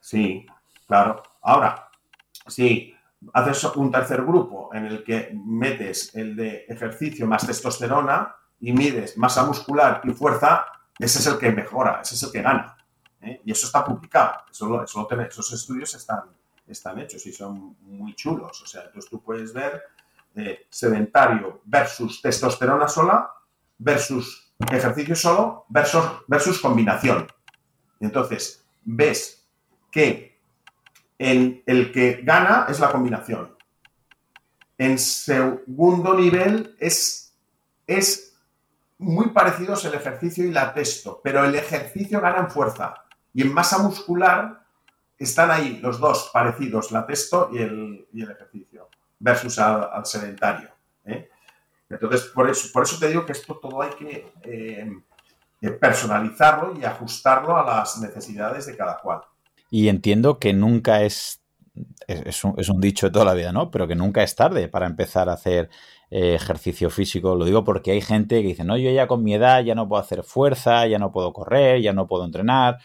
Sí, 0.00 0.44
claro. 0.86 1.22
Ahora, 1.42 1.88
si 2.46 2.92
haces 3.32 3.64
un 3.76 3.90
tercer 3.90 4.22
grupo 4.22 4.70
en 4.72 4.86
el 4.86 5.04
que 5.04 5.32
metes 5.44 6.14
el 6.14 6.34
de 6.34 6.64
ejercicio 6.68 7.26
más 7.26 7.46
testosterona 7.46 8.34
y 8.58 8.72
mides 8.72 9.16
masa 9.16 9.44
muscular 9.44 10.00
y 10.04 10.10
fuerza, 10.10 10.66
ese 10.98 11.18
es 11.18 11.26
el 11.26 11.38
que 11.38 11.52
mejora, 11.52 12.00
ese 12.02 12.14
es 12.14 12.22
el 12.22 12.32
que 12.32 12.42
gana. 12.42 12.76
¿eh? 13.20 13.40
Y 13.44 13.52
eso 13.52 13.66
está 13.66 13.84
publicado, 13.84 14.44
eso, 14.50 14.82
esos 14.84 15.52
estudios 15.52 15.94
están, 15.94 16.22
están 16.66 16.98
hechos 16.98 17.24
y 17.26 17.32
son 17.32 17.76
muy 17.80 18.14
chulos. 18.14 18.62
O 18.62 18.66
sea, 18.66 18.82
entonces 18.84 19.10
tú 19.10 19.22
puedes 19.22 19.52
ver 19.52 19.82
eh, 20.34 20.66
sedentario 20.70 21.62
versus 21.64 22.20
testosterona 22.20 22.88
sola 22.88 23.30
versus 23.78 24.52
ejercicio 24.70 25.14
solo 25.14 25.66
versus, 25.68 26.04
versus 26.26 26.60
combinación. 26.60 27.26
Entonces, 28.00 28.64
ves 28.84 29.46
que 29.90 30.38
el, 31.18 31.62
el 31.66 31.92
que 31.92 32.20
gana 32.22 32.66
es 32.68 32.80
la 32.80 32.90
combinación. 32.90 33.56
En 34.78 34.98
segundo 34.98 36.14
nivel 36.14 36.76
es, 36.78 37.34
es 37.86 38.36
muy 38.98 39.30
parecidos 39.30 39.84
el 39.84 39.94
ejercicio 39.94 40.44
y 40.44 40.52
la 40.52 40.74
testo, 40.74 41.20
pero 41.22 41.44
el 41.44 41.54
ejercicio 41.54 42.20
gana 42.20 42.40
en 42.40 42.50
fuerza 42.50 42.94
y 43.32 43.42
en 43.42 43.52
masa 43.52 43.78
muscular 43.78 44.65
están 45.18 45.50
ahí 45.50 45.78
los 45.82 45.98
dos 45.98 46.30
parecidos, 46.32 46.92
la 46.92 47.06
testo 47.06 47.50
y 47.52 47.58
el, 47.58 48.06
ejercicio, 48.12 48.88
versus 49.18 49.58
al, 49.58 50.04
sedentario. 50.04 50.70
¿eh? 51.04 51.28
Entonces, 51.88 52.22
por 52.34 52.50
eso, 52.50 52.68
por 52.72 52.82
eso 52.82 52.98
te 52.98 53.08
digo 53.08 53.24
que 53.24 53.32
esto 53.32 53.56
todo 53.56 53.82
hay 53.82 53.90
que 53.90 54.32
eh, 54.42 54.90
eh, 55.62 55.70
personalizarlo 55.70 56.78
y 56.78 56.84
ajustarlo 56.84 57.56
a 57.56 57.64
las 57.64 57.98
necesidades 58.00 58.66
de 58.66 58.76
cada 58.76 58.98
cual. 58.98 59.22
Y 59.70 59.88
entiendo 59.88 60.38
que 60.38 60.52
nunca 60.52 61.02
es, 61.02 61.42
es, 62.06 62.44
un, 62.44 62.80
dicho 62.80 63.06
de 63.06 63.12
toda 63.12 63.24
la 63.24 63.34
vida, 63.34 63.52
¿no? 63.52 63.70
Pero 63.70 63.88
que 63.88 63.94
nunca 63.94 64.22
es 64.22 64.34
tarde 64.34 64.68
para 64.68 64.86
empezar 64.86 65.28
a 65.28 65.34
hacer 65.34 65.70
ejercicio 66.08 66.88
físico. 66.88 67.34
Lo 67.34 67.44
digo 67.44 67.64
porque 67.64 67.90
hay 67.90 68.00
gente 68.00 68.40
que 68.42 68.48
dice, 68.48 68.64
no, 68.64 68.76
yo 68.76 68.90
ya 68.90 69.08
con 69.08 69.24
mi 69.24 69.34
edad 69.34 69.64
ya 69.64 69.74
no 69.74 69.88
puedo 69.88 70.00
hacer 70.00 70.22
fuerza, 70.22 70.86
ya 70.86 71.00
no 71.00 71.10
puedo 71.10 71.32
correr, 71.32 71.80
ya 71.80 71.92
no 71.92 72.06
puedo 72.06 72.24
entrenar. 72.24 72.78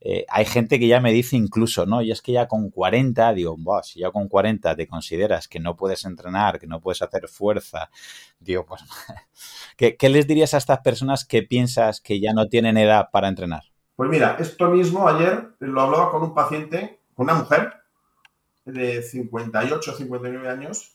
Eh, 0.00 0.24
hay 0.28 0.44
gente 0.44 0.78
que 0.78 0.86
ya 0.86 1.00
me 1.00 1.12
dice 1.12 1.36
incluso, 1.36 1.84
¿no? 1.84 2.02
Y 2.02 2.12
es 2.12 2.22
que 2.22 2.32
ya 2.32 2.46
con 2.46 2.70
40, 2.70 3.32
digo, 3.32 3.56
si 3.82 4.00
ya 4.00 4.10
con 4.10 4.28
40 4.28 4.76
te 4.76 4.86
consideras 4.86 5.48
que 5.48 5.58
no 5.58 5.76
puedes 5.76 6.04
entrenar, 6.04 6.60
que 6.60 6.68
no 6.68 6.80
puedes 6.80 7.02
hacer 7.02 7.28
fuerza, 7.28 7.90
digo, 8.38 8.64
pues, 8.64 8.82
¿qué, 9.76 10.08
les 10.08 10.26
dirías 10.26 10.54
a 10.54 10.58
estas 10.58 10.80
personas 10.80 11.24
que 11.24 11.42
piensas 11.42 12.00
que 12.00 12.20
ya 12.20 12.32
no 12.32 12.48
tienen 12.48 12.76
edad 12.76 13.08
para 13.10 13.28
entrenar? 13.28 13.64
Pues 13.96 14.08
mira, 14.08 14.36
esto 14.38 14.70
mismo 14.70 15.08
ayer 15.08 15.48
lo 15.58 15.80
hablaba 15.80 16.12
con 16.12 16.22
un 16.22 16.34
paciente, 16.34 17.00
con 17.14 17.24
una 17.24 17.34
mujer 17.34 17.72
de 18.64 19.02
58, 19.02 19.96
59 19.96 20.48
años, 20.48 20.92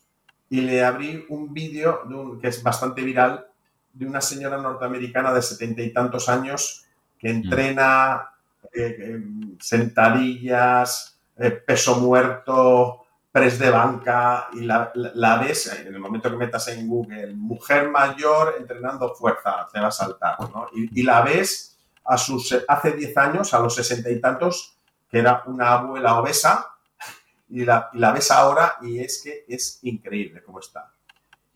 y 0.48 0.62
le 0.62 0.82
abrí 0.82 1.26
un 1.28 1.52
vídeo 1.52 2.00
que 2.40 2.48
es 2.48 2.62
bastante 2.62 3.02
viral 3.02 3.46
de 3.92 4.06
una 4.06 4.22
señora 4.22 4.56
norteamericana 4.56 5.32
de 5.34 5.42
setenta 5.42 5.82
y 5.82 5.92
tantos 5.92 6.28
años 6.30 6.86
que 7.18 7.28
mm. 7.28 7.36
entrena 7.36 8.33
eh, 8.72 9.20
sentadillas, 9.60 11.20
eh, 11.36 11.50
peso 11.50 11.96
muerto, 11.96 13.04
press 13.32 13.58
de 13.58 13.68
banca, 13.68 14.48
y 14.52 14.60
la, 14.60 14.92
ves, 15.44 15.66
en 15.72 15.92
el 15.92 15.98
momento 15.98 16.30
que 16.30 16.36
metas 16.36 16.68
en 16.68 16.86
Google, 16.86 17.34
mujer 17.34 17.90
mayor 17.90 18.54
entrenando 18.60 19.12
fuerza, 19.12 19.66
te 19.72 19.80
va 19.80 19.88
a 19.88 19.90
saltar, 19.90 20.38
¿no? 20.40 20.68
Y, 20.72 21.02
la 21.02 21.22
ves 21.22 21.76
a 22.04 22.16
sus, 22.16 22.56
hace 22.68 22.92
10 22.92 23.16
años, 23.18 23.52
a 23.52 23.58
los 23.58 23.74
sesenta 23.74 24.08
y 24.08 24.20
tantos, 24.20 24.78
que 25.10 25.18
era 25.18 25.42
una 25.46 25.72
abuela 25.72 26.20
obesa, 26.20 26.76
y 27.48 27.64
la, 27.64 27.90
ves 27.92 28.30
ahora 28.30 28.76
y 28.82 29.00
es 29.00 29.20
que 29.22 29.44
es 29.48 29.80
increíble 29.82 30.40
cómo 30.44 30.60
está. 30.60 30.92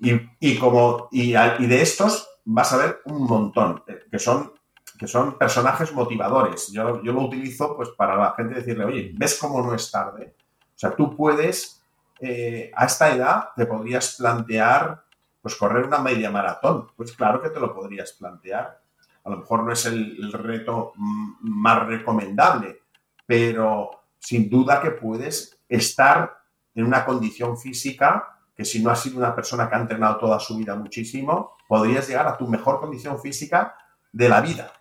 Y, 0.00 0.58
como, 0.58 1.08
y, 1.12 1.32
de 1.32 1.80
estos 1.80 2.28
vas 2.44 2.72
a 2.72 2.78
ver 2.78 3.02
un 3.04 3.22
montón, 3.22 3.84
eh, 3.86 4.00
que 4.10 4.18
son 4.18 4.52
que 4.98 5.06
son 5.06 5.38
personajes 5.38 5.92
motivadores. 5.92 6.72
Yo, 6.72 7.02
yo 7.02 7.12
lo 7.12 7.22
utilizo 7.22 7.76
pues 7.76 7.90
para 7.90 8.16
la 8.16 8.34
gente 8.36 8.56
decirle, 8.56 8.84
oye, 8.84 9.12
¿ves 9.14 9.38
cómo 9.40 9.62
no 9.62 9.74
es 9.74 9.90
tarde? 9.90 10.34
O 10.74 10.78
sea, 10.78 10.94
tú 10.94 11.16
puedes, 11.16 11.82
eh, 12.20 12.70
a 12.74 12.86
esta 12.86 13.14
edad, 13.14 13.50
te 13.56 13.66
podrías 13.66 14.16
plantear, 14.16 15.04
pues 15.40 15.54
correr 15.54 15.84
una 15.84 15.98
media 15.98 16.30
maratón. 16.30 16.88
Pues 16.96 17.12
claro 17.12 17.40
que 17.40 17.50
te 17.50 17.60
lo 17.60 17.74
podrías 17.74 18.12
plantear. 18.12 18.80
A 19.24 19.30
lo 19.30 19.38
mejor 19.38 19.62
no 19.62 19.72
es 19.72 19.86
el, 19.86 20.32
reto 20.32 20.92
más 20.96 21.86
recomendable, 21.86 22.82
pero, 23.26 23.90
sin 24.18 24.50
duda 24.50 24.80
que 24.80 24.90
puedes 24.90 25.60
estar 25.68 26.38
en 26.74 26.84
una 26.84 27.04
condición 27.04 27.56
física 27.56 28.38
que 28.56 28.64
si 28.64 28.82
no 28.82 28.90
has 28.90 29.00
sido 29.00 29.18
una 29.18 29.34
persona 29.34 29.68
que 29.68 29.76
ha 29.76 29.80
entrenado 29.80 30.16
toda 30.16 30.40
su 30.40 30.56
vida 30.56 30.74
muchísimo, 30.74 31.56
podrías 31.68 32.08
llegar 32.08 32.26
a 32.26 32.36
tu 32.36 32.48
mejor 32.48 32.80
condición 32.80 33.20
física 33.20 33.76
de 34.12 34.28
la 34.28 34.40
vida, 34.40 34.72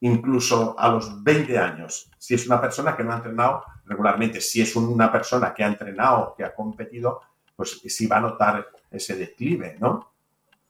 incluso 0.00 0.78
a 0.78 0.88
los 0.88 1.22
20 1.22 1.58
años, 1.58 2.10
si 2.18 2.34
es 2.34 2.46
una 2.46 2.60
persona 2.60 2.96
que 2.96 3.04
no 3.04 3.12
ha 3.12 3.16
entrenado 3.16 3.64
regularmente, 3.84 4.40
si 4.40 4.62
es 4.62 4.74
una 4.76 5.10
persona 5.10 5.52
que 5.52 5.64
ha 5.64 5.68
entrenado, 5.68 6.34
que 6.36 6.44
ha 6.44 6.54
competido, 6.54 7.20
pues 7.54 7.80
sí 7.86 8.06
va 8.06 8.16
a 8.16 8.20
notar 8.20 8.66
ese 8.90 9.16
declive, 9.16 9.76
¿no? 9.78 10.12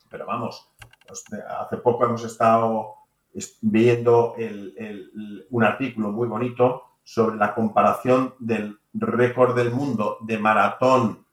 Pero 0.09 0.27
vamos, 0.27 0.69
hace 1.09 1.77
poco 1.77 2.05
hemos 2.05 2.25
estado 2.25 2.95
viendo 3.61 4.35
un 5.51 5.65
artículo 5.65 6.11
muy 6.11 6.27
bonito 6.27 6.83
sobre 7.05 7.37
la 7.37 7.55
comparación 7.55 8.35
del 8.39 8.79
récord 8.93 9.55
del 9.55 9.71
mundo 9.71 10.19
de 10.21 10.39
maratón 10.39 11.27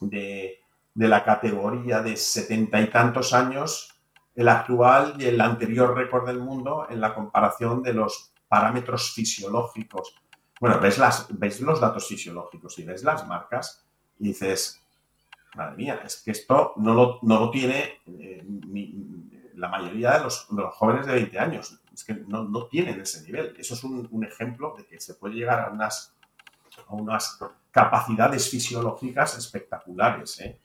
de, 0.00 0.60
la 0.94 1.24
categoría 1.24 2.02
de 2.02 2.16
setenta 2.16 2.80
y 2.80 2.90
tantos 2.90 3.32
años, 3.32 3.97
el 4.38 4.46
actual 4.46 5.16
y 5.18 5.24
el 5.24 5.40
anterior 5.40 5.96
récord 5.96 6.24
del 6.24 6.38
mundo 6.38 6.86
en 6.88 7.00
la 7.00 7.12
comparación 7.12 7.82
de 7.82 7.92
los 7.92 8.32
parámetros 8.46 9.12
fisiológicos. 9.12 10.14
Bueno, 10.60 10.78
ves, 10.78 10.96
las, 10.96 11.26
ves 11.36 11.60
los 11.60 11.80
datos 11.80 12.06
fisiológicos 12.06 12.78
y 12.78 12.84
ves 12.84 13.02
las 13.02 13.26
marcas 13.26 13.84
y 14.16 14.28
dices, 14.28 14.80
madre 15.56 15.76
mía, 15.76 16.00
es 16.04 16.22
que 16.22 16.30
esto 16.30 16.74
no 16.76 16.94
lo, 16.94 17.18
no 17.22 17.40
lo 17.40 17.50
tiene 17.50 18.00
eh, 18.06 18.46
la 19.56 19.68
mayoría 19.68 20.18
de 20.18 20.20
los, 20.20 20.46
jóvenes 20.74 21.06
de 21.06 21.14
20 21.14 21.38
años. 21.40 21.80
Es 21.92 22.04
que 22.04 22.14
no, 22.14 22.66
tienen 22.66 23.00
ese 23.00 23.24
nivel. 23.24 23.56
Eso 23.58 23.74
es 23.74 23.82
un, 23.82 24.24
ejemplo 24.24 24.72
de 24.78 24.86
que 24.86 25.00
se 25.00 25.14
puede 25.14 25.34
llegar 25.34 25.62
a 25.62 25.70
unas, 25.72 26.14
a 26.86 26.94
unas 26.94 27.40
capacidades 27.72 28.48
fisiológicas 28.48 29.36
espectaculares. 29.36 30.38
¿eh? 30.42 30.60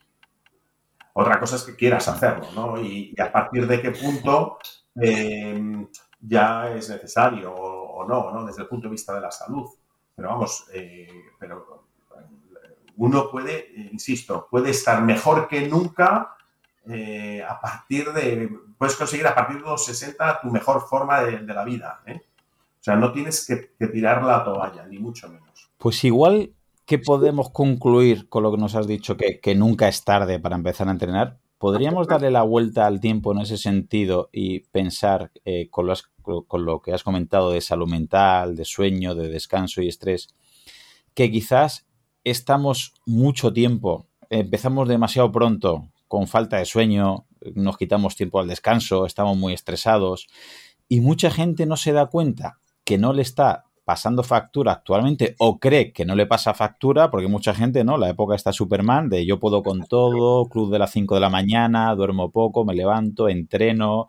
Otra 1.14 1.40
cosa 1.40 1.56
es 1.56 1.62
que 1.62 1.74
quieras 1.76 2.06
hacerlo, 2.08 2.46
¿no? 2.54 2.80
Y, 2.80 3.14
a 3.20 3.32
partir 3.32 3.66
de 3.66 3.80
qué 3.80 3.90
punto 3.90 4.58
eh, 5.00 5.86
ya 6.20 6.70
es 6.70 6.88
necesario 6.90 7.54
o, 7.54 8.06
no, 8.06 8.30
¿no? 8.30 8.44
Desde 8.44 8.62
el 8.62 8.68
punto 8.68 8.88
de 8.88 8.92
vista 8.92 9.14
de 9.14 9.20
la 9.20 9.30
salud. 9.30 9.68
Pero 10.14 10.28
vamos, 10.28 10.66
pero 11.38 11.84
uno 12.96 13.30
puede, 13.30 13.72
insisto, 13.92 14.46
puede 14.50 14.70
estar 14.70 15.02
mejor 15.02 15.48
que 15.48 15.66
nunca 15.66 16.36
eh, 16.86 17.42
a 17.42 17.60
partir 17.60 18.12
de, 18.12 18.50
puedes 18.76 18.94
conseguir 18.96 19.26
a 19.26 19.34
partir 19.34 19.56
de 19.56 19.62
los 19.62 19.84
60 19.84 20.40
tu 20.42 20.50
mejor 20.50 20.86
forma 20.86 21.22
de, 21.22 21.40
la 21.42 21.64
vida. 21.64 22.02
¿eh? 22.06 22.20
O 22.20 22.82
sea, 22.84 22.96
no 22.96 23.12
tienes 23.12 23.46
que, 23.46 23.86
tirar 23.86 24.22
la 24.22 24.44
toalla, 24.44 24.86
ni 24.86 24.98
mucho 24.98 25.28
menos. 25.28 25.70
Pues 25.78 26.04
igual 26.04 26.52
que 26.86 26.98
podemos 26.98 27.50
concluir 27.50 28.28
con 28.28 28.42
lo 28.42 28.50
que 28.50 28.58
nos 28.58 28.74
has 28.74 28.86
dicho, 28.86 29.16
que, 29.16 29.54
nunca 29.54 29.88
es 29.88 30.04
tarde 30.04 30.38
para 30.38 30.56
empezar 30.56 30.88
a 30.88 30.92
entrenar, 30.92 31.38
¿podríamos 31.58 32.06
darle 32.06 32.30
la 32.30 32.42
vuelta 32.42 32.86
al 32.86 33.00
tiempo 33.00 33.32
en 33.32 33.38
ese 33.38 33.56
sentido 33.56 34.28
y 34.32 34.60
pensar 34.60 35.32
eh, 35.44 35.68
con, 35.70 35.90
con 36.46 36.64
lo 36.64 36.82
que 36.82 36.92
has 36.92 37.02
comentado 37.02 37.50
de 37.50 37.60
salud 37.60 37.88
mental, 37.88 38.56
de 38.56 38.64
sueño, 38.64 39.14
de 39.14 39.28
descanso 39.28 39.80
y 39.80 39.88
estrés, 39.88 40.28
que 41.14 41.30
quizás 41.30 41.86
estamos 42.24 42.94
mucho 43.06 43.52
tiempo, 43.52 44.08
empezamos 44.28 44.88
demasiado 44.88 45.32
pronto, 45.32 45.88
con 46.08 46.26
falta 46.26 46.58
de 46.58 46.64
sueño, 46.64 47.26
nos 47.54 47.76
quitamos 47.76 48.16
tiempo 48.16 48.40
al 48.40 48.48
descanso, 48.48 49.06
estamos 49.06 49.36
muy 49.36 49.52
estresados 49.52 50.28
y 50.88 51.00
mucha 51.00 51.30
gente 51.30 51.66
no 51.66 51.76
se 51.76 51.92
da 51.92 52.06
cuenta 52.06 52.58
que 52.84 52.98
no 52.98 53.12
le 53.12 53.22
está 53.22 53.64
pasando 53.84 54.22
factura 54.22 54.72
actualmente 54.72 55.36
o 55.38 55.58
cree 55.58 55.92
que 55.92 56.04
no 56.04 56.14
le 56.14 56.26
pasa 56.26 56.54
factura, 56.54 57.10
porque 57.10 57.28
mucha 57.28 57.54
gente, 57.54 57.84
¿no? 57.84 57.98
La 57.98 58.08
época 58.08 58.34
está 58.34 58.52
Superman 58.52 59.10
de 59.10 59.26
yo 59.26 59.38
puedo 59.38 59.62
con 59.62 59.84
todo, 59.86 60.48
club 60.48 60.72
de 60.72 60.78
las 60.78 60.90
5 60.92 61.14
de 61.14 61.20
la 61.20 61.30
mañana, 61.30 61.94
duermo 61.94 62.30
poco, 62.30 62.64
me 62.64 62.74
levanto, 62.74 63.28
entreno, 63.28 64.08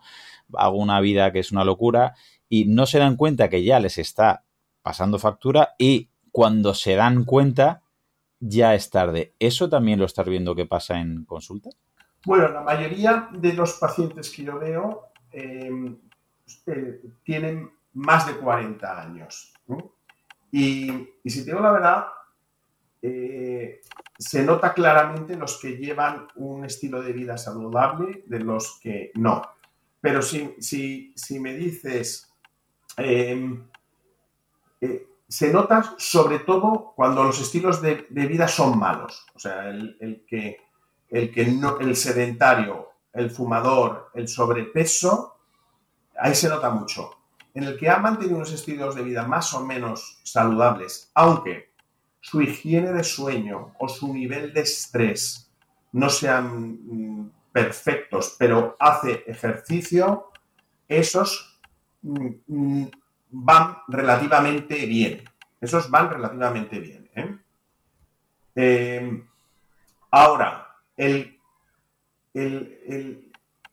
hago 0.54 0.78
una 0.78 1.00
vida 1.00 1.32
que 1.32 1.40
es 1.40 1.52
una 1.52 1.64
locura 1.64 2.14
y 2.48 2.64
no 2.66 2.86
se 2.86 2.98
dan 2.98 3.16
cuenta 3.16 3.50
que 3.50 3.64
ya 3.64 3.78
les 3.80 3.98
está 3.98 4.44
pasando 4.82 5.18
factura 5.18 5.74
y 5.78 6.10
cuando 6.30 6.74
se 6.74 6.94
dan 6.94 7.24
cuenta 7.24 7.82
ya 8.40 8.74
es 8.74 8.90
tarde. 8.90 9.34
¿Eso 9.38 9.68
también 9.68 9.98
lo 9.98 10.06
estás 10.06 10.26
viendo 10.26 10.54
que 10.54 10.66
pasa 10.66 11.00
en 11.00 11.24
consulta? 11.24 11.70
Bueno, 12.24 12.48
la 12.48 12.62
mayoría 12.62 13.28
de 13.32 13.52
los 13.52 13.74
pacientes 13.74 14.30
que 14.30 14.44
yo 14.44 14.58
veo 14.58 15.10
eh, 15.32 15.96
eh, 16.66 17.02
tienen 17.24 17.70
más 17.92 18.26
de 18.26 18.36
40 18.36 19.02
años. 19.02 19.52
Y, 20.50 21.08
si 21.24 21.44
tengo 21.44 21.60
la 21.60 21.72
verdad, 21.72 22.06
eh, 23.02 23.80
se 24.18 24.42
nota 24.42 24.72
claramente 24.72 25.36
los 25.36 25.58
que 25.60 25.76
llevan 25.76 26.28
un 26.36 26.64
estilo 26.64 27.02
de 27.02 27.12
vida 27.12 27.36
saludable 27.36 28.24
de 28.26 28.40
los 28.40 28.78
que 28.80 29.10
no. 29.14 29.42
Pero 30.00 30.22
si, 30.22 31.12
me 31.40 31.54
dices, 31.54 32.32
se 35.28 35.52
nota 35.52 35.94
sobre 35.98 36.40
todo 36.40 36.92
cuando 36.94 37.24
los 37.24 37.40
estilos 37.40 37.82
de, 37.82 38.06
vida 38.10 38.48
son 38.48 38.78
malos. 38.78 39.26
O 39.34 39.38
sea, 39.38 39.68
el, 39.68 40.24
que, 40.26 40.60
el, 41.08 41.32
que 41.32 41.46
no, 41.46 41.78
el 41.80 41.96
sedentario, 41.96 42.90
el 43.12 43.30
fumador, 43.30 44.10
el 44.14 44.28
sobrepeso, 44.28 45.36
ahí 46.18 46.34
se 46.34 46.48
nota 46.48 46.70
mucho. 46.70 47.10
En 47.56 47.64
el 47.64 47.78
que 47.78 47.88
ha 47.88 47.96
mantenido 47.96 48.36
unos 48.36 48.52
estilos 48.52 48.94
de 48.94 49.02
vida 49.02 49.26
más 49.26 49.54
o 49.54 49.64
menos 49.64 50.20
saludables, 50.24 51.10
aunque 51.14 51.70
su 52.20 52.42
higiene 52.42 52.92
de 52.92 53.02
sueño 53.02 53.72
o 53.78 53.88
su 53.88 54.12
nivel 54.12 54.52
de 54.52 54.60
estrés 54.60 55.50
no 55.92 56.10
sean 56.10 56.78
mm, 56.84 57.30
perfectos, 57.50 58.36
pero 58.38 58.76
hace 58.78 59.24
ejercicio, 59.26 60.32
esos 60.86 61.58
mm, 62.02 62.28
mm, 62.46 62.90
van 63.30 63.78
relativamente 63.88 64.84
bien. 64.84 65.24
Esos 65.58 65.90
van 65.90 66.10
relativamente 66.10 66.78
bien. 66.78 67.08
¿eh? 67.14 67.38
Eh, 68.54 69.24
ahora, 70.10 70.76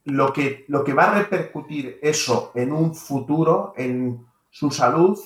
lo, 0.05 0.33
que, 0.33 0.65
lo 0.67 0.83
que 0.83 0.93
va 0.93 1.11
a 1.11 1.19
repercutir 1.19 1.99
eso 2.01 2.51
en 2.55 2.71
un 2.71 2.95
futuro, 2.95 3.73
en 3.77 4.25
su 4.49 4.71
salud, 4.71 5.19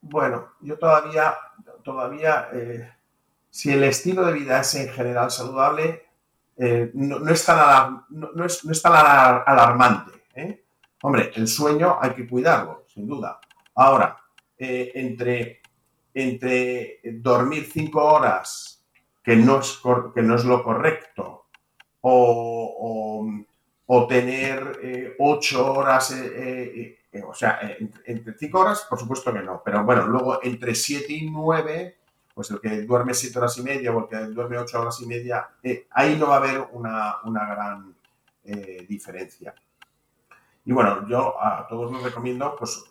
bueno, 0.00 0.52
yo 0.60 0.78
todavía, 0.78 1.34
todavía 1.82 2.48
eh, 2.52 2.92
si 3.50 3.72
el 3.72 3.84
estilo 3.84 4.24
de 4.24 4.32
vida 4.32 4.60
es 4.60 4.74
en 4.74 4.88
general 4.88 5.30
saludable, 5.30 6.04
no, 6.94 7.28
es 7.28 7.44
tan 7.44 8.04
no, 8.08 8.44
es, 8.44 8.82
tan 8.82 8.92
alarmante. 8.94 10.12
Hombre, 11.02 11.30
el 11.34 11.46
sueño 11.46 11.98
hay 12.00 12.10
que 12.10 12.26
cuidarlo, 12.26 12.84
sin 12.86 13.06
duda. 13.06 13.38
Ahora, 13.74 14.16
eh, 14.58 14.92
entre, 14.94 15.60
entre 16.14 17.00
dormir 17.04 17.68
cinco 17.70 18.02
horas, 18.02 18.82
que 19.22 19.36
no 19.36 19.60
es, 19.60 19.80
que 20.14 20.22
no 20.22 20.34
es 20.34 20.44
lo 20.44 20.62
correcto, 20.62 21.46
o, 22.00 23.28
tener 24.08 24.80
eh, 24.82 25.16
ocho 25.18 25.72
horas, 25.74 26.12
eh, 26.12 26.98
o 27.26 27.34
sea, 27.34 27.60
entre 28.04 28.34
cinco 28.38 28.60
horas, 28.60 28.86
por 28.88 28.98
supuesto 28.98 29.32
que 29.32 29.42
no, 29.42 29.62
pero 29.64 29.84
bueno, 29.84 30.06
luego 30.06 30.40
entre 30.42 30.74
siete 30.74 31.12
y 31.12 31.30
nueve, 31.30 31.98
pues 32.34 32.50
el 32.50 32.60
que 32.60 32.82
duerme 32.82 33.14
siete 33.14 33.38
horas 33.38 33.56
y 33.58 33.62
media 33.62 33.92
o 33.92 34.00
el 34.00 34.06
que 34.08 34.16
duerme 34.32 34.58
ocho 34.58 34.80
horas 34.80 35.00
y 35.00 35.06
media, 35.06 35.48
ahí 35.90 36.16
no 36.18 36.28
va 36.28 36.34
a 36.34 36.38
haber 36.38 36.68
una, 36.72 37.16
una 37.24 37.46
gran 37.46 37.96
diferencia. 38.88 39.54
Y 40.64 40.72
bueno, 40.72 41.06
yo 41.08 41.40
a 41.40 41.66
todos 41.68 41.92
les 41.92 42.02
recomiendo 42.02 42.54
pues 42.56 42.84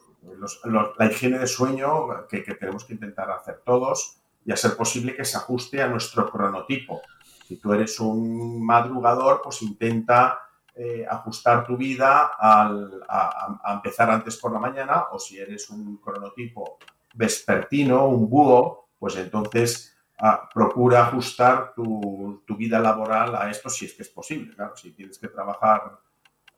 la 0.97 1.05
higiene 1.05 1.39
de 1.39 1.47
sueño 1.47 2.25
que, 2.27 2.41
tenemos 2.41 2.85
que 2.85 2.93
intentar 2.93 3.29
hacer 3.31 3.61
todos 3.65 4.17
y 4.45 4.51
a 4.51 4.57
ser 4.57 4.75
posible 4.75 5.15
que 5.15 5.25
se 5.25 5.37
ajuste 5.37 5.81
a 5.81 5.87
nuestro 5.87 6.29
cronotipo. 6.29 7.01
Si 7.47 7.57
tú 7.57 7.73
eres 7.73 7.99
un 7.99 8.65
madrugador, 8.65 9.41
pues 9.43 9.61
intenta 9.61 10.44
eh, 10.75 11.05
ajustar 11.09 11.65
tu 11.65 11.77
vida 11.77 12.31
a, 12.37 13.73
empezar 13.73 14.09
antes 14.09 14.37
por 14.37 14.51
la 14.51 14.59
mañana 14.59 15.05
o 15.11 15.19
si 15.19 15.37
eres 15.37 15.69
un 15.69 15.97
cronotipo 15.97 16.77
vespertino, 17.13 18.07
un 18.07 18.29
búho, 18.29 18.89
pues 18.99 19.15
entonces 19.15 19.95
ah, 20.19 20.49
procura 20.53 21.07
ajustar 21.07 21.73
tu, 21.73 22.43
tu, 22.45 22.55
vida 22.55 22.79
laboral 22.79 23.35
a 23.35 23.49
esto 23.49 23.69
si 23.69 23.85
es 23.85 23.93
que 23.93 24.03
es 24.03 24.09
posible. 24.09 24.53
Claro, 24.53 24.75
si 24.75 24.91
tienes 24.91 25.17
que 25.17 25.29
trabajar 25.29 25.99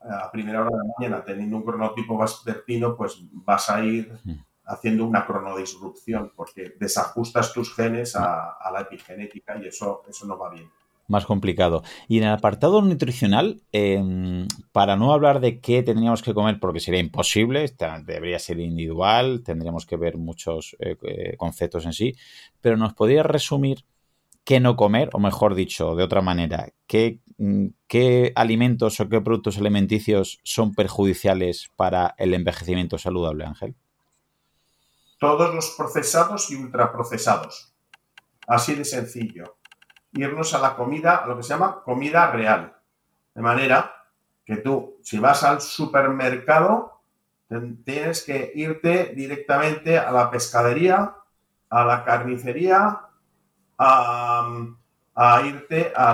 a 0.00 0.30
primera 0.30 0.60
hora 0.60 0.70
de 0.70 0.76
la 0.76 0.94
mañana 0.98 1.24
teniendo 1.24 1.56
un 1.56 1.64
cronotipo 1.64 2.18
vespertino, 2.18 2.96
pues 2.96 3.18
vas 3.32 3.70
a 3.70 3.84
ir 3.84 4.18
haciendo 4.64 5.04
una 5.04 5.26
cronodisrupción 5.26 6.32
porque 6.36 6.74
desajustas 6.78 7.52
tus 7.52 7.74
genes 7.74 8.14
a, 8.14 8.70
la 8.72 8.80
epigenética 8.82 9.56
y 9.58 9.66
eso, 9.68 10.04
eso 10.08 10.26
no 10.26 10.38
va 10.38 10.50
bien. 10.50 10.70
Más 11.08 11.26
complicado. 11.26 11.82
Y 12.06 12.18
en 12.18 12.24
el 12.24 12.30
apartado 12.30 12.80
nutricional, 12.82 13.62
em, 13.72 14.46
para 14.72 14.96
no 14.96 15.12
hablar 15.12 15.40
de 15.40 15.60
qué 15.60 15.82
tendríamos 15.82 16.22
que 16.22 16.34
comer, 16.34 16.60
porque 16.60 16.80
sería 16.80 17.00
imposible, 17.00 17.74
debería 18.04 18.38
ser 18.38 18.60
individual, 18.60 19.42
tendríamos 19.42 19.86
que 19.86 19.96
ver 19.96 20.18
muchos 20.18 20.76
eh, 20.78 20.96
eh, 21.02 21.36
conceptos 21.36 21.86
en 21.86 21.94
sí, 21.94 22.14
pero 22.60 22.76
nos 22.76 22.94
podría 22.94 23.22
resumir 23.22 23.84
qué 24.44 24.60
no 24.60 24.76
comer, 24.76 25.10
o 25.12 25.18
mejor 25.18 25.54
dicho, 25.54 25.94
de 25.94 26.04
otra 26.04 26.22
manera, 26.22 26.68
qué, 26.86 27.20
mm, 27.38 27.66
qué 27.86 28.32
alimentos 28.36 29.00
o 29.00 29.08
qué 29.08 29.20
productos 29.20 29.58
alimenticios 29.58 30.38
son 30.42 30.74
perjudiciales 30.74 31.70
para 31.76 32.14
el 32.18 32.34
envejecimiento 32.34 32.98
saludable, 32.98 33.44
Ángel. 33.44 33.74
Todos 35.18 35.54
los 35.54 35.74
procesados 35.76 36.50
y 36.50 36.54
ultraprocesados. 36.54 37.74
Así 38.46 38.74
de 38.74 38.84
sencillo 38.84 39.57
irnos 40.12 40.54
a 40.54 40.58
la 40.58 40.74
comida, 40.74 41.16
a 41.16 41.26
lo 41.26 41.36
que 41.36 41.42
se 41.42 41.50
llama 41.50 41.82
comida 41.82 42.30
real. 42.30 42.76
De 43.34 43.42
manera 43.42 44.04
que 44.44 44.56
tú, 44.56 44.98
si 45.02 45.18
vas 45.18 45.44
al 45.44 45.60
supermercado, 45.60 47.02
tienes 47.84 48.22
que 48.22 48.52
irte 48.54 49.12
directamente 49.14 49.98
a 49.98 50.10
la 50.10 50.30
pescadería, 50.30 51.14
a 51.70 51.84
la 51.84 52.04
carnicería, 52.04 53.00
a, 53.78 55.42
irte 55.44 55.92
a 55.94 56.12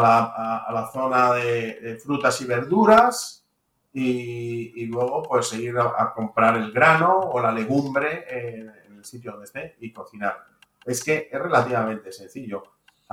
la, 0.73 0.91
zona 0.93 1.33
de, 1.35 1.99
frutas 2.03 2.41
y 2.41 2.45
verduras 2.45 3.47
y, 3.93 4.87
luego 4.87 5.23
pues 5.23 5.53
ir 5.55 5.79
a, 5.79 6.13
comprar 6.13 6.57
el 6.57 6.73
grano 6.73 7.21
o 7.21 7.41
la 7.41 7.53
legumbre 7.53 8.27
en 8.29 8.97
el 8.97 9.05
sitio 9.05 9.33
donde 9.33 9.47
esté 9.47 9.77
y 9.81 9.93
cocinar. 9.93 10.45
Es 10.85 11.03
que 11.03 11.29
es 11.33 11.41
relativamente 11.41 12.13
sencillo 12.13 12.63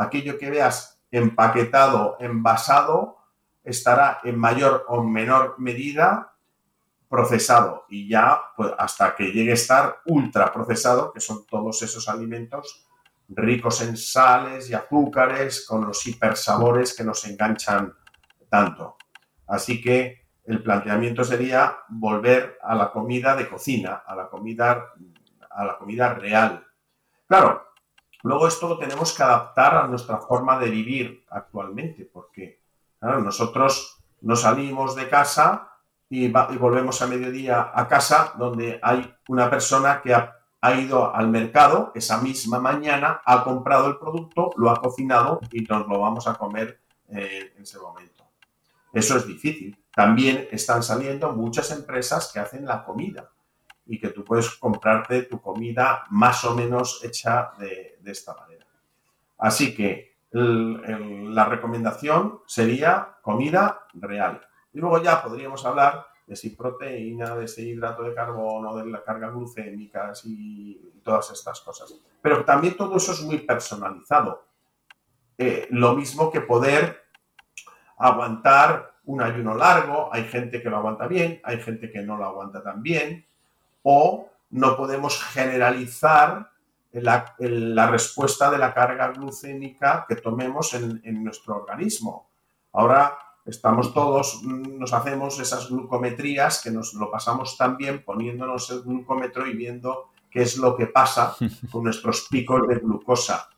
aquello 0.02 0.38
que 0.38 0.50
veas 0.50 1.02
empaquetado, 1.12 2.18
envasado, 2.20 3.18
estará 3.64 4.20
en 4.24 4.38
mayor 4.40 4.86
o 4.88 5.04
menor 5.04 5.56
medida 5.60 6.34
procesado 7.10 7.86
y 7.90 8.08
ya 8.08 8.42
pues, 8.56 8.72
hasta 8.78 9.16
que 9.16 9.32
llegue 9.32 9.52
a 9.52 9.56
estar 9.56 9.98
ultra 10.06 10.52
procesado, 10.52 11.12
que 11.12 11.20
son 11.20 11.46
todos 11.46 11.82
esos 11.82 12.08
alimentos 12.08 12.88
ricos 13.28 13.82
en 13.82 13.98
sales 13.98 14.70
y 14.70 14.74
azúcares, 14.74 15.66
con 15.66 15.86
los 15.86 16.06
hipersabores 16.06 16.94
que 16.94 17.04
nos 17.04 17.26
enganchan 17.26 17.94
tanto. 18.50 18.98
Así 19.48 19.82
que 19.82 20.28
el 20.46 20.62
planteamiento 20.62 21.24
sería 21.24 21.78
volver 21.90 22.58
a 22.62 22.76
la 22.76 22.92
comida 22.92 23.36
de 23.36 23.48
cocina, 23.48 24.04
a 24.06 24.16
la 24.16 24.28
comida, 24.28 24.94
a 25.50 25.66
la 25.66 25.78
comida 25.78 26.14
real. 26.14 26.66
Claro, 27.28 27.71
Luego 28.24 28.48
esto 28.48 28.68
lo 28.68 28.78
tenemos 28.78 29.14
que 29.14 29.24
adaptar 29.24 29.76
a 29.76 29.88
nuestra 29.88 30.18
forma 30.18 30.60
de 30.60 30.70
vivir 30.70 31.26
actualmente, 31.30 32.06
porque 32.06 32.62
nosotros 33.02 33.98
no 34.22 34.36
salimos 34.36 34.96
de 34.96 35.10
casa 35.10 35.70
y, 36.10 36.28
volvemos 36.30 37.02
a 37.02 37.08
mediodía 37.08 37.72
a 37.74 37.88
casa 37.88 38.34
donde 38.38 38.80
hay 38.84 39.12
una 39.28 39.50
persona 39.50 40.02
que 40.02 40.14
ha, 40.14 40.38
ido 40.76 41.16
al 41.16 41.28
mercado 41.30 41.92
esa 41.96 42.22
misma 42.22 42.60
mañana, 42.60 43.22
ha 43.26 43.44
comprado 43.44 43.88
el 43.88 43.98
producto, 43.98 44.52
lo 44.58 44.70
ha 44.70 44.80
cocinado 44.80 45.40
y 45.52 45.62
nos 45.62 45.88
lo 45.88 46.00
vamos 46.00 46.28
a 46.28 46.36
comer 46.36 46.80
eh, 47.10 47.52
en 47.56 47.64
ese 47.64 47.80
momento. 47.80 48.24
Eso 48.94 49.18
es 49.18 49.26
difícil. 49.26 49.76
También 49.92 50.48
están 50.52 50.84
saliendo 50.84 51.32
muchas 51.32 51.72
empresas 51.72 52.30
que 52.32 52.40
hacen 52.40 52.66
la 52.66 52.84
comida 52.84 53.32
y 53.86 54.00
que 54.00 54.10
tú 54.10 54.24
puedes 54.24 54.50
comprarte 54.58 55.24
tu 55.24 55.42
comida 55.42 56.04
más 56.10 56.44
o 56.46 56.56
menos 56.56 57.04
hecha 57.04 57.52
de, 57.58 58.00
esta 58.06 58.36
manera. 58.36 58.66
Así 59.38 59.76
que 59.76 60.18
la 60.32 61.46
recomendación 61.46 62.42
sería 62.46 63.18
comida 63.22 63.86
real. 63.94 64.42
Y 64.74 64.80
luego 64.80 65.02
ya 65.02 65.22
podríamos 65.22 65.66
hablar 65.66 66.06
de 66.26 66.36
si 66.36 66.52
proteína, 66.52 67.36
de 67.36 67.46
ese 67.46 67.62
hidrato 67.62 68.04
de 68.04 68.14
carbono, 68.14 68.76
de 68.78 68.86
la 68.86 69.04
carga 69.04 69.30
glucémica 69.30 70.14
y 70.24 70.76
todas 71.04 71.32
estas 71.32 71.60
cosas. 71.62 71.94
Pero 72.22 72.46
también 72.46 72.78
todo 72.78 72.98
eso 72.98 73.12
es 73.12 73.22
muy 73.22 73.40
personalizado. 73.40 74.46
Eh, 75.38 75.68
lo 75.72 75.96
mismo 75.96 76.32
que 76.32 76.42
poder 76.42 77.02
aguantar 77.98 78.94
un 79.06 79.22
ayuno 79.22 79.56
largo, 79.56 80.10
hay 80.14 80.26
gente 80.26 80.62
que 80.62 80.70
lo 80.70 80.78
aguanta 80.78 81.08
bien, 81.08 81.42
hay 81.44 81.60
gente 81.60 81.92
que 81.92 82.02
no 82.02 82.16
lo 82.18 82.26
aguanta 82.26 82.64
tan 82.64 82.82
bien, 82.82 83.26
o 83.84 84.30
no 84.52 84.76
podemos 84.76 85.22
generalizar 85.24 86.52
la, 86.92 87.88
respuesta 87.90 88.52
de 88.52 88.58
la 88.58 88.74
carga 88.74 89.10
glucémica 89.10 90.06
que 90.08 90.16
tomemos 90.16 90.74
en, 90.74 91.24
nuestro 91.24 91.56
organismo. 91.56 92.30
Ahora 92.74 93.18
estamos 93.46 93.94
todos, 93.94 94.44
nos 94.44 94.94
hacemos 94.94 95.40
esas 95.40 95.70
glucometrías 95.70 96.62
que 96.62 96.72
nos 96.72 96.94
lo 96.94 97.10
pasamos 97.10 97.58
también 97.58 98.04
poniéndonos 98.04 98.70
el 98.72 98.82
glucómetro 98.82 99.48
y 99.48 99.56
viendo 99.56 100.10
qué 100.30 100.42
es 100.42 100.58
lo 100.58 100.76
que 100.76 100.88
pasa 100.88 101.36
con 101.72 101.84
nuestros 101.84 102.28
picos 102.30 102.68
de 102.68 102.76
glucosa. 102.76 103.50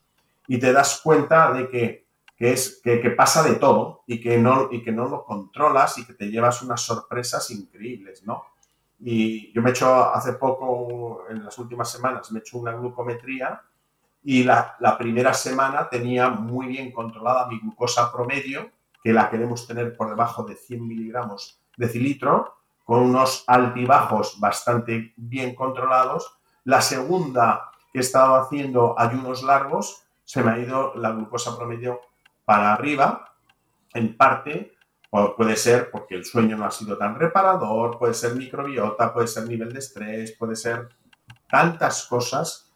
Y 0.47 0.59
te 0.59 0.71
das 0.73 0.99
cuenta 1.01 1.51
de 1.53 1.69
que, 1.69 2.05
es, 2.37 2.81
que, 2.83 2.99
que, 3.01 3.11
pasa 3.11 3.41
de 3.41 3.55
todo 3.55 4.03
y 4.05 4.19
que, 4.19 4.37
no, 4.37 4.67
y 4.71 4.83
que 4.83 4.91
no 4.91 5.07
lo 5.07 5.23
controlas 5.23 5.97
y 5.97 6.05
que 6.05 6.13
te 6.13 6.29
llevas 6.29 6.61
unas 6.61 6.81
sorpresas 6.81 7.49
increíbles, 7.51 8.23
¿no? 8.25 8.43
Y 9.05 9.51
yo 9.51 9.61
me 9.61 9.69
he 9.69 9.73
hecho 9.73 10.13
hace 10.15 10.33
poco, 10.33 11.25
en 11.29 11.43
las 11.43 11.57
últimas 11.57 11.91
semanas, 11.91 12.31
me 12.31 12.39
he 12.39 12.41
hecho 12.41 12.57
una 12.57 12.71
glucometría 12.71 13.61
y 14.23 14.43
la, 14.43 14.77
primera 14.97 15.33
semana 15.33 15.89
tenía 15.89 16.29
muy 16.29 16.67
bien 16.67 16.91
controlada 16.91 17.47
mi 17.47 17.59
glucosa 17.59 18.11
promedio, 18.13 18.71
que 19.03 19.11
la 19.11 19.29
queremos 19.29 19.67
tener 19.67 19.97
por 19.97 20.09
debajo 20.09 20.43
de 20.43 20.55
100 20.55 20.87
miligramos 20.87 21.59
de 21.75 21.89
cilitro, 21.89 22.55
con 22.85 23.01
unos 23.01 23.43
altibajos 23.47 24.39
bastante 24.39 25.13
bien 25.17 25.53
controlados. 25.53 26.37
La 26.63 26.81
segunda, 26.81 27.71
que 27.91 27.99
he 27.99 28.01
estado 28.01 28.35
haciendo 28.35 28.97
ayunos 28.97 29.43
largos, 29.43 30.03
se 30.23 30.41
me 30.41 30.51
ha 30.51 30.59
ido 30.59 30.95
la 30.95 31.11
glucosa 31.11 31.57
promedio 31.57 31.99
para 32.45 32.71
arriba, 32.71 33.33
en 33.93 34.15
parte 34.15 34.72
puede 35.37 35.55
ser 35.55 35.91
porque 35.91 36.15
el 36.15 36.25
sueño 36.25 36.57
no 36.57 36.65
ha 36.65 36.71
sido 36.71 36.97
tan 36.97 37.19
reparador, 37.19 37.99
puede 37.99 38.15
ser 38.15 38.35
microbiota, 38.35 39.13
puede 39.13 39.27
ser 39.27 39.47
nivel 39.47 39.71
de 39.71 39.77
estrés, 39.77 40.31
puede 40.31 40.55
ser 40.55 40.89
tantas 41.47 42.05
cosas. 42.05 42.71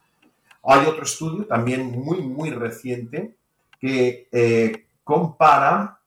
Hay 0.63 0.85
otro 0.85 1.03
estudio 1.03 1.47
también 1.47 1.89
muy, 1.91 2.21
muy 2.21 2.51
reciente 2.51 3.35
que 3.79 4.27
eh, 4.31 4.87
compara 5.03 5.99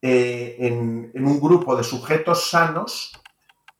eh, 0.00 0.56
en, 0.60 1.10
un 1.12 1.40
grupo 1.40 1.74
de 1.74 1.82
sujetos 1.82 2.50
sanos 2.50 3.12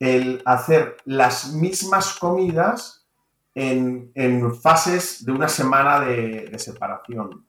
el 0.01 0.43
hacer 0.45 0.97
las 1.05 1.53
mismas 1.53 2.19
comidas 2.19 3.07
en, 3.55 4.13
fases 4.61 5.25
de 5.25 5.31
una 5.31 5.49
semana 5.49 6.01
de, 6.01 6.47
de 6.47 6.59
separación. 6.59 7.47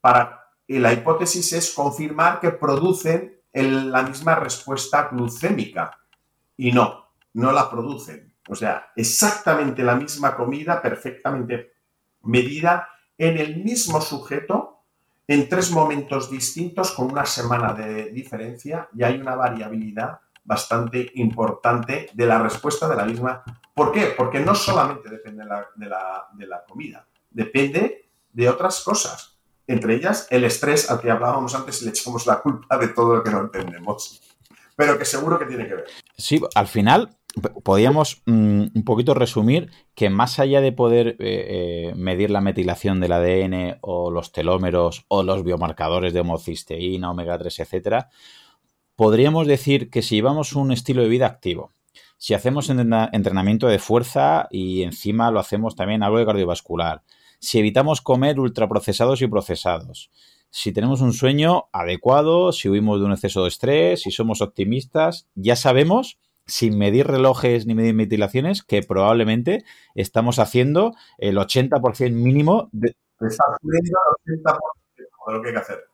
Para, 0.00 0.50
y 0.66 0.80
la 0.80 0.92
hipótesis 0.92 1.52
es 1.52 1.72
confirmar 1.72 2.40
que 2.40 2.50
producen 2.50 3.37
la 3.52 4.02
misma 4.02 4.34
respuesta 4.34 5.08
glucémica. 5.10 5.98
Y 6.56 6.72
no, 6.72 7.12
no 7.34 7.52
la 7.52 7.70
producen. 7.70 8.34
O 8.48 8.54
sea, 8.54 8.92
exactamente 8.96 9.82
la 9.82 9.94
misma 9.94 10.34
comida, 10.34 10.80
perfectamente 10.80 11.72
medida 12.22 12.88
en 13.16 13.38
el 13.38 13.62
mismo 13.62 14.00
sujeto, 14.00 14.84
en 15.26 15.48
tres 15.48 15.70
momentos 15.70 16.30
distintos, 16.30 16.92
con 16.92 17.10
una 17.10 17.26
semana 17.26 17.74
de 17.74 18.10
diferencia, 18.10 18.88
y 18.94 19.02
hay 19.02 19.20
una 19.20 19.34
variabilidad 19.34 20.20
bastante 20.44 21.10
importante 21.16 22.08
de 22.14 22.26
la 22.26 22.38
respuesta 22.42 22.88
de 22.88 22.96
la 22.96 23.04
misma. 23.04 23.44
¿Por 23.74 23.92
qué? 23.92 24.14
Porque 24.16 24.40
no 24.40 24.54
solamente 24.54 25.10
depende 25.10 25.44
de 25.44 25.88
la, 25.88 26.26
de 26.32 26.46
la 26.46 26.64
comida, 26.64 27.06
depende 27.30 28.08
de 28.32 28.48
otras 28.48 28.82
cosas 28.82 29.37
entre 29.68 29.94
ellas 29.94 30.26
el 30.30 30.44
estrés 30.44 30.90
al 30.90 31.00
que 31.00 31.10
hablábamos 31.10 31.54
antes 31.54 31.80
y 31.80 31.84
le 31.84 31.90
echamos 31.90 32.26
la 32.26 32.40
culpa 32.40 32.76
de 32.78 32.88
todo 32.88 33.16
lo 33.16 33.22
que 33.22 33.30
no 33.30 33.42
entendemos. 33.42 34.20
Pero 34.74 34.98
que 34.98 35.04
seguro 35.04 35.38
que 35.38 35.46
tiene 35.46 35.66
que 35.68 35.74
ver. 35.74 35.84
Sí, 36.16 36.40
al 36.54 36.66
final 36.66 37.10
podríamos 37.62 38.22
mm, 38.26 38.66
un 38.74 38.84
poquito 38.84 39.14
resumir 39.14 39.70
que 39.94 40.10
más 40.10 40.38
allá 40.38 40.60
de 40.60 40.72
poder 40.72 41.08
eh, 41.08 41.16
eh, 41.20 41.92
medir 41.94 42.30
la 42.30 42.40
metilación 42.40 43.00
del 43.00 43.12
ADN 43.12 43.78
o 43.82 44.10
los 44.10 44.32
telómeros 44.32 45.04
o 45.08 45.22
los 45.22 45.44
biomarcadores 45.44 46.12
de 46.12 46.20
homocisteína, 46.20 47.10
omega 47.10 47.38
3, 47.38 47.60
etcétera, 47.60 48.08
podríamos 48.96 49.46
decir 49.46 49.90
que 49.90 50.02
si 50.02 50.16
llevamos 50.16 50.54
un 50.54 50.72
estilo 50.72 51.02
de 51.02 51.08
vida 51.08 51.26
activo, 51.26 51.72
si 52.16 52.34
hacemos 52.34 52.68
entrenamiento 52.68 53.68
de 53.68 53.78
fuerza 53.78 54.48
y 54.50 54.82
encima 54.82 55.30
lo 55.30 55.38
hacemos 55.38 55.76
también 55.76 56.02
algo 56.02 56.18
de 56.18 56.26
cardiovascular, 56.26 57.02
si 57.38 57.58
evitamos 57.58 58.00
comer 58.00 58.40
ultraprocesados 58.40 59.22
y 59.22 59.28
procesados, 59.28 60.10
si 60.50 60.72
tenemos 60.72 61.00
un 61.00 61.12
sueño 61.12 61.64
adecuado, 61.72 62.52
si 62.52 62.68
huimos 62.68 63.00
de 63.00 63.06
un 63.06 63.12
exceso 63.12 63.42
de 63.42 63.48
estrés, 63.48 64.02
si 64.02 64.10
somos 64.10 64.40
optimistas, 64.40 65.28
ya 65.34 65.56
sabemos, 65.56 66.18
sin 66.46 66.78
medir 66.78 67.06
relojes 67.06 67.66
ni 67.66 67.74
medir 67.74 67.94
metilaciones, 67.94 68.62
que 68.62 68.82
probablemente 68.82 69.64
estamos 69.94 70.38
haciendo 70.38 70.94
el 71.18 71.36
80% 71.36 72.12
mínimo 72.12 72.70
de... 72.72 72.96
Estás 73.20 73.46
el 73.62 74.40
80% 74.40 74.58
de 75.26 75.32
lo 75.34 75.42
que 75.42 75.48
hay 75.48 75.54
que 75.54 75.60
hacer. 75.60 75.84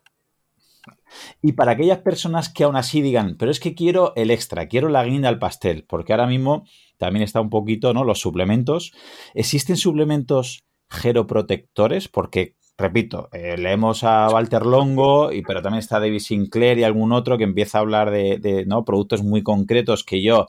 Y 1.43 1.53
para 1.53 1.73
aquellas 1.73 1.99
personas 1.99 2.49
que 2.49 2.65
aún 2.65 2.77
así 2.77 3.03
digan, 3.03 3.37
pero 3.39 3.51
es 3.51 3.59
que 3.59 3.75
quiero 3.75 4.13
el 4.17 4.31
extra, 4.31 4.69
quiero 4.69 4.89
la 4.89 5.05
guinda 5.05 5.29
al 5.29 5.39
pastel, 5.39 5.85
porque 5.89 6.13
ahora 6.13 6.27
mismo 6.27 6.67
también 6.99 7.23
está 7.23 7.41
un 7.41 7.51
poquito, 7.51 7.93
¿no? 7.95 8.05
Los 8.05 8.21
suplementos. 8.21 8.93
¿Existen 9.35 9.77
suplementos 9.77 10.65
geroprotectores? 10.95 12.09
Porque, 12.09 12.57
repito, 12.79 13.29
eh, 13.33 13.57
leemos 13.57 14.05
a 14.05 14.29
Walter 14.29 14.65
Longo, 14.65 15.33
y, 15.33 15.43
pero 15.43 15.63
también 15.63 15.81
está 15.81 16.01
David 16.01 16.21
Sinclair 16.21 16.79
y 16.79 16.85
algún 16.85 17.13
otro 17.13 17.39
que 17.39 17.45
empieza 17.45 17.79
a 17.79 17.81
hablar 17.83 18.11
de, 18.11 18.65
¿no? 18.67 18.85
productos 18.85 19.23
muy 19.23 19.43
concretos 19.43 20.05
que 20.05 20.23
yo, 20.23 20.49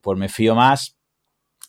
pues 0.00 0.18
me 0.18 0.28
fío 0.28 0.54
más 0.54 0.96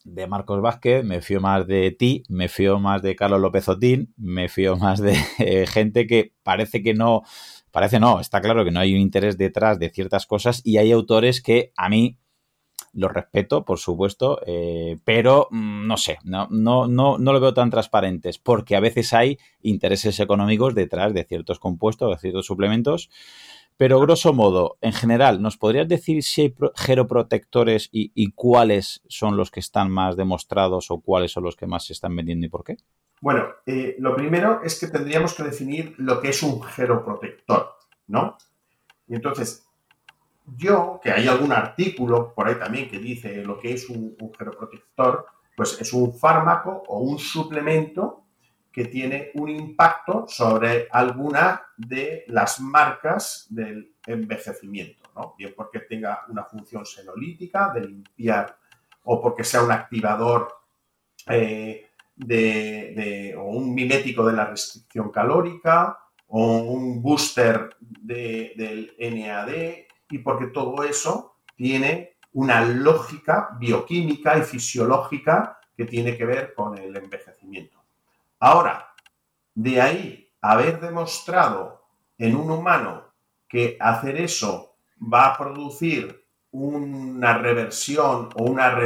de 0.03 0.27
Marcos 0.27 0.61
Vázquez, 0.61 1.03
me 1.03 1.21
fío 1.21 1.41
más 1.41 1.65
de 1.65 1.91
ti, 1.91 2.23
me 2.29 2.47
fío 2.47 2.79
más 2.79 3.01
de 3.01 3.15
Carlos 3.15 3.41
López 3.41 3.67
Otín, 3.67 4.13
me 4.17 4.49
fío 4.49 4.77
más 4.77 4.99
de 4.99 5.17
eh, 5.39 5.65
gente 5.65 6.05
que 6.05 6.33
parece 6.43 6.83
que 6.83 6.93
no, 6.93 7.23
parece 7.71 7.99
no, 7.99 8.19
está 8.19 8.39
claro 8.39 8.63
que 8.63 8.71
no 8.71 8.79
hay 8.79 8.93
un 8.93 9.01
interés 9.01 9.37
detrás 9.37 9.79
de 9.79 9.89
ciertas 9.89 10.27
cosas 10.27 10.61
y 10.63 10.77
hay 10.77 10.91
autores 10.91 11.41
que 11.41 11.73
a 11.75 11.89
mí 11.89 12.19
los 12.95 13.11
respeto, 13.11 13.65
por 13.65 13.77
supuesto, 13.77 14.39
eh, 14.47 14.97
pero 15.03 15.47
mm, 15.51 15.85
no 15.85 15.97
sé, 15.97 16.17
no, 16.23 16.47
no, 16.49 16.87
no, 16.87 17.17
no 17.17 17.33
lo 17.33 17.39
veo 17.39 17.53
tan 17.53 17.69
transparentes 17.69 18.39
porque 18.39 18.75
a 18.75 18.79
veces 18.79 19.13
hay 19.13 19.37
intereses 19.61 20.19
económicos 20.19 20.73
detrás 20.73 21.13
de 21.13 21.25
ciertos 21.25 21.59
compuestos, 21.59 22.09
de 22.09 22.17
ciertos 22.17 22.45
suplementos 22.45 23.09
pero 23.77 23.99
grosso 23.99 24.31
modo, 24.31 24.77
en 24.79 24.93
general, 24.93 25.41
¿nos 25.41 25.57
podrías 25.57 25.87
decir 25.87 26.23
si 26.23 26.41
hay 26.43 26.55
geroprotectores 26.75 27.89
y, 27.91 28.31
cuáles 28.31 29.01
son 29.09 29.35
los 29.35 29.51
que 29.51 29.59
están 29.59 29.91
más 29.91 30.15
demostrados 30.15 30.91
o 30.91 31.01
cuáles 31.01 31.31
son 31.31 31.43
los 31.43 31.57
que 31.57 31.67
más 31.67 31.85
se 31.85 31.93
están 31.93 32.15
vendiendo 32.15 32.45
y 32.45 32.49
por 32.49 32.63
qué? 32.63 32.77
Bueno, 33.19 33.47
eh, 33.65 33.95
lo 33.99 34.15
primero 34.15 34.61
es 34.63 34.79
que 34.79 34.87
tendríamos 34.87 35.33
que 35.33 35.43
definir 35.43 35.93
lo 35.97 36.21
que 36.21 36.29
es 36.29 36.41
un 36.41 36.61
geroprotector, 36.61 37.75
¿no? 38.07 38.37
Y 39.07 39.15
entonces, 39.15 39.64
yo, 40.57 40.99
que 41.03 41.11
hay 41.11 41.27
algún 41.27 41.51
artículo 41.51 42.33
por 42.33 42.47
ahí 42.47 42.55
también 42.55 42.89
que 42.89 42.99
dice 42.99 43.43
lo 43.43 43.59
que 43.59 43.73
es 43.73 43.89
un, 43.89 44.15
un 44.19 44.33
geroprotector, 44.33 45.25
pues 45.55 45.79
es 45.79 45.93
un 45.93 46.17
fármaco 46.17 46.83
o 46.87 46.99
un 46.99 47.17
suplemento 47.17 48.25
que 48.71 48.85
tiene 48.85 49.31
un 49.35 49.49
impacto 49.49 50.25
sobre 50.27 50.87
alguna 50.91 51.61
de 51.77 52.25
las 52.27 52.59
marcas 52.59 53.47
del 53.49 53.93
envejecimiento, 54.05 55.09
¿no? 55.15 55.33
Bien 55.37 55.53
porque 55.55 55.79
tenga 55.79 56.25
una 56.27 56.43
función 56.43 56.85
senolítica 56.85 57.71
de 57.73 57.87
limpiar 57.87 58.57
o 59.05 59.21
porque 59.21 59.45
sea 59.45 59.63
un 59.63 59.71
activador 59.71 60.49
eh, 61.27 61.89
de, 62.15 63.33
o 63.37 63.43
un 63.45 63.73
mimético 63.73 64.25
de 64.25 64.33
la 64.33 64.45
restricción 64.45 65.09
calórica 65.09 65.97
o 66.27 66.57
un 66.57 67.01
booster 67.01 67.75
del 67.79 68.93
NAD 68.99 69.84
y 70.09 70.19
porque 70.19 70.47
todo 70.47 70.83
eso 70.83 71.37
tiene 71.55 72.17
una 72.33 72.65
lógica 72.65 73.49
bioquímica 73.59 74.37
y 74.37 74.43
fisiológica 74.43 75.59
que 75.75 75.85
tiene 75.85 76.17
que 76.17 76.25
ver 76.25 76.53
con 76.53 76.77
el 76.77 76.95
envejecimiento. 76.95 77.83
Ahora, 78.39 78.93
de 79.53 79.81
ahí 79.81 80.29
haber 80.41 80.79
demostrado 80.79 81.85
en 82.17 82.35
un 82.35 82.51
humano 82.51 83.05
que 83.47 83.77
hacer 83.79 84.17
eso 84.17 84.75
va 85.01 85.27
a 85.27 85.37
producir 85.37 86.25
una 86.51 87.37
reversión 87.37 88.29
o 88.35 88.43
una 88.43 88.77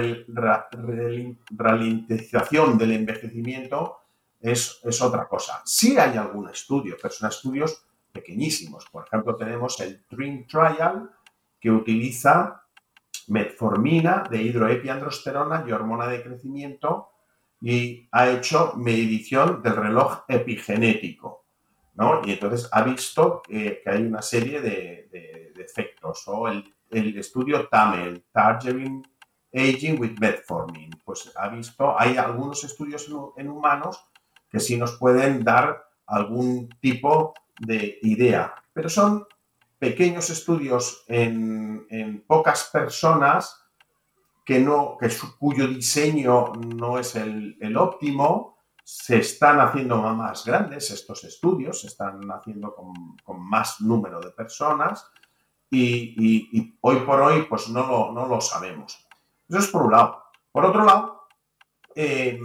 ralentización 1.51 2.77
del 2.77 2.91
envejecimiento 2.93 3.97
es, 4.39 4.79
otra 5.01 5.27
cosa. 5.27 5.61
Sí 5.65 5.97
hay 5.97 6.17
algún 6.17 6.49
estudio, 6.49 6.95
pero 6.99 7.13
son 7.13 7.29
estudios 7.29 7.85
pequeñísimos. 8.19 8.85
Por 8.91 9.05
ejemplo, 9.05 9.35
tenemos 9.35 9.79
el 9.79 10.03
Dream 10.09 10.45
Trial 10.47 11.09
que 11.59 11.71
utiliza 11.71 12.63
metformina 13.27 14.23
de 14.29 14.41
hidroepiandrosterona 14.41 15.63
y 15.67 15.71
hormona 15.71 16.07
de 16.07 16.23
crecimiento 16.23 17.09
y 17.61 18.07
ha 18.11 18.29
hecho 18.29 18.73
medición 18.77 19.61
del 19.61 19.75
reloj 19.75 20.23
epigenético, 20.27 21.45
¿no? 21.95 22.21
Y 22.23 22.31
entonces 22.31 22.69
ha 22.71 22.81
visto 22.83 23.41
que, 23.45 23.81
hay 23.85 24.03
una 24.03 24.21
serie 24.21 24.61
de, 24.61 25.53
efectos, 25.57 26.23
o 26.27 26.47
el, 26.47 26.63
estudio 27.17 27.67
TAMEL, 27.67 28.25
Targeting 28.31 29.03
Aging 29.53 29.99
with 29.99 30.17
Metformin, 30.19 30.89
pues 31.03 31.31
ha 31.35 31.49
visto, 31.49 31.99
hay 31.99 32.17
algunos 32.17 32.63
estudios 32.63 33.07
en, 33.35 33.49
humanos 33.49 34.03
que 34.49 34.59
sí 34.59 34.77
nos 34.77 34.97
pueden 34.97 35.43
dar 35.43 35.83
algún 36.07 36.69
tipo 36.79 37.33
de 37.59 37.99
idea, 38.01 38.53
pero 38.73 38.89
son 38.89 39.25
pequeños 39.77 40.29
estudios 40.29 41.03
en, 41.07 41.85
en 41.89 42.21
pocas 42.21 42.69
personas 42.71 43.59
que 44.49 44.59
no, 44.59 44.97
que 44.99 45.11
cuyo 45.37 45.67
diseño 45.67 46.53
no 46.53 46.97
es 46.97 47.15
el, 47.15 47.77
óptimo, 47.77 48.57
se 48.83 49.19
están 49.19 49.59
haciendo 49.59 49.97
más 49.97 50.43
grandes 50.43 50.89
estos 50.89 51.23
estudios, 51.23 51.81
se 51.81 51.85
están 51.85 52.19
haciendo 52.31 52.73
con, 52.73 53.47
más 53.47 53.79
número 53.79 54.19
de 54.19 54.31
personas 54.31 55.07
y, 55.69 56.75
hoy 56.81 56.95
por 57.01 57.21
hoy 57.21 57.43
pues 57.43 57.69
no 57.69 57.85
lo, 57.85 58.11
no 58.11 58.25
lo, 58.25 58.41
sabemos. 58.41 59.07
Eso 59.47 59.59
es 59.59 59.67
por 59.67 59.83
un 59.83 59.91
lado. 59.91 60.23
Por 60.51 60.65
otro 60.65 60.83
lado, 60.83 61.27
eh, 61.93 62.39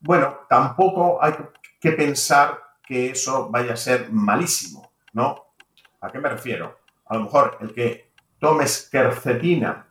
bueno, 0.00 0.38
tampoco 0.48 1.22
hay 1.22 1.34
que 1.78 1.92
pensar 1.92 2.58
que 2.86 3.10
eso 3.10 3.50
vaya 3.50 3.74
a 3.74 3.76
ser 3.76 4.10
malísimo, 4.12 4.92
¿no? 5.12 5.54
¿A 6.00 6.10
qué 6.10 6.18
me 6.18 6.28
refiero? 6.28 6.78
A 7.06 7.16
lo 7.16 7.24
mejor 7.24 7.58
el 7.60 7.72
que 7.72 8.10
tomes 8.38 8.88
quercetina 8.90 9.88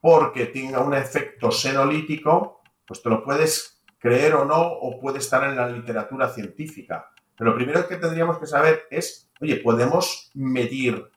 porque 0.00 0.46
tenga 0.46 0.80
un 0.80 0.94
efecto 0.94 1.50
senolítico, 1.52 2.62
pues 2.86 3.02
te 3.02 3.08
lo 3.08 3.22
puedes 3.22 3.82
creer 3.98 4.34
o 4.34 4.44
no, 4.44 4.60
o 4.60 5.00
puede 5.00 5.18
estar 5.18 5.44
en 5.44 5.56
la 5.56 5.68
literatura 5.68 6.28
científica. 6.28 7.08
Pero 7.36 7.50
lo 7.50 7.56
primero 7.56 7.86
que 7.86 7.96
tendríamos 7.96 8.38
que 8.38 8.46
saber 8.46 8.82
es, 8.90 9.30
oye, 9.40 9.56
¿podemos 9.56 10.30
medir 10.34 11.08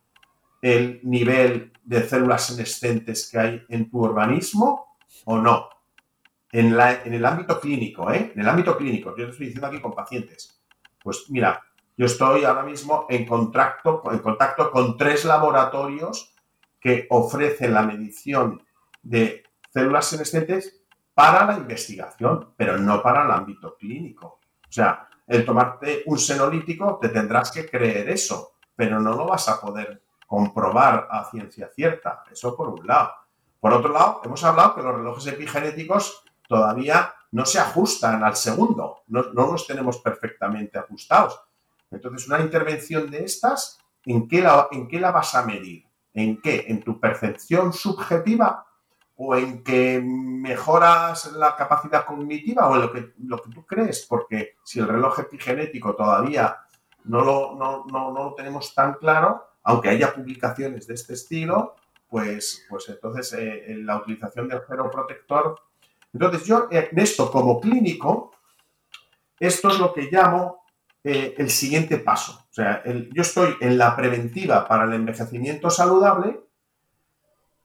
el 0.61 0.99
nivel 1.03 1.73
de 1.83 2.07
células 2.07 2.45
senescentes 2.45 3.29
que 3.29 3.39
hay 3.39 3.65
en 3.69 3.89
tu 3.89 4.03
organismo 4.03 4.97
o 5.25 5.37
no? 5.39 5.69
En, 6.51 6.73
el 6.73 7.25
ámbito 7.25 7.59
clínico, 7.59 8.11
¿eh? 8.13 8.31
En 8.33 8.41
el 8.41 8.47
ámbito 8.47 8.77
clínico, 8.77 9.09
yo 9.17 9.25
te 9.25 9.31
estoy 9.31 9.47
diciendo 9.47 9.67
aquí 9.67 9.81
con 9.81 9.93
pacientes. 9.93 10.54
Pues 11.05 11.25
mira, 11.29 11.61
yo 11.95 12.07
estoy 12.07 12.45
ahora 12.45 12.63
mismo 12.63 13.05
en 13.11 13.27
contacto, 13.27 14.01
en 14.11 14.17
contacto 14.17 14.71
con 14.71 14.97
tres 14.97 15.23
laboratorios 15.23 16.33
que 16.79 17.05
ofrecen 17.11 17.75
la 17.75 17.83
medición 17.83 18.65
de 19.03 19.43
células 19.71 20.07
senescentes 20.07 20.81
para 21.13 21.45
la 21.45 21.57
investigación, 21.57 22.55
pero 22.57 22.79
no 22.79 23.03
para 23.03 23.23
el 23.23 23.29
ámbito 23.29 23.77
clínico. 23.77 24.39
O 24.67 24.71
sea, 24.71 25.07
el 25.27 25.45
tomarte 25.45 26.01
un 26.07 26.17
senolítico 26.17 26.97
te 26.99 27.09
tendrás 27.09 27.51
que 27.51 27.69
creer 27.69 28.09
eso, 28.09 28.53
pero 28.75 28.99
no 28.99 29.11
lo 29.11 29.27
vas 29.27 29.47
a 29.47 29.61
poder 29.61 30.01
comprobar 30.25 31.07
a 31.11 31.25
ciencia 31.25 31.69
cierta. 31.75 32.23
Eso 32.31 32.57
por 32.57 32.69
un 32.69 32.87
lado. 32.87 33.11
Por 33.59 33.71
otro 33.73 33.93
lado, 33.93 34.21
hemos 34.23 34.43
hablado 34.43 34.73
que 34.73 34.81
los 34.81 34.95
relojes 34.95 35.27
epigenéticos 35.27 36.23
todavía 36.47 37.13
no 37.35 37.45
se 37.45 37.59
ajustan 37.59 38.23
al 38.23 38.37
segundo, 38.37 39.03
no, 39.07 39.23
los 39.33 39.67
tenemos 39.67 39.97
perfectamente 39.97 40.79
ajustados. 40.79 41.37
Entonces, 41.91 42.29
una 42.29 42.39
intervención 42.39 43.11
de 43.11 43.25
estas, 43.25 43.77
¿en 44.05 44.25
qué, 44.29 44.41
la, 44.41 44.69
¿en 44.71 44.87
qué 44.87 45.01
la 45.01 45.11
vas 45.11 45.35
a 45.35 45.45
medir? 45.45 45.85
¿En 46.13 46.41
qué? 46.41 46.63
¿En 46.69 46.81
tu 46.81 46.97
percepción 46.97 47.73
subjetiva 47.73 48.65
o 49.17 49.35
en 49.35 49.65
que 49.65 50.01
mejoras 50.01 51.33
la 51.33 51.57
capacidad 51.57 52.05
cognitiva 52.05 52.69
o 52.69 52.75
en 52.75 52.81
lo 52.83 52.93
que, 52.93 53.13
lo 53.25 53.41
que 53.41 53.49
tú 53.49 53.65
crees, 53.65 54.05
porque 54.07 54.55
si 54.63 54.79
el 54.79 54.87
reloj 54.87 55.19
epigenético 55.19 55.93
todavía 55.93 56.55
no 57.03 57.19
lo, 57.21 57.55
no, 57.55 58.11
lo 58.11 58.33
tenemos 58.33 58.73
tan 58.73 58.93
claro, 58.93 59.45
aunque 59.63 59.89
haya 59.89 60.13
publicaciones 60.13 60.87
de 60.87 60.93
este 60.93 61.15
estilo, 61.15 61.75
pues, 62.07 62.65
pues 62.69 62.87
entonces 62.87 63.33
eh, 63.33 63.75
la 63.79 63.97
utilización 63.97 64.47
del 64.47 64.61
geroprotector. 64.61 65.59
Entonces 66.15 66.47
yo 66.47 66.69
eh, 66.71 66.87
en 66.91 66.99
esto 66.99 67.29
como 67.29 67.59
clínico, 67.59 68.31
esto 69.37 69.67
es 69.67 69.79
lo 69.79 69.93
que 69.93 70.07
llamo 70.09 70.63
eh, 71.03 71.35
el 71.37 71.49
siguiente 71.49 71.97
paso. 71.97 72.47
O 72.49 72.53
sea, 72.53 72.81
yo 72.85 73.21
estoy 73.21 73.55
en 73.59 73.77
la 73.77 73.97
preventiva 73.97 74.65
para 74.65 74.85
el 74.85 74.93
envejecimiento 74.93 75.69
saludable, 75.69 76.39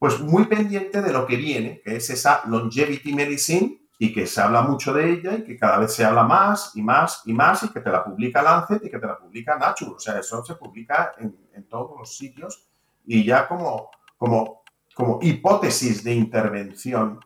pues 0.00 0.18
muy 0.18 0.46
pendiente 0.46 1.00
de 1.00 1.12
lo 1.12 1.26
que 1.26 1.36
viene, 1.36 1.80
que 1.84 1.96
es 1.96 2.10
esa 2.10 2.42
longevity 2.46 3.14
medicine 3.14 3.82
y 4.00 4.12
que 4.12 4.26
se 4.26 4.40
habla 4.40 4.62
mucho 4.62 4.92
de 4.92 5.10
ella 5.12 5.34
y 5.34 5.44
que 5.44 5.56
cada 5.56 5.78
vez 5.78 5.94
se 5.94 6.04
habla 6.04 6.24
más 6.24 6.72
y 6.74 6.82
más 6.82 7.22
y 7.26 7.32
más 7.32 7.62
y 7.62 7.68
que 7.68 7.80
te 7.80 7.90
la 7.90 8.02
publica 8.02 8.42
Lancet 8.42 8.84
y 8.84 8.90
que 8.90 8.98
te 8.98 9.06
la 9.06 9.16
publica 9.16 9.56
Nature. 9.56 9.92
O 9.92 10.00
sea, 10.00 10.18
eso 10.18 10.44
se 10.44 10.56
publica 10.56 11.12
en, 11.18 11.68
todos 11.68 11.96
los 11.96 12.16
sitios 12.16 12.66
y 13.06 13.24
ya 13.24 13.46
como, 13.46 13.90
como, 14.16 14.62
como 14.92 15.20
hipótesis 15.22 16.02
de 16.02 16.14
intervención. 16.14 17.20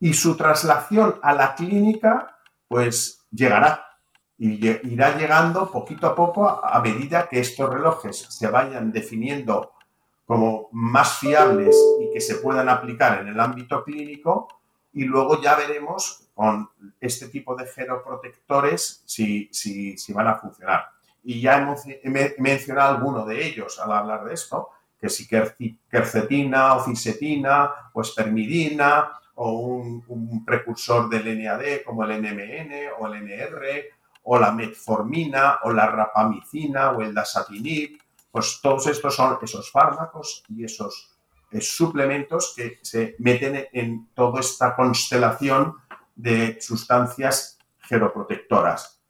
Y 0.00 0.14
su 0.14 0.36
traslación 0.36 1.20
a 1.22 1.32
la 1.34 1.54
clínica, 1.54 2.38
pues 2.66 3.26
llegará. 3.30 3.86
y 4.38 4.66
irá 4.66 5.18
llegando 5.18 5.70
poquito 5.70 6.06
a 6.06 6.14
poco 6.14 6.48
a 6.48 6.80
medida 6.80 7.28
que 7.28 7.40
estos 7.40 7.68
relojes 7.70 8.26
se 8.30 8.48
vayan 8.48 8.90
definiendo 8.90 9.74
como 10.24 10.68
más 10.72 11.18
fiables 11.18 11.76
y 12.00 12.12
que 12.12 12.20
se 12.20 12.36
puedan 12.36 12.68
aplicar 12.68 13.20
en 13.20 13.28
el 13.28 13.40
ámbito 13.40 13.84
clínico 13.84 14.48
y 14.92 15.04
luego 15.04 15.42
ya 15.42 15.56
veremos 15.56 16.28
con 16.34 16.70
este 17.00 17.28
tipo 17.28 17.54
de 17.54 17.66
geroprotectores 17.66 19.02
si, 19.04 19.48
si, 19.52 19.96
si 19.98 20.12
van 20.12 20.28
a 20.28 20.36
funcionar. 20.36 20.86
Y 21.22 21.40
ya 21.40 21.76
he 22.02 22.34
mencionado 22.38 22.96
alguno 22.96 23.26
de 23.26 23.44
ellos 23.44 23.78
al 23.78 23.92
hablar 23.92 24.24
de 24.24 24.34
esto, 24.34 24.70
que 25.00 25.08
si 25.08 25.28
quercetina 25.28 26.74
o 26.74 26.84
fisetina 26.84 27.90
o 27.92 28.00
espermidina 28.00 29.19
o 29.42 29.52
un, 29.52 30.44
precursor 30.44 31.08
del 31.08 31.42
NAD 31.42 31.82
como 31.86 32.04
el 32.04 32.20
NMN 32.20 32.72
o 32.98 33.06
el 33.06 33.22
NR 33.22 33.84
o 34.24 34.38
la 34.38 34.52
metformina 34.52 35.60
o 35.62 35.72
la 35.72 35.86
rapamicina 35.86 36.90
o 36.90 37.00
el 37.00 37.14
dasatinib, 37.14 37.98
pues 38.30 38.60
todos 38.62 38.86
estos 38.88 39.16
son 39.16 39.38
esos 39.40 39.70
fármacos 39.70 40.44
y 40.48 40.64
esos 40.64 41.16
eh, 41.52 41.60
suplementos 41.62 42.52
que 42.54 42.80
se 42.82 43.16
meten 43.18 43.66
en 43.72 44.08
toda 44.12 44.40
esta 44.40 44.76
constelación 44.76 45.74
de 46.14 46.60
sustancias 46.60 47.58
geroprotectoras. 47.78 49.00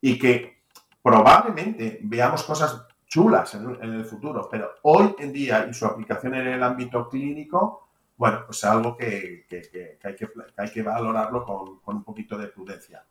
Y 0.00 0.16
que 0.20 0.62
probablemente 1.02 1.98
veamos 2.02 2.44
cosas 2.44 2.86
chulas 3.08 3.54
en, 3.54 3.76
el 3.82 4.04
futuro, 4.04 4.48
pero 4.48 4.70
hoy 4.82 5.16
en 5.18 5.32
día 5.32 5.66
y 5.68 5.74
su 5.74 5.84
aplicación 5.84 6.36
en 6.36 6.46
el 6.46 6.62
ámbito 6.62 7.08
clínico, 7.08 7.89
bueno, 8.20 8.42
pues 8.44 8.58
es 8.58 8.64
algo 8.64 8.98
que, 8.98 9.46
hay, 9.48 10.14
que 10.14 10.28
hay, 10.58 10.70
que 10.70 10.82
valorarlo 10.82 11.42
con, 11.42 11.80
con 11.80 11.96
un 11.96 12.04
poquito 12.04 12.36
de 12.36 12.48
prudencia. 12.48 13.02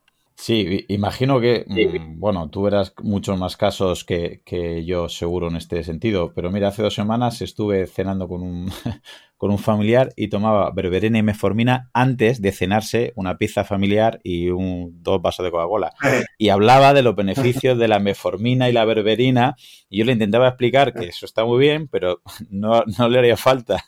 Sí, 0.42 0.86
imagino 0.88 1.42
que, 1.42 1.66
mm, 1.68 2.18
bueno, 2.18 2.50
tú 2.50 2.62
verás 2.62 2.94
muchos 3.04 3.38
más 3.38 3.58
casos 3.58 4.06
que, 4.06 4.42
que, 4.46 4.86
yo 4.86 5.10
seguro 5.10 5.50
en 5.50 5.58
este 5.58 5.84
sentido, 5.84 6.32
pero 6.34 6.50
mira, 6.50 6.70
hace 6.70 6.82
dos 6.82 6.94
semanas 6.96 7.42
estuve 7.42 7.88
cenando 7.88 8.30
con 8.30 8.44
un, 8.44 8.72
con 9.40 9.52
un 9.52 9.58
familiar 9.58 10.12
y 10.18 10.28
tomaba 10.28 10.70
berberina 10.72 11.18
y 11.18 11.24
meformina 11.24 11.90
antes 11.94 12.42
de 12.42 12.52
cenarse 12.52 13.14
una 13.16 13.38
pizza 13.38 13.64
familiar 13.64 14.20
y 14.22 14.50
un, 14.50 15.02
dos 15.02 15.22
vasos 15.22 15.46
de 15.46 15.52
Coca-Cola. 15.52 15.94
Y 16.38 16.50
hablaba 16.50 16.94
de 16.94 17.04
los 17.04 17.16
beneficios 17.16 17.78
de 17.78 17.88
la 17.88 18.00
meformina 18.00 18.68
y 18.68 18.74
la 18.74 18.84
berberina 18.84 19.56
y 19.90 20.00
yo 20.00 20.06
le 20.06 20.12
intentaba 20.12 20.50
explicar 20.50 20.94
que 20.94 21.06
eso 21.06 21.26
está 21.26 21.46
muy 21.46 21.58
bien, 21.58 21.88
pero 21.88 22.22
no, 22.50 22.84
le 23.10 23.18
haría 23.18 23.38
falta 23.38 23.82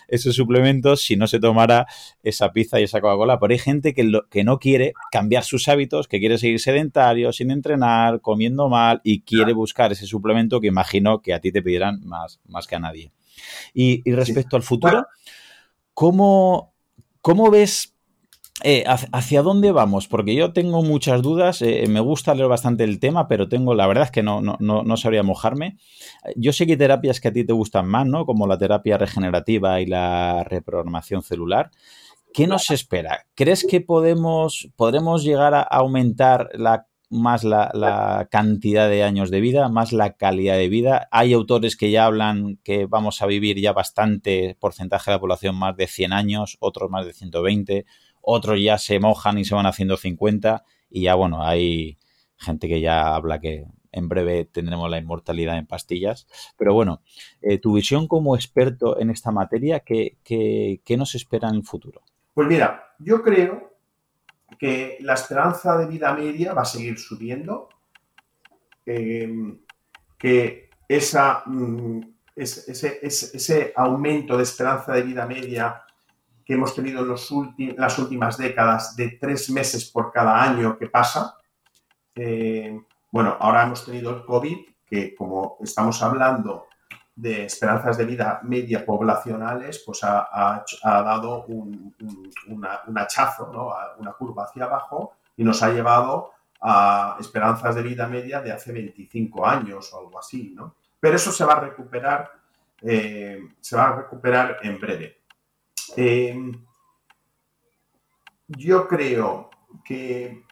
esos 0.09 0.36
suplementos 0.36 1.03
si 1.03 1.16
no 1.16 1.26
se 1.26 1.40
tomara 1.40 1.88
esa 2.22 2.53
pizza 2.53 2.78
y 2.78 2.84
esa 2.84 3.01
Coca-Cola. 3.01 3.40
Pero 3.40 3.53
hay 3.53 3.59
gente 3.59 3.94
que, 3.94 4.09
que 4.30 4.44
no 4.44 4.61
quiere 4.61 4.92
cambiar 5.11 5.36
sus 5.43 5.68
hábitos, 5.68 6.09
que 6.09 6.18
quiere 6.18 6.39
seguir 6.39 6.61
sedentario, 6.61 7.32
sin 7.32 7.51
entrenar, 7.51 8.20
comiendo 8.20 8.68
mal 8.68 9.01
y 9.05 9.22
quiere 9.22 9.53
buscar 9.53 9.93
ese 9.93 10.07
suplemento 10.07 10.61
que 10.61 10.68
imagino 10.68 11.20
que 11.22 11.34
a 11.34 11.41
ti 11.41 11.53
te 11.53 11.62
pedirán 11.62 12.01
más, 12.05 12.41
más 12.47 12.66
que 12.66 12.76
a 12.76 12.80
nadie. 12.80 13.12
Y, 13.74 14.11
respecto 14.11 14.57
al 14.57 14.62
futuro, 14.62 15.07
¿cómo, 15.95 16.72
ves 17.51 17.95
eh, 18.64 18.84
¿Hacia 18.87 19.43
dónde 19.43 19.70
vamos? 19.70 20.09
Porque 20.09 20.34
yo 20.34 20.55
tengo 20.55 20.82
muchas 20.82 21.20
dudas, 21.20 21.61
eh, 21.61 21.84
me 21.89 22.01
gusta 22.01 22.34
leer 22.34 22.49
bastante 22.49 22.84
el 22.84 22.99
tema, 22.99 23.28
pero 23.28 23.51
tengo, 23.51 23.74
la 23.74 23.87
verdad 23.87 24.05
es 24.05 24.11
que 24.11 24.22
no, 24.22 24.41
no, 24.41 24.57
no, 24.59 24.97
sabría 24.97 25.22
mojarme. 25.22 25.76
Yo 26.37 26.55
sé 26.55 26.64
que 26.64 26.72
hay 26.72 26.78
terapias 26.78 27.20
que 27.20 27.28
a 27.28 27.32
ti 27.32 27.45
te 27.45 27.53
gustan 27.53 27.87
más, 27.87 28.07
¿no? 28.07 28.24
Como 28.24 28.47
la 28.47 28.57
terapia 28.57 28.97
regenerativa 28.97 29.80
y 29.82 29.87
la 29.87 30.43
reprogramación 30.45 31.22
celular. 31.22 31.70
¿Qué 32.37 32.47
nos 32.47 32.70
espera? 32.70 33.24
¿Crees 33.34 33.66
que 33.66 33.80
podemos, 33.80 34.68
podremos 34.76 35.24
llegar 35.24 35.55
a 35.55 35.62
aumentar 35.62 36.51
más 37.09 37.45
la, 37.45 38.28
cantidad 38.30 38.91
de 38.91 39.05
años 39.05 39.30
de 39.30 39.41
vida, 39.41 39.70
más 39.70 39.95
la 39.95 40.18
calidad 40.18 40.59
de 40.59 40.68
vida. 40.68 41.09
Hay 41.11 41.32
autores 41.32 41.78
que 41.78 41.91
ya 41.91 42.05
hablan 42.05 42.59
que 42.62 42.84
vamos 42.84 43.22
a 43.22 43.26
vivir 43.26 43.59
ya 43.59 43.72
bastante 43.72 44.55
porcentaje 44.61 45.11
de 45.11 45.14
la 45.14 45.20
población 45.20 45.57
más 45.57 45.78
de 45.78 45.87
100 45.87 46.12
años, 46.12 46.59
otros 46.61 46.91
más 46.91 47.07
de 47.07 47.14
120, 47.14 47.87
otros 48.20 48.61
ya 48.61 48.76
se 48.76 49.01
mojan 49.01 49.39
y 49.39 49.47
se 49.47 49.55
van 49.55 49.64
haciendo 49.64 49.97
50 49.97 50.62
y 50.91 51.05
ya 51.05 51.14
bueno, 51.14 51.43
hay 51.43 51.97
gente 52.37 52.68
que 52.68 52.82
ya 52.82 53.14
habla 53.14 53.41
que 53.41 53.64
en 53.93 54.11
breve 54.11 54.45
tendremos 54.45 54.91
la 54.91 54.99
inmortalidad 54.99 55.57
en 55.57 55.66
pastillas. 55.66 56.26
Pero 56.59 56.74
bueno, 56.74 57.01
eh, 57.41 57.57
tu 57.57 57.72
visión 57.72 58.07
como 58.07 58.37
experto 58.37 59.01
en 59.01 59.09
esta 59.09 59.30
materia, 59.30 59.80
¿qué, 59.80 60.18
qué, 60.22 60.82
qué 60.84 60.99
nos 60.99 61.14
espera 61.14 61.49
en 61.49 61.55
el 61.55 61.64
futuro? 61.64 62.03
Pues 62.37 62.49
mira, 62.49 62.93
yo 62.99 63.22
creo 63.22 63.78
que 64.59 64.99
la 65.01 65.14
esperanza 65.14 65.78
de 65.78 65.87
vida 65.87 66.12
media 66.12 66.53
va 66.53 66.61
a 66.62 66.66
seguir 66.66 66.99
subiendo, 66.99 67.70
eh, 68.84 69.57
que 70.18 70.68
mm, 71.47 72.01
ese, 72.37 73.72
aumento 73.74 74.37
de 74.37 74.43
esperanza 74.43 74.93
de 74.93 75.01
vida 75.01 75.24
media 75.24 75.82
que 76.45 76.53
hemos 76.53 76.74
tenido 76.74 77.01
en 77.01 77.74
las 77.78 77.99
últimas 77.99 78.37
décadas 78.37 78.95
de 78.97 79.16
tres 79.18 79.49
meses 79.49 79.91
por 79.91 80.12
cada 80.12 80.43
año 80.43 80.76
que 80.76 80.89
pasa, 80.89 81.39
eh, 82.14 82.78
bueno, 83.12 83.34
ahora 83.41 83.62
hemos 83.62 83.82
tenido 83.82 84.14
el 84.14 84.26
COVID, 84.26 84.59
que 84.84 85.14
como 85.14 85.57
estamos 85.62 86.03
hablando 86.03 86.66
de 87.16 87.46
esperanzas 87.46 87.96
de 87.96 88.04
vida 88.04 88.40
media 88.42 88.84
poblacionales, 88.84 89.82
pues 89.84 90.00
ha, 90.04 90.62
dado 90.82 91.44
un, 91.46 91.94
hachazo, 92.96 93.50
¿no? 93.52 93.72
una 93.98 94.12
curva 94.12 94.44
hacia 94.44 94.64
abajo 94.64 95.14
y 95.34 95.42
nos 95.42 95.62
ha 95.62 95.70
llevado 95.70 96.32
a 96.60 97.16
esperanzas 97.18 97.74
de 97.74 97.82
vida 97.82 98.06
media 98.06 98.40
de 98.42 98.52
hace 98.52 98.70
25 98.72 99.46
años 99.46 99.92
o 99.92 100.00
algo 100.00 100.18
así, 100.18 100.52
¿no? 100.54 100.76
Pero 101.00 101.16
eso 101.16 101.32
se 101.32 101.44
va 101.44 101.54
a 101.54 101.60
recuperar, 101.60 102.30
eh, 102.82 103.40
se 103.60 103.76
va 103.76 103.88
a 103.88 103.96
recuperar 103.96 104.58
en 104.62 104.80
breve. 104.80 105.20
Eh, 105.96 106.52
yo 108.48 108.86
creo 108.88 109.50
que 109.84 110.44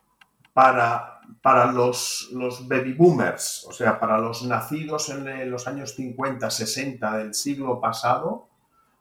para 0.52 1.13
para 1.44 1.70
los, 1.70 2.30
baby 2.66 2.94
boomers, 2.94 3.66
o 3.68 3.72
sea, 3.74 4.00
para 4.00 4.16
los 4.16 4.44
nacidos 4.44 5.10
en 5.10 5.50
los 5.50 5.68
años 5.68 5.94
50, 5.94 6.50
60 6.50 7.18
del 7.18 7.34
siglo 7.34 7.82
pasado, 7.82 8.48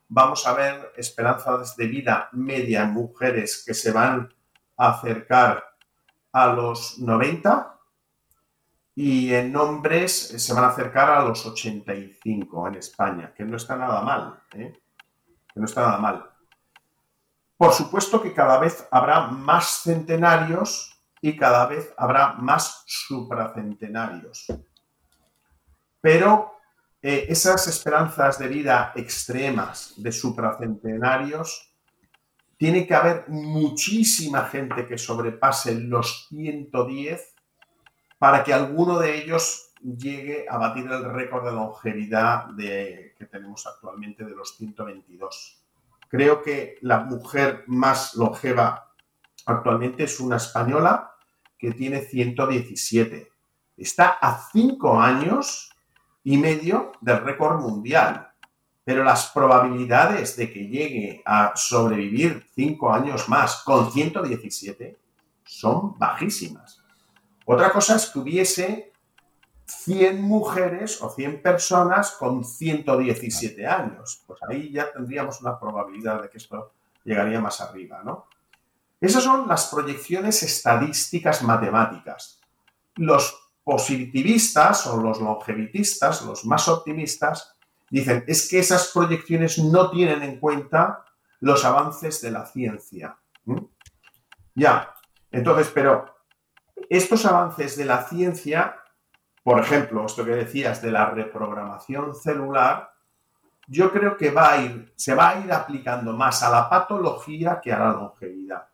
vamos 0.10 0.46
a 0.46 0.52
ver 0.52 0.91
esperanzas 0.98 1.78
de 1.78 1.88
vida 1.88 2.28
media 2.34 2.84
en 2.84 2.91
mujeres 2.91 3.64
que 3.66 3.74
se 3.74 3.94
van 3.94 4.34
a 4.76 4.89
acercar 4.89 5.64
a 6.34 6.48
los 6.48 7.00
90 7.00 7.80
y 8.96 9.34
en 9.34 9.56
hombres 9.56 10.14
se 10.14 10.54
van 10.54 10.66
a 10.66 10.68
acercar 10.68 11.12
a 11.12 11.24
los 11.24 11.46
85 11.46 12.68
en 12.68 12.76
España, 12.76 13.34
que 13.34 13.46
no 13.46 13.56
está 13.56 13.78
nada 13.78 14.02
mal, 14.02 14.38
¿eh? 14.52 14.82
que 15.54 15.60
no 15.62 15.66
está 15.66 15.80
nada 15.80 15.98
mal. 15.98 16.30
Por 17.56 17.72
supuesto 17.72 18.22
que 18.22 18.34
cada 18.34 18.60
vez 18.60 18.86
habrá 18.91 19.28
más 19.28 19.84
centenarios 19.84 20.93
y 21.24 21.38
cada 21.38 21.65
vez 21.67 21.93
habrá 21.95 22.34
más 22.34 22.84
supracentenarios. 22.86 24.45
Pero 26.01 26.51
eh, 27.01 27.28
esas 27.30 27.65
esperanzas 27.67 28.38
de 28.39 28.49
vida 28.49 28.91
extremas 28.93 29.93
de 29.95 30.11
supracentenarios, 30.11 31.74
tiene 32.57 32.86
que 32.86 32.93
haber 32.93 33.30
muchísima 33.30 34.43
gente 34.47 34.86
que 34.86 34.97
sobrepase 34.97 35.76
los 35.76 36.28
110 36.28 37.36
para 38.17 38.43
que 38.43 38.53
alguno 38.53 38.99
de 38.99 39.24
ellos 39.24 39.71
llegue 39.82 40.45
a 40.49 40.57
batir 40.57 40.91
el 40.91 41.05
récord 41.05 41.45
de 41.45 41.53
longevidad 41.53 42.47
que 42.57 43.28
tenemos 43.32 43.65
actualmente 43.65 44.26
de 44.26 44.36
los 44.36 44.57
122. 44.57 45.63
Creo 46.09 46.41
que 46.41 46.80
la 46.82 46.99
mujer 46.99 47.63
más 47.67 48.13
longeva 48.15 48.93
actualmente 49.45 50.03
es 50.03 50.19
una 50.19 50.36
española 50.36 51.12
que 51.64 51.72
tiene 51.72 52.01
117. 52.01 53.32
Está 53.78 54.09
a 54.09 54.49
cinco 54.51 54.99
años 54.99 55.72
y 56.22 56.36
medio 56.36 56.91
del 56.99 57.22
récord 57.22 57.61
mundial. 57.61 58.34
Pero 58.84 59.05
las 59.05 59.28
probabilidades 59.28 60.36
de 60.36 60.51
que 60.51 60.68
llegue 60.68 61.22
a 61.26 61.53
sobrevivir 61.55 62.45
cinco 62.53 62.91
años 62.91 63.30
más 63.30 63.64
con 63.64 63.93
117 63.93 64.97
son 65.45 65.97
bajísimas. 65.97 66.84
Otra 67.45 67.72
cosa 67.72 67.95
es 67.95 68.07
que 68.07 68.20
hubiese 68.20 68.91
100 69.66 70.22
mujeres 70.22 71.01
o 71.01 71.09
100 71.09 71.41
personas 71.41 72.11
con 72.11 72.43
117 72.43 73.66
años. 73.66 74.22
Pues 74.28 74.38
ahí 74.49 74.70
ya 74.70 74.91
tendríamos 74.91 75.39
una 75.39 75.57
probabilidad 75.57 76.24
de 76.24 76.30
que 76.30 76.39
esto 76.39 76.74
llegaría 77.05 77.39
más 77.39 77.61
arriba, 77.61 78.01
¿no? 78.03 78.28
Esas 79.04 79.26
son 79.26 79.49
las 79.49 79.68
proyecciones 79.68 80.43
estadísticas 80.43 81.43
matemáticas. 81.43 82.39
Los 82.95 83.51
positivistas 83.62 84.88
o 84.88 84.95
los 84.95 85.20
longevitistas, 85.20 86.22
los 86.22 86.45
más 86.45 86.70
optimistas, 86.70 87.54
dicen 87.89 88.24
es 88.28 88.47
que 88.47 88.60
esas 88.60 88.91
proyecciones 88.93 89.60
no 89.60 89.91
tienen 89.91 90.24
en 90.24 90.39
cuenta 90.39 91.04
los 91.41 91.66
avances 91.66 92.22
de 92.22 92.32
la 92.32 92.45
ciencia. 92.45 93.18
Ya, 94.56 94.95
entonces, 95.32 95.70
pero 95.74 96.06
estos 96.89 97.26
avances 97.26 97.76
de 97.76 97.84
la 97.84 98.04
ciencia, 98.04 98.78
por 99.43 99.60
ejemplo, 99.60 100.06
esto 100.06 100.24
que 100.24 100.32
decías 100.32 100.82
de 100.82 100.91
la 100.91 101.10
reprogramación 101.10 102.16
celular, 102.16 102.93
yo 103.68 103.91
creo 103.91 104.16
que 104.16 104.32
va 104.32 104.54
a 104.54 104.62
ir, 104.62 104.93
se 104.95 105.14
va 105.14 105.32
a 105.32 105.39
ir 105.41 105.51
aplicando 105.51 106.14
más 106.14 106.41
a 106.41 106.49
la 106.49 106.70
patología 106.70 107.60
que 107.62 107.74
a 107.74 107.80
la 107.80 107.91
longevidad. 107.91 108.72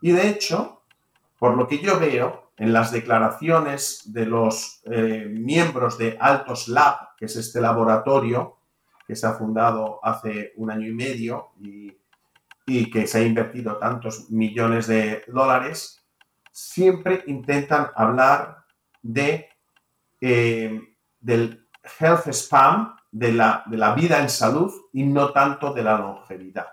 Y 0.00 0.12
de 0.12 0.28
hecho, 0.28 0.82
por 1.38 1.56
lo 1.56 1.66
que 1.66 1.78
yo 1.78 1.98
veo 1.98 2.52
en 2.56 2.72
las 2.72 2.90
declaraciones 2.90 4.02
de 4.12 4.26
los 4.26 4.82
eh, 4.84 5.26
miembros 5.30 5.96
de 5.96 6.16
Altos 6.20 6.68
Lab, 6.68 7.16
que 7.16 7.26
es 7.26 7.36
este 7.36 7.60
laboratorio 7.60 8.56
que 9.06 9.16
se 9.16 9.26
ha 9.26 9.32
fundado 9.32 10.00
hace 10.02 10.52
un 10.56 10.70
año 10.70 10.88
y 10.88 10.92
medio 10.92 11.52
y, 11.60 11.96
que 12.90 13.06
se 13.06 13.18
ha 13.18 13.22
invertido 13.22 13.78
tantos 13.78 14.30
millones 14.30 14.88
de 14.88 15.24
dólares, 15.28 16.04
siempre 16.52 17.24
intentan 17.26 17.88
hablar 17.94 18.64
de, 19.00 19.48
eh, 20.20 20.78
del 21.18 21.66
health 21.98 22.26
spam, 22.26 22.94
de 23.10 23.32
la, 23.32 23.62
de 23.64 23.78
la 23.78 23.94
vida 23.94 24.20
en 24.20 24.28
salud 24.28 24.70
y 24.92 25.04
no 25.04 25.32
tanto 25.32 25.72
de 25.72 25.82
la 25.82 25.96
longevidad. 25.96 26.66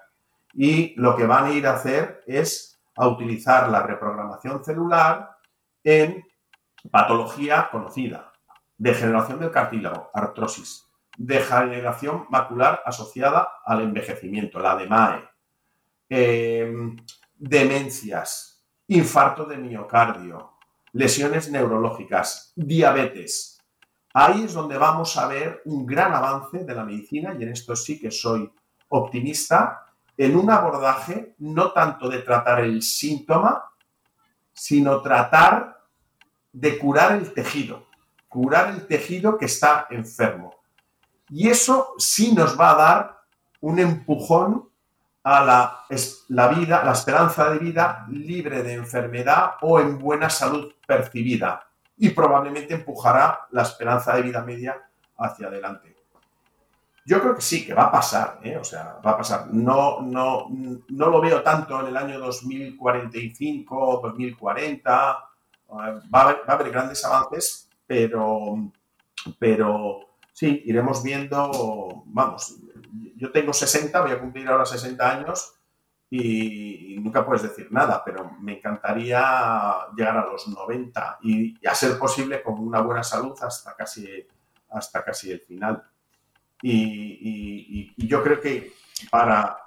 Y 0.54 0.94
lo 1.00 1.16
que 1.16 1.26
van 1.26 1.46
a 1.46 1.52
ir 1.52 1.66
a 1.66 1.76
hacer 1.76 2.24
es 2.28 2.75
a 2.96 3.08
utilizar 3.08 3.70
la 3.70 3.84
reprogramación 3.84 4.64
celular 4.64 5.38
en 5.84 6.26
patología 6.90 7.70
conocida, 7.72 8.32
degeneración 8.78 9.40
del 9.40 9.52
cartílago, 9.52 10.10
artrosis, 10.14 10.86
degeneración 11.18 12.26
macular 12.30 12.82
asociada 12.86 13.48
al 13.66 13.82
envejecimiento, 13.82 14.60
la 14.60 14.76
DMAE, 14.76 15.30
em, 16.10 16.96
demencias, 17.36 18.66
infarto 18.88 19.46
de 19.46 19.58
miocardio, 19.58 20.54
lesiones 20.94 21.50
neurológicas, 21.50 22.54
diabetes, 22.56 23.56
Ahí 24.18 24.46
es 24.46 24.54
donde 24.54 24.78
vamos 24.78 25.18
a 25.18 25.28
ver 25.28 25.62
un 25.66 25.86
gran 25.86 26.14
avance 26.14 26.64
de 26.64 26.74
la 26.74 26.86
medicina 26.86 27.36
y 27.38 27.44
en 27.44 27.50
esto 27.50 27.76
sí 27.76 28.00
que 28.00 28.12
soy 28.12 28.50
optimista, 28.88 29.85
en 30.18 30.36
un 30.36 30.50
abordaje 30.50 31.36
no 31.40 31.72
tanto 31.72 32.10
de 32.10 32.20
tratar 32.20 32.62
el 32.62 32.82
síntoma, 32.82 33.66
sino 34.54 35.02
tratar 35.02 35.82
de 36.54 36.78
curar 36.78 37.14
el 37.14 37.34
tejido, 37.34 37.88
curar 38.30 38.70
el 38.70 38.88
tejido 38.88 39.38
que 39.38 39.46
está 39.46 39.88
enfermo. 39.90 40.56
Y 41.30 41.50
eso 41.50 41.96
sí 41.98 42.34
nos 42.34 42.60
va 42.60 42.72
a 42.72 42.76
dar 42.76 43.18
un 43.62 43.80
empujón 43.80 44.70
a 45.24 45.44
la, 45.44 45.86
la 46.30 46.48
vida, 46.50 46.84
la 46.84 46.92
esperanza 46.92 47.50
de 47.50 47.58
vida 47.58 48.06
libre 48.10 48.62
de 48.62 48.74
enfermedad 48.74 49.54
o 49.62 49.80
en 49.80 49.98
buena 49.98 50.30
salud 50.30 50.74
percibida 50.88 51.68
y 51.98 52.10
probablemente 52.10 52.76
empujará 52.76 53.48
la 53.52 53.64
esperanza 53.64 54.16
de 54.16 54.22
vida 54.22 54.44
media 54.44 54.82
hacia 55.18 55.48
adelante. 55.48 55.95
Yo 57.08 57.22
creo 57.22 57.36
que 57.36 57.42
sí, 57.42 57.64
que 57.64 57.76
va 57.76 57.84
a 57.84 57.92
pasar, 57.92 58.40
¿eh? 58.42 58.58
o 58.58 58.64
sea, 58.64 59.00
va 59.06 59.12
a 59.12 59.18
pasar. 59.18 59.54
No, 59.54 60.02
no, 60.02 60.48
no 60.50 61.10
lo 61.10 61.22
veo 61.22 61.44
tanto 61.44 61.80
en 61.80 61.88
el 61.88 61.98
año 61.98 62.18
2045, 62.18 64.00
2040, 64.02 64.90
va 65.70 66.02
a 66.12 66.52
haber, 66.52 66.72
grandes 66.72 67.06
avances, 67.06 67.70
pero, 67.86 68.72
pero 69.38 70.18
sí, 70.34 70.64
iremos 70.66 71.04
viendo, 71.04 72.04
vamos, 72.08 72.56
yo 73.16 73.32
tengo 73.32 73.54
60, 73.54 74.02
voy 74.02 74.12
a 74.12 74.20
cumplir 74.20 74.48
ahora 74.48 74.66
60 74.66 75.08
años 75.08 75.54
y, 76.10 76.98
nunca 77.02 77.24
puedes 77.24 77.44
decir 77.44 77.68
nada, 77.72 78.02
pero 78.04 78.32
me 78.40 78.58
encantaría 78.58 79.76
llegar 79.96 80.18
a 80.18 80.26
los 80.26 80.48
90 80.48 81.20
y, 81.22 81.68
a 81.68 81.76
ser 81.76 82.00
posible 82.00 82.42
con 82.42 82.60
una 82.60 82.82
buena 82.82 83.04
salud 83.04 83.38
hasta 83.44 83.76
casi, 83.76 84.26
hasta 84.72 85.04
casi 85.04 85.32
el 85.32 85.42
final. 85.42 85.84
Y, 86.68 88.08
yo 88.08 88.24
creo 88.24 88.42
que 88.42 88.74
para, 89.12 89.58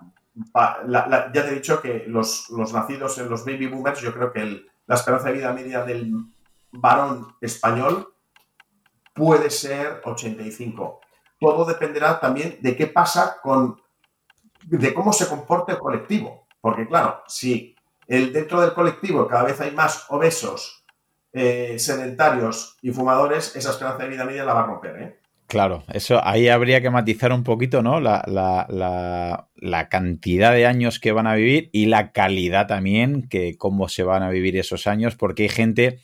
ya 0.92 1.30
te 1.32 1.48
he 1.48 1.54
dicho 1.54 1.80
que 1.80 2.04
los, 2.08 2.50
nacidos 2.72 3.18
en 3.18 3.30
los 3.30 3.44
baby 3.44 3.68
boomers, 3.68 4.00
yo 4.00 4.12
creo 4.12 4.32
que 4.32 4.66
la 4.86 4.94
esperanza 4.94 5.28
de 5.28 5.34
vida 5.34 5.52
media 5.52 5.84
del 5.84 6.12
varón 6.72 7.36
español 7.40 8.14
puede 9.14 9.50
ser 9.50 10.00
85. 10.04 11.00
Todo 11.38 11.64
dependerá 11.64 12.18
también 12.18 12.58
de 12.60 12.76
qué 12.76 12.88
pasa 12.88 13.36
con 13.40 13.80
de 14.64 14.92
cómo 14.92 15.12
se 15.12 15.28
comporta 15.28 15.72
el 15.72 15.78
colectivo. 15.78 16.48
Porque 16.60 16.86
claro, 16.86 17.22
si 17.28 17.76
el, 18.08 18.32
dentro 18.32 18.60
del 18.60 18.74
colectivo 18.74 19.28
cada 19.28 19.44
vez 19.44 19.60
hay 19.60 19.70
más 19.70 20.06
obesos, 20.08 20.84
eh, 21.32 21.78
sedentarios 21.78 22.76
y 22.82 22.90
fumadores, 22.90 23.54
esa 23.54 23.70
esperanza 23.70 24.02
de 24.02 24.08
vida 24.08 24.24
media 24.24 24.44
la 24.44 24.54
va 24.54 24.60
a 24.60 24.66
romper. 24.66 24.96
¿eh? 25.02 25.17
Claro, 25.48 25.82
eso 25.94 26.20
ahí 26.22 26.48
habría 26.48 26.82
que 26.82 26.90
matizar 26.90 27.32
un 27.32 27.42
poquito, 27.42 27.82
¿no? 27.82 28.00
La, 28.00 28.22
la, 28.26 29.88
cantidad 29.88 30.52
de 30.52 30.66
años 30.66 31.00
que 31.00 31.10
van 31.10 31.26
a 31.26 31.36
vivir 31.36 31.70
y 31.72 31.86
la 31.86 32.12
calidad 32.12 32.66
también, 32.66 33.26
que 33.30 33.56
cómo 33.56 33.88
se 33.88 34.02
van 34.02 34.22
a 34.22 34.28
vivir 34.28 34.58
esos 34.58 34.86
años, 34.86 35.16
porque 35.16 35.44
hay 35.44 35.48
gente, 35.48 36.00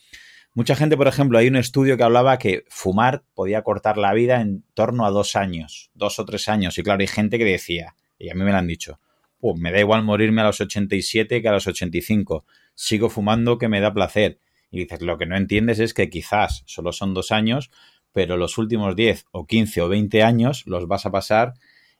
mucha 0.55 0.75
gente, 0.75 0.97
por 0.97 1.07
ejemplo, 1.07 1.37
hay 1.37 1.47
un 1.47 1.57
estudio 1.57 1.95
que 1.95 2.01
hablaba 2.01 2.39
que 2.39 2.63
fumar 2.69 3.23
podía 3.35 3.61
cortar 3.61 3.99
la 3.99 4.15
vida 4.15 4.41
en 4.41 4.63
torno 4.73 5.05
a 5.05 5.11
dos 5.11 5.35
años, 5.35 5.91
dos 5.93 6.17
o 6.17 6.25
tres 6.25 6.47
años, 6.47 6.79
y 6.79 6.81
claro, 6.81 7.01
hay 7.01 7.07
gente 7.07 7.37
que 7.37 7.45
decía, 7.45 7.93
y 8.17 8.31
a 8.31 8.33
mí 8.33 8.43
me 8.43 8.51
lo 8.51 8.57
han 8.57 8.67
dicho. 8.67 8.99
Pues 9.39 9.59
me 9.59 9.71
da 9.71 9.79
igual 9.79 10.01
morirme 10.03 10.41
a 10.41 10.45
los 10.45 10.59
87 10.59 11.43
que 11.43 11.47
a 11.47 11.51
los 11.51 11.67
85. 11.67 12.45
Sigo 12.73 13.09
fumando 13.09 13.59
que 13.59 13.67
me 13.67 13.79
da 13.79 13.93
placer. 13.93 14.39
Y 14.71 14.79
dices, 14.79 15.01
lo 15.01 15.19
que 15.19 15.27
no 15.27 15.37
entiendes 15.37 15.79
es 15.79 15.93
que 15.93 16.09
quizás 16.09 16.63
solo 16.65 16.91
son 16.91 17.13
dos 17.13 17.31
años, 17.31 17.69
pero 18.15 18.37
los 18.37 18.57
últimos 18.57 18.95
10 18.95 19.25
o 19.31 19.45
15 19.45 19.81
o 19.81 19.89
20 19.89 20.23
años 20.23 20.63
los 20.67 20.87
vas 20.87 21.05
a 21.05 21.11
pasar 21.11 21.53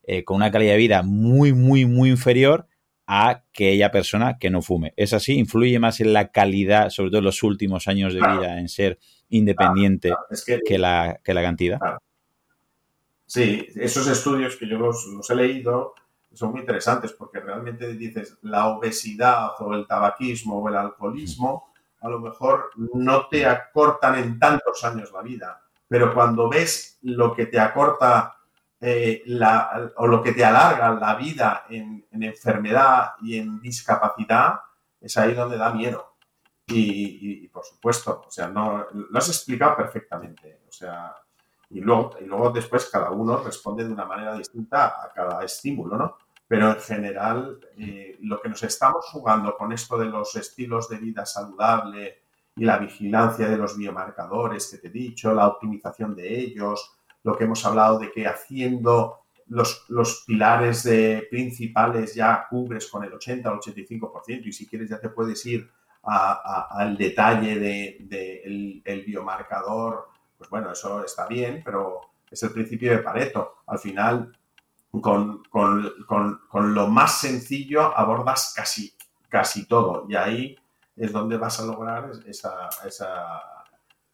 eh, 0.04 0.24
con 0.24 0.38
una 0.38 0.50
calidad 0.50 0.72
de 0.72 0.78
vida 0.78 1.04
muy, 1.04 1.52
muy, 1.52 1.86
muy 1.86 2.10
inferior 2.10 2.68
a 3.06 3.28
aquella 3.30 3.92
persona 3.92 4.38
que 4.40 4.50
no 4.50 4.62
fume. 4.62 4.94
¿Es 4.96 5.12
así? 5.12 5.34
¿Influye 5.34 5.78
más 5.78 6.00
en 6.00 6.14
la 6.14 6.30
calidad, 6.32 6.90
sobre 6.90 7.10
todo 7.10 7.20
en 7.20 7.26
los 7.26 7.44
últimos 7.44 7.90
años 7.90 8.14
de 8.14 8.22
vida, 8.22 8.62
en 8.62 8.70
ser 8.70 8.98
independiente 9.28 10.14
que, 10.66 10.78
la, 10.78 11.20
que 11.22 11.34
la 11.34 11.42
cantidad? 11.42 11.80
Sí, 13.26 13.68
esos 13.76 14.08
estudios 14.08 14.56
que 14.56 14.70
yo 14.70 14.78
los 14.78 15.30
he 15.30 15.36
leído 15.36 15.96
son 16.34 16.52
muy 16.52 16.62
interesantes 16.62 17.12
porque 17.12 17.42
realmente 17.42 17.94
dices 17.94 18.38
la 18.42 18.68
obesidad 18.68 19.50
o 19.60 19.74
el 19.74 19.86
tabaquismo 19.86 20.60
o 20.60 20.70
el 20.70 20.78
alcoholismo 20.78 21.74
a 22.00 22.08
lo 22.08 22.20
mejor 22.20 22.70
no 22.94 23.28
te 23.28 23.46
acortan 23.46 24.16
en 24.16 24.40
tantos 24.40 24.84
años 24.86 25.12
la 25.12 25.22
vida, 25.22 25.65
pero 25.88 26.14
cuando 26.14 26.50
ves 26.50 27.00
lo 27.02 27.34
que 27.34 27.46
te 27.46 27.60
acorta 27.60 28.36
eh, 28.80 29.24
la, 29.26 29.92
o 29.98 30.08
lo 30.08 30.22
que 30.22 30.34
te 30.34 30.44
alarga 30.44 30.94
la 30.94 31.16
vida 31.16 31.66
en, 31.70 32.06
enfermedad 32.12 33.14
y 33.22 33.38
en 33.38 33.60
discapacidad, 33.60 34.60
es 35.00 35.18
ahí 35.18 35.34
donde 35.34 35.58
da 35.58 35.74
miedo. 35.74 36.18
Y, 36.68 37.48
por 37.50 37.64
supuesto, 37.64 38.24
o 38.28 38.32
sea, 38.32 38.48
no, 38.48 38.88
lo 38.92 39.18
has 39.18 39.30
explicado 39.30 39.78
perfectamente. 39.78 40.62
O 40.68 40.72
sea, 40.72 41.16
y 41.70 41.80
luego, 41.80 42.16
y 42.20 42.26
luego 42.26 42.50
después 42.50 42.90
cada 42.92 43.12
uno 43.12 43.38
responde 43.38 43.84
de 43.84 43.94
una 43.94 44.06
manera 44.06 44.36
distinta 44.36 45.04
a 45.04 45.12
cada 45.14 45.44
estímulo, 45.44 45.98
¿no? 45.98 46.18
Pero 46.48 46.70
en 46.70 46.80
general, 46.80 47.60
eh, 47.78 48.18
lo 48.22 48.42
que 48.42 48.50
nos 48.50 48.64
estamos 48.64 49.06
jugando 49.06 49.56
con 49.58 49.72
esto 49.74 49.98
de 49.98 50.06
los 50.06 50.36
estilos 50.36 50.90
de 50.90 50.98
vida 50.98 51.26
saludable 51.26 52.25
y 52.56 52.64
la 52.64 52.78
vigilancia 52.78 53.50
de 53.50 53.58
los 53.58 53.78
biomarcadores 53.78 54.68
que 54.68 54.78
te 54.78 54.88
he 54.88 54.92
dicho, 54.92 55.34
la 55.34 55.48
optimización 55.48 56.16
de 56.16 56.40
ellos, 56.40 56.98
lo 57.24 57.36
que 57.38 57.44
hemos 57.44 57.66
hablado 57.66 58.00
de 58.00 58.12
que 58.12 58.28
haciendo 58.28 59.26
los, 59.48 59.86
los 59.90 60.24
pilares 60.26 60.84
de, 60.84 61.28
principales 61.30 62.16
ya 62.16 62.48
cubres 62.50 62.88
con 62.88 63.04
el 63.04 63.14
80 63.14 63.52
o 63.52 63.60
85% 63.60 64.46
y 64.46 64.54
si 64.54 64.68
quieres 64.68 64.90
ya 64.90 65.00
te 65.00 65.10
puedes 65.10 65.46
ir 65.46 65.70
al 66.04 66.98
detalle 66.98 67.60
del 67.60 68.08
de, 68.08 68.82
el 68.86 69.06
biomarcador, 69.06 70.10
pues 70.38 70.50
bueno, 70.50 70.72
eso 70.72 71.04
está 71.04 71.26
bien, 71.26 71.62
pero 71.66 72.02
es 72.30 72.44
el 72.44 72.52
principio 72.52 72.92
de 72.92 73.00
Pareto. 73.00 73.56
Al 73.66 73.80
final, 73.80 74.38
con, 75.02 75.44
lo 76.76 76.88
más 76.88 77.20
sencillo 77.20 77.98
abordas 77.98 78.54
casi, 78.56 78.94
casi 79.30 79.68
todo 79.68 80.06
y 80.08 80.16
ahí 80.16 80.58
es 80.96 81.12
donde 81.12 81.38
vas 81.38 81.60
a 81.60 81.66
lograr 81.66 82.10
esa, 82.26 82.70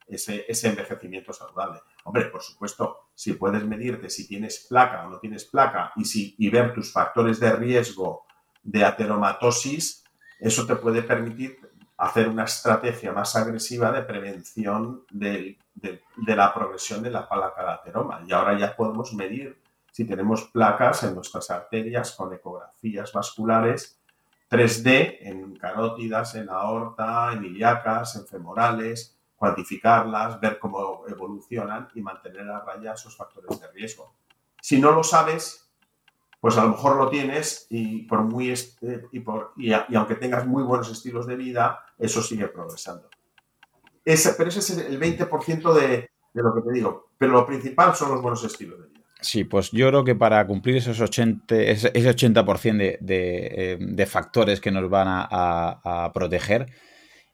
ese, 0.08 0.46
ese, 0.48 0.68
envejecimiento 0.70 1.32
saludable. 1.32 1.82
Hombre, 2.04 2.26
por 2.26 2.42
supuesto, 2.42 3.10
si 3.14 3.34
puedes 3.34 3.64
medirte 3.64 4.10
si 4.10 4.28
tienes 4.28 4.66
placa 4.68 5.06
o 5.06 5.10
no 5.10 5.20
tienes 5.20 5.46
placa 5.46 5.92
y, 5.96 6.06
si, 6.06 6.36
y 6.38 6.50
ver 6.50 6.74
tus 6.74 6.92
factores 6.92 7.40
de 7.40 7.52
riesgo 7.54 8.26
de 8.64 8.84
ateromatosis, 8.84 10.04
eso 10.40 10.66
te 10.66 10.76
puede 10.76 11.04
permitir 11.04 11.58
hacer 11.98 12.28
una 12.28 12.46
estrategia 12.46 13.12
más 13.12 13.36
agresiva 13.36 13.92
de 13.92 14.02
prevención 14.02 15.06
de, 15.12 15.60
de 15.76 16.36
la 16.36 16.52
progresión 16.52 17.04
de 17.04 17.12
la 17.12 17.30
placa 17.30 17.64
de 17.64 17.72
ateroma. 17.72 18.24
Y 18.26 18.34
ahora 18.34 18.58
ya 18.58 18.76
podemos 18.76 19.14
medir 19.14 19.62
si 19.92 20.06
tenemos 20.06 20.46
placas 20.46 21.04
en 21.04 21.14
nuestras 21.14 21.52
arterias 21.52 22.14
con 22.14 22.34
ecografías 22.34 23.12
vasculares 23.14 24.01
3D 24.52 25.20
en 25.22 25.56
carótidas, 25.56 26.36
en 26.36 26.50
aorta, 26.50 27.32
en 27.32 27.46
ilíacas, 27.46 28.18
en 28.18 28.28
femorales, 28.28 29.18
cuantificarlas, 29.38 30.42
ver 30.42 30.60
cómo 30.60 31.06
evolucionan 31.08 31.88
y 31.96 32.02
mantener 32.02 32.50
a 32.50 32.60
raya 32.60 32.94
esos 32.94 33.16
factores 33.16 33.62
de 33.62 33.72
riesgo. 33.72 34.14
Si 34.62 34.80
no 34.80 34.92
lo 34.92 35.04
sabes, 35.04 35.72
pues 36.42 36.58
a 36.58 36.64
lo 36.64 36.72
mejor 36.72 36.98
lo 36.98 37.10
tienes 37.10 37.66
y 37.70 38.04
por 38.04 38.24
muy 38.24 38.54
y, 39.12 39.20
por, 39.22 39.54
y, 39.56 39.74
aunque 39.74 40.16
tengas 40.16 40.46
muy 40.46 40.64
buenos 40.64 40.92
estilos 40.92 41.26
de 41.28 41.38
vida, 41.38 41.86
eso 41.98 42.22
sigue 42.22 42.48
progresando. 42.50 43.10
Ese, 44.04 44.34
pero 44.34 44.50
ese 44.50 44.60
es 44.60 44.70
el 44.78 45.00
20% 45.00 45.74
de, 45.74 46.10
de 46.34 46.44
lo 46.44 46.54
que 46.54 46.62
te 46.62 46.74
digo. 46.74 47.12
Pero 47.18 47.32
lo 47.32 47.46
principal 47.46 47.96
son 47.96 48.12
los 48.12 48.22
buenos 48.22 48.44
estilos 48.44 48.82
de 48.82 48.88
vida. 48.88 49.01
Sí, 49.24 49.44
pues 49.44 49.70
yo 49.72 49.88
creo 49.90 50.04
que 50.04 50.16
para 50.16 50.46
cumplir 50.48 50.78
esos 50.78 51.00
80, 51.00 51.56
ese 51.56 51.92
80% 51.94 52.78
de, 52.78 52.98
de, 53.02 53.74
eh, 53.74 53.78
de, 53.80 54.06
factores 54.08 54.60
que 54.60 54.72
nos 54.72 54.90
van 54.90 55.08
a, 55.10 56.12
proteger 56.12 56.66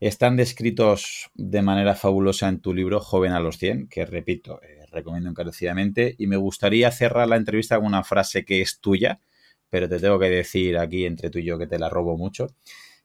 están 0.02 0.36
descritos 0.36 1.32
de 1.34 1.62
manera 1.62 1.96
fabulosa 1.96 2.50
en 2.50 2.60
tu 2.60 2.74
libro 2.74 3.00
Joven 3.00 3.32
a 3.32 3.40
los 3.40 3.58
100, 3.58 3.88
que 3.88 4.06
repito, 4.06 4.62
eh, 4.64 4.86
recomiendo 4.92 5.30
encarecidamente. 5.30 6.14
Y 6.18 6.28
me 6.28 6.36
gustaría 6.36 6.92
cerrar 6.92 7.30
la 7.30 7.38
entrevista 7.38 7.78
con 7.78 7.86
una 7.86 8.04
frase 8.04 8.44
que 8.44 8.62
es 8.62 8.82
tuya, 8.82 9.22
pero 9.70 9.88
te 9.88 10.00
tengo 10.00 10.20
que 10.20 10.30
decir 10.30 10.78
aquí 10.78 11.06
entre 11.06 11.30
tú 11.30 11.40
y 11.40 11.46
yo 11.46 11.58
que 11.58 11.68
te 11.68 11.80
la 11.80 11.90
robo 11.90 12.18
mucho, 12.18 12.48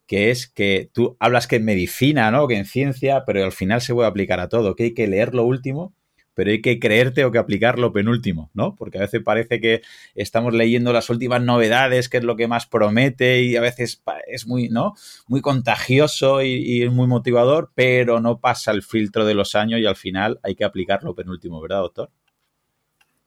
que 0.06 0.30
es 0.30 0.48
que 0.48 0.90
tú 0.92 1.16
hablas 1.20 1.46
que 1.46 1.56
en 1.56 1.64
medicina, 1.64 2.30
¿no? 2.32 2.48
Que 2.48 2.56
en 2.56 2.66
ciencia, 2.66 3.24
pero 3.26 3.44
al 3.44 3.52
final 3.52 3.80
se 3.80 3.94
puede 3.94 4.09
aplicar 4.09 4.40
a 4.40 4.48
todo, 4.48 4.74
que 4.74 4.84
hay 4.84 4.94
que 4.94 5.06
leer 5.06 5.34
lo 5.34 5.44
último 5.44 5.94
pero 6.34 6.50
hay 6.50 6.62
que 6.62 6.78
creerte 6.78 7.24
o 7.24 7.30
que 7.30 7.38
aplicar 7.38 7.78
lo 7.78 7.92
penúltimo, 7.92 8.50
¿no? 8.54 8.74
Porque 8.76 8.98
a 8.98 9.02
veces 9.02 9.22
parece 9.22 9.60
que 9.60 9.82
estamos 10.14 10.54
leyendo 10.54 10.92
las 10.92 11.10
últimas 11.10 11.42
novedades, 11.42 12.09
que 12.09 12.18
es 12.18 12.24
lo 12.24 12.36
que 12.36 12.48
más 12.48 12.66
promete 12.66 13.42
y 13.42 13.56
a 13.56 13.60
veces 13.60 14.02
es 14.26 14.46
muy, 14.46 14.68
¿no? 14.68 14.94
Muy 15.26 15.40
contagioso 15.40 16.42
y, 16.42 16.88
muy 16.90 17.06
motivador, 17.06 17.70
pero 17.74 18.20
no 18.20 18.38
pasa 18.38 18.70
el 18.70 18.82
filtro 18.82 19.24
de 19.24 19.34
los 19.34 19.54
años 19.54 19.80
y 19.80 19.86
al 19.86 19.96
final 19.96 20.40
hay 20.42 20.54
que 20.54 20.64
aplicar 20.64 21.02
lo 21.04 21.14
penúltimo, 21.14 21.60
¿verdad, 21.60 21.80
doctor? 21.80 22.10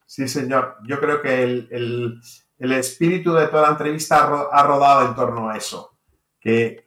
Sí, 0.04 0.28
señor. 0.28 0.76
Yo 0.86 1.00
creo 1.00 1.20
que 1.20 1.42
el, 1.42 2.20
espíritu 2.58 3.34
de 3.34 3.48
toda 3.48 3.62
la 3.62 3.70
entrevista 3.70 4.48
ha 4.52 4.62
rodado 4.62 5.08
en 5.08 5.14
torno 5.14 5.50
a 5.50 5.56
eso 5.56 5.95
que 6.46 6.84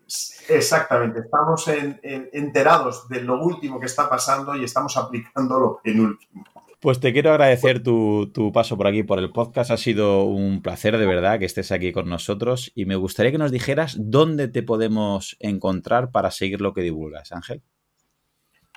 exactamente 0.48 1.20
estamos 1.20 1.66
enterados 1.68 3.10
de 3.10 3.22
lo 3.22 3.44
último 3.44 3.78
que 3.78 3.88
está 3.88 4.10
pasando 4.10 4.56
y 4.56 4.64
estamos 4.64 4.96
aplicando 4.96 5.60
lo 5.60 5.82
penúltimo. 5.84 6.46
Pues 6.80 7.02
te 7.02 7.12
quiero 7.12 7.32
agradecer 7.32 7.84
tu, 7.84 8.52
paso 8.54 8.78
por 8.78 8.88
aquí, 8.88 9.04
por 9.04 9.20
el 9.20 9.34
podcast. 9.34 9.70
Ha 9.72 9.76
sido 9.76 10.24
un 10.24 10.62
placer 10.62 10.98
de 10.98 11.06
verdad 11.06 11.40
que 11.40 11.46
estés 11.46 11.74
aquí 11.74 11.92
con 11.92 12.08
nosotros 12.08 12.72
y 12.74 12.86
me 12.86 12.96
gustaría 12.96 13.34
que 13.34 13.38
nos 13.38 13.52
dijeras 13.52 13.98
dónde 14.00 14.48
te 14.48 14.64
podemos 14.64 15.36
encontrar 15.42 16.10
para 16.12 16.32
seguir 16.32 16.62
lo 16.62 16.74
que 16.74 16.82
divulgas, 16.82 17.34
Ángel. 17.34 17.62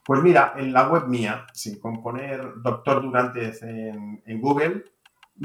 Pues 0.04 0.20
mira, 0.20 0.54
en 0.56 0.72
la 0.72 0.88
web 0.88 1.06
mía, 1.06 1.46
sin 1.52 1.78
con 1.78 2.02
poner 2.02 2.54
Doctor 2.56 3.02
Durantes 3.02 3.62
en, 3.62 4.40
Google, 4.40 4.82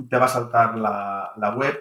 te 0.10 0.18
va 0.18 0.26
a 0.26 0.30
saltar 0.30 0.80
la, 0.80 1.32
la 1.38 1.56
web 1.56 1.80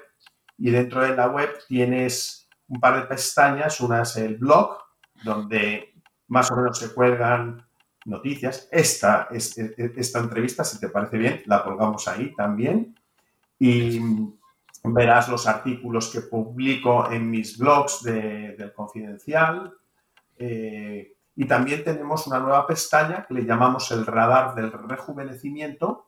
y 0.58 0.68
dentro 0.68 1.00
de 1.00 1.16
la 1.16 1.28
web 1.28 1.48
tienes 1.68 2.45
un 2.68 2.80
par 2.80 3.00
de 3.00 3.06
pestañas. 3.06 3.80
Una 3.80 4.02
es 4.02 4.16
el 4.16 4.36
blog, 4.36 4.78
donde 5.24 5.94
más 6.28 6.50
o 6.50 6.56
menos 6.56 6.78
se 6.78 6.92
cuelgan 6.92 7.66
noticias. 8.04 8.68
Esta, 8.70 9.28
es, 9.30 9.56
e, 9.58 9.74
e, 9.76 9.92
esta 9.96 10.20
entrevista, 10.20 10.64
si 10.64 10.78
te 10.78 10.88
parece 10.88 11.18
bien, 11.18 11.42
la 11.46 11.62
colgamos 11.62 12.08
ahí 12.08 12.34
también. 12.34 12.94
Y 13.58 14.00
verás 14.84 15.28
los 15.28 15.46
artículos 15.46 16.10
que 16.10 16.20
publico 16.20 17.10
en 17.10 17.30
mis 17.30 17.58
blogs 17.58 18.02
del 18.02 18.72
Confidencial. 18.74 19.74
Eh, 20.38 21.14
y 21.34 21.46
también 21.46 21.84
tenemos 21.84 22.26
una 22.26 22.38
nueva 22.38 22.66
pestaña 22.66 23.26
que 23.26 23.34
le 23.34 23.44
llamamos 23.44 23.90
el 23.90 24.06
radar 24.06 24.54
del 24.54 24.72
rejuvenecimiento, 24.72 26.04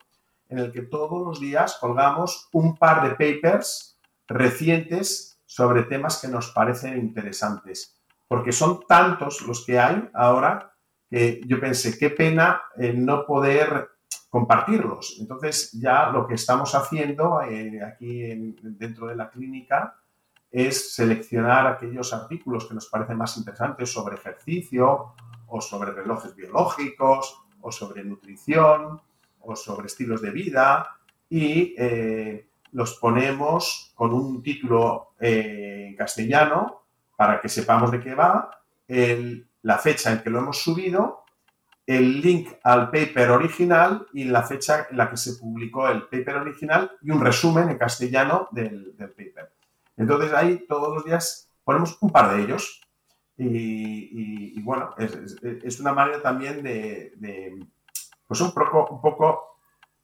en 0.47 0.59
el 0.59 0.71
que 0.71 0.81
todos 0.81 1.25
los 1.25 1.39
días 1.39 1.77
colgamos 1.79 2.49
un 2.51 2.75
par 2.75 3.03
de 3.03 3.11
papers 3.11 3.99
recientes 4.27 5.28
sobre 5.59 5.83
temas 5.83 6.21
que 6.21 6.29
nos 6.29 6.51
parecen 6.51 6.97
interesantes, 6.97 7.99
porque 8.29 8.53
son 8.53 8.79
tantos 8.87 9.41
los 9.41 9.65
que 9.65 9.77
hay 9.77 10.09
ahora 10.13 10.73
que 11.09 11.41
yo 11.45 11.59
pensé, 11.59 11.99
qué 11.99 12.11
pena 12.11 12.61
eh, 12.77 12.93
no 12.93 13.25
poder 13.25 13.89
compartirlos. 14.29 15.17
Entonces 15.19 15.73
ya 15.73 16.11
lo 16.11 16.25
que 16.25 16.35
estamos 16.35 16.75
haciendo 16.75 17.41
eh, 17.41 17.83
aquí 17.83 18.55
dentro 18.61 19.07
de 19.07 19.17
la 19.17 19.29
clínica 19.29 19.95
es 20.49 20.93
seleccionar 20.95 21.67
aquellos 21.67 22.13
artículos 22.13 22.65
que 22.65 22.75
nos 22.75 22.87
parecen 22.87 23.17
más 23.17 23.35
interesantes 23.35 23.91
sobre 23.91 24.15
ejercicio 24.15 25.13
o 25.47 25.59
sobre 25.59 25.91
relojes 25.91 26.33
biológicos 26.37 27.43
o 27.59 27.69
sobre 27.69 28.05
nutrición 28.05 29.01
o 29.41 29.57
sobre 29.57 29.87
estilos 29.87 30.21
de 30.21 30.31
vida 30.31 30.95
y 31.29 31.75
eh, 31.77 32.48
los 32.71 32.95
ponemos 32.95 33.91
con 33.95 34.13
un 34.13 34.41
título 34.41 35.13
eh, 35.19 35.87
en 35.89 35.95
castellano 35.95 36.83
para 37.15 37.41
que 37.41 37.49
sepamos 37.49 37.91
de 37.91 37.99
qué 37.99 38.15
va, 38.15 38.49
la 39.61 39.77
fecha 39.77 40.11
en 40.11 40.23
que 40.23 40.29
lo 40.29 40.39
hemos 40.39 40.61
subido, 40.61 41.25
el 41.89 42.21
link 42.21 42.49
al 42.63 42.91
paper 42.91 43.31
original 43.31 44.05
y 44.13 44.25
la 44.25 44.43
fecha 44.43 44.85
en 44.91 44.97
la 44.97 45.09
que 45.09 45.17
se 45.17 45.33
publicó 45.33 45.87
el 45.87 46.03
paper 46.03 46.35
original 46.35 46.91
y 47.01 47.09
un 47.09 47.19
resumen 47.19 47.67
en 47.67 47.79
castellano 47.79 48.47
del, 48.51 48.93
paper. 48.95 49.51
Entonces 49.97 50.31
ahí 50.33 50.67
todos 50.67 50.93
los 50.93 51.03
días 51.03 51.49
ponemos 51.63 51.97
un 52.01 52.11
par 52.11 52.35
de 52.35 52.43
ellos 52.43 52.81
y, 53.37 54.61
bueno, 54.61 54.91
es, 54.99 55.79
una 55.79 55.93
manera 55.93 56.21
también 56.21 56.61
de, 56.61 57.57
pues 58.27 58.39
un 58.41 58.53
poco, 58.53 58.87
un 58.91 59.01
poco 59.01 59.48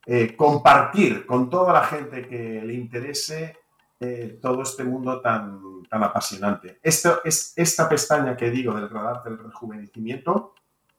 eh, 0.05 0.35
compartir 0.35 1.25
con 1.25 1.49
toda 1.49 1.73
la 1.73 1.83
gente 1.83 2.27
que 2.27 2.61
le 2.63 2.73
interese 2.73 3.57
eh, 3.99 4.39
todo 4.41 4.61
este 4.61 4.83
mundo 4.83 5.21
tan, 5.21 5.83
tan 5.89 6.03
apasionante. 6.03 6.79
Esto 6.83 7.21
es, 7.23 7.53
esta 7.55 7.89
pestaña 7.89 8.35
que 8.35 8.51
digo 8.51 8.73
del 8.73 8.89
radar 8.89 9.23
del 9.23 9.39
rejuvenecimiento 9.39 10.53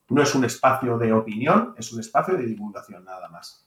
no 0.09 0.23
es 0.23 0.35
un 0.35 0.45
espacio 0.45 0.99
de 0.99 1.13
opinión, 1.13 1.75
es 1.77 1.93
un 1.93 2.01
espacio 2.01 2.37
de 2.37 2.47
divulgación 2.47 3.05
nada 3.05 3.29
más. 3.29 3.65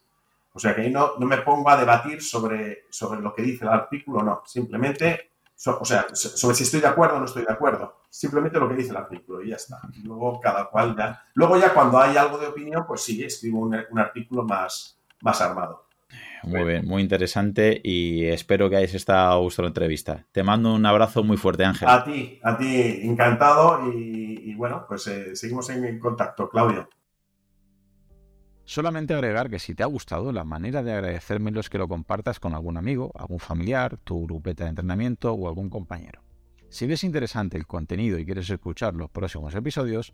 O 0.51 0.59
sea 0.59 0.75
que 0.75 0.81
ahí 0.81 0.91
no, 0.91 1.13
no 1.17 1.25
me 1.25 1.37
pongo 1.37 1.69
a 1.69 1.77
debatir 1.77 2.21
sobre, 2.21 2.85
sobre 2.89 3.21
lo 3.21 3.33
que 3.33 3.43
dice 3.43 3.65
el 3.65 3.71
artículo, 3.71 4.23
no, 4.23 4.41
simplemente, 4.45 5.31
o 5.65 5.85
sea, 5.85 6.07
sobre 6.13 6.55
si 6.55 6.63
estoy 6.63 6.81
de 6.81 6.87
acuerdo 6.87 7.17
o 7.17 7.19
no 7.19 7.25
estoy 7.25 7.45
de 7.45 7.53
acuerdo, 7.53 8.01
simplemente 8.09 8.59
lo 8.59 8.67
que 8.67 8.75
dice 8.75 8.89
el 8.89 8.97
artículo 8.97 9.41
y 9.41 9.49
ya 9.49 9.57
está. 9.57 9.79
Luego 10.03 10.39
cada 10.39 10.65
cual 10.69 10.97
ya, 10.97 11.23
luego 11.33 11.57
ya 11.57 11.73
cuando 11.73 11.99
hay 11.99 12.17
algo 12.17 12.37
de 12.37 12.47
opinión, 12.47 12.83
pues 12.87 13.01
sí, 13.01 13.23
escribo 13.23 13.59
un 13.59 13.99
artículo 13.99 14.43
más, 14.43 14.98
más 15.21 15.41
armado. 15.41 15.89
Muy 16.43 16.63
bien, 16.63 16.87
muy 16.87 17.01
interesante 17.01 17.81
y 17.83 18.25
espero 18.25 18.69
que 18.69 18.77
hayáis 18.77 18.95
estado 18.95 19.45
a 19.45 19.61
la 19.61 19.67
entrevista. 19.67 20.25
Te 20.31 20.43
mando 20.43 20.73
un 20.73 20.85
abrazo 20.85 21.23
muy 21.23 21.37
fuerte, 21.37 21.65
Ángel. 21.65 21.89
A 21.89 22.03
ti, 22.03 22.39
a 22.43 22.57
ti, 22.57 23.01
encantado 23.03 23.91
y, 23.91 24.53
bueno, 24.55 24.85
pues 24.87 25.07
eh, 25.07 25.35
seguimos 25.35 25.69
en, 25.69 25.99
contacto, 25.99 26.49
Claudio. 26.49 26.89
Solamente 28.63 29.13
agregar 29.13 29.49
que 29.49 29.59
si 29.59 29.73
te 29.73 29.83
ha 29.83 29.87
gustado, 29.87 30.31
la 30.31 30.43
manera 30.43 30.83
de 30.83 30.93
agradecérmelo 30.93 31.59
es 31.59 31.69
que 31.69 31.79
lo 31.79 31.87
compartas 31.87 32.39
con 32.39 32.53
algún 32.53 32.77
amigo, 32.77 33.11
algún 33.15 33.39
familiar, 33.39 33.97
tu 33.97 34.25
grupeta 34.25 34.63
de 34.63 34.69
entrenamiento 34.69 35.33
o 35.33 35.47
algún 35.47 35.69
compañero. 35.69 36.21
Si 36.69 36.85
ves 36.85 37.03
interesante 37.03 37.57
el 37.57 37.65
contenido 37.65 38.19
y 38.19 38.25
quieres 38.25 38.49
escuchar 38.49 38.93
los 38.93 39.09
próximos 39.09 39.55
episodios, 39.55 40.13